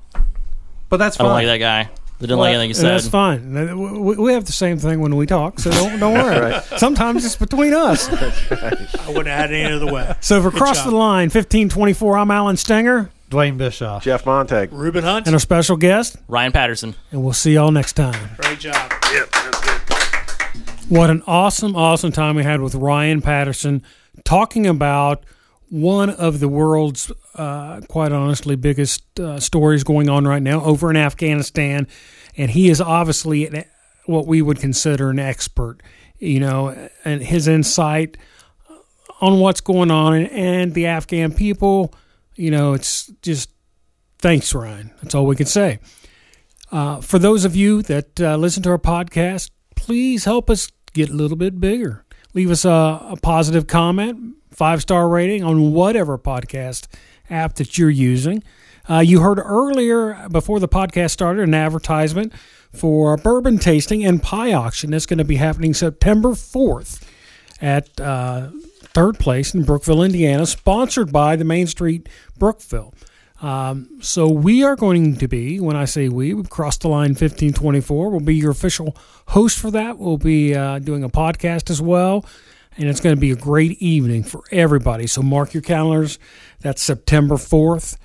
but 0.89 0.97
that's 0.99 1.17
I 1.17 1.19
fine. 1.19 1.27
don't 1.27 1.35
like 1.35 1.47
that 1.47 1.59
guy. 1.59 1.91
They 2.19 2.29
didn't 2.29 2.39
like 2.39 2.55
anything 2.55 2.71
you 2.71 2.75
And 2.75 2.77
said." 2.77 2.93
That's 2.95 3.09
fine. 3.09 4.01
We 4.05 4.17
we 4.17 4.33
have 4.33 4.45
the 4.45 4.53
same 4.53 4.79
thing 4.79 5.01
when 5.01 5.17
we 5.17 5.27
talk, 5.27 5.59
so 5.61 5.71
don't, 5.71 5.99
don't 5.99 6.15
worry. 6.15 6.61
Sometimes 6.77 7.25
it's 7.25 7.37
between 7.37 7.75
us. 7.75 8.09
I 8.13 9.05
wouldn't 9.09 9.27
have 9.27 9.39
had 9.39 9.53
it 9.53 9.57
any 9.65 9.75
other 9.75 9.93
way. 9.93 10.15
So 10.21 10.41
for 10.43 10.51
Cross 10.51 10.79
job. 10.79 10.91
the 10.91 10.97
Line 10.97 11.25
1524, 11.31 12.17
I'm 12.19 12.31
Alan 12.31 12.57
Stenger 12.57 13.11
Dwayne 13.31 13.57
Bischoff. 13.59 14.05
Jeff 14.05 14.25
Montag. 14.27 14.73
Ruben 14.73 15.03
Hunt, 15.05 15.27
and 15.27 15.35
our 15.35 15.41
special 15.41 15.77
guest, 15.77 16.17
Ryan 16.29 16.53
Patterson. 16.53 16.95
and 17.11 17.25
we'll 17.25 17.33
see 17.33 17.55
y'all 17.55 17.71
next 17.73 17.95
time. 17.95 18.31
great 18.39 18.59
job. 18.61 18.93
Yep. 19.13 19.29
What 20.89 21.09
an 21.11 21.23
awesome, 21.27 21.75
awesome 21.75 22.13
time 22.13 22.37
we 22.37 22.43
had 22.45 22.61
with 22.61 22.75
Ryan 22.75 23.23
Patterson 23.23 23.83
talking 24.25 24.67
about 24.67 25.25
one 25.69 26.11
of 26.11 26.39
the 26.41 26.49
world's, 26.49 27.11
uh, 27.35 27.81
quite 27.89 28.13
honestly, 28.13 28.57
biggest 28.57 29.19
uh, 29.19 29.41
stories 29.41 29.85
going 29.85 30.09
on 30.09 30.27
right 30.27 30.43
now 30.43 30.63
over 30.63 30.91
in 30.91 30.97
Afghanistan. 30.97 31.89
And 32.37 32.51
he 32.51 32.69
is 32.69 32.81
obviously 32.81 33.47
an, 33.47 33.65
what 34.07 34.27
we 34.27 34.43
would 34.43 34.59
consider 34.59 35.11
an 35.11 35.19
expert, 35.19 35.79
you 36.19 36.41
know, 36.41 36.89
and 37.05 37.23
his 37.23 37.49
insight 37.49 38.19
on 39.21 39.39
what's 39.39 39.61
going 39.61 39.91
on 39.91 40.15
and, 40.15 40.31
and 40.31 40.75
the 40.75 40.87
Afghan 40.87 41.33
people, 41.33 41.95
you 42.35 42.51
know, 42.51 42.75
it's 42.75 43.07
just 43.23 43.51
thanks, 44.19 44.55
Ryan. 44.55 44.91
That's 45.03 45.15
all 45.15 45.27
we 45.27 45.37
can 45.37 45.47
say. 45.47 45.79
Uh, 46.71 47.01
for 47.01 47.19
those 47.19 47.45
of 47.45 47.55
you 47.55 47.83
that 47.83 48.21
uh, 48.21 48.37
listen 48.37 48.63
to 48.65 48.71
our 48.71 48.79
podcast, 48.79 49.51
please 49.77 50.25
help 50.25 50.51
us 50.51 50.71
get 50.93 51.11
a 51.11 51.13
little 51.13 51.37
bit 51.37 51.61
bigger. 51.61 52.05
Leave 52.35 52.51
us 52.51 52.65
a, 52.65 52.69
a 53.11 53.17
positive 53.23 53.67
comment, 53.67 54.37
five 54.51 54.81
star 54.81 55.09
rating 55.09 55.45
on 55.45 55.73
whatever 55.73 56.19
podcast 56.19 56.87
app 57.31 57.55
that 57.55 57.79
you're 57.79 57.91
using. 57.91 58.43
Uh, 58.89 58.99
you 58.99 59.21
heard 59.21 59.39
earlier 59.39 60.29
before 60.31 60.59
the 60.59 60.69
podcast 60.69 61.11
started 61.11 61.47
an 61.47 61.55
advertisement 61.55 62.33
for 62.73 63.17
bourbon 63.17 63.59
tasting 63.59 64.05
and 64.05 64.23
pie 64.23 64.53
auction 64.53 64.91
that's 64.91 65.07
going 65.07 65.19
to 65.19 65.25
be 65.25 65.37
happening 65.37 65.75
September 65.75 66.31
4th 66.31 67.03
at 67.61 68.01
uh, 68.01 68.49
third 68.93 69.19
place 69.19 69.55
in 69.55 69.63
Brookville, 69.63 70.03
Indiana, 70.03 70.47
sponsored 70.47 71.13
by 71.13 71.37
the 71.37 71.45
Main 71.45 71.67
Street 71.67 72.09
Brookville. 72.39 72.93
Um, 73.43 73.99
so 74.01 74.29
we 74.29 74.63
are 74.63 74.77
going 74.77 75.17
to 75.17 75.27
be, 75.27 75.59
when 75.59 75.77
I 75.77 75.85
say 75.85 76.09
we, 76.09 76.33
we 76.33 76.45
cross 76.45 76.79
the 76.79 76.89
line 76.89 77.11
1524. 77.11 78.09
We'll 78.09 78.21
be 78.21 78.37
your 78.37 78.53
official 78.53 78.97
host 79.29 79.59
for 79.59 79.71
that. 79.73 79.99
We'll 79.99 80.17
be 80.17 80.55
uh, 80.55 80.79
doing 80.79 81.03
a 81.03 81.09
podcast 81.09 81.69
as 81.69 81.83
well. 81.83 82.25
And 82.79 82.89
it's 82.89 83.01
going 83.01 83.17
to 83.17 83.21
be 83.21 83.33
a 83.33 83.37
great 83.37 83.83
evening 83.83 84.23
for 84.23 84.45
everybody. 84.53 85.09
So 85.09 85.23
mark 85.23 85.53
your 85.53 85.63
calendars. 85.63 86.19
That's 86.61 86.81
September 86.81 87.35
4th 87.35 87.99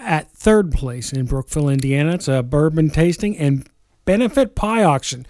at 0.00 0.32
third 0.32 0.72
place 0.72 1.12
in 1.12 1.26
Brookville, 1.26 1.68
Indiana. 1.68 2.14
It's 2.14 2.26
a 2.26 2.42
bourbon 2.42 2.90
tasting 2.90 3.36
and 3.36 3.68
benefit 4.06 4.54
pie 4.54 4.82
auction. 4.82 5.26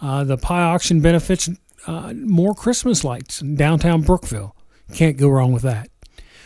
Uh, 0.00 0.24
the 0.24 0.36
pie 0.36 0.64
auction 0.64 1.00
benefits 1.00 1.48
uh, 1.86 2.12
more 2.14 2.54
Christmas 2.54 3.04
lights 3.04 3.40
in 3.40 3.54
downtown 3.54 4.02
Brookville. 4.02 4.56
Can't 4.92 5.16
go 5.16 5.28
wrong 5.28 5.52
with 5.52 5.62
that. 5.62 5.88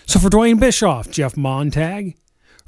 So 0.06 0.20
for 0.20 0.28
Dwayne 0.28 0.60
Bischoff, 0.60 1.10
Jeff 1.10 1.36
Montag, 1.36 2.16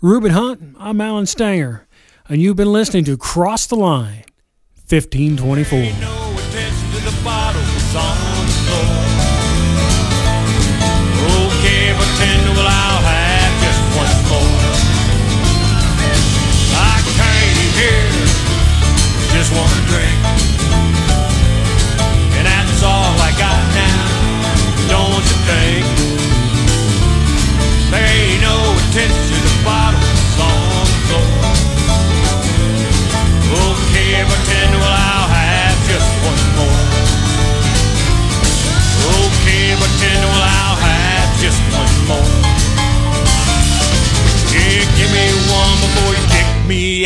Ruben 0.01 0.31
Hunt, 0.31 0.77
I'm 0.79 1.01
Alan 1.01 1.27
Stanger, 1.27 1.85
and 2.29 2.41
you've 2.41 2.55
been 2.55 2.73
listening 2.73 3.03
to 3.07 3.17
Cross 3.17 3.67
the 3.67 3.75
Line 3.75 4.23
1524. 4.89 6.01
no 6.01 6.39
attention 6.39 6.89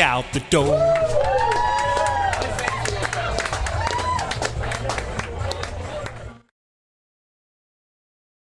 out 0.02 0.24
the 0.32 0.40
door. 0.50 1.01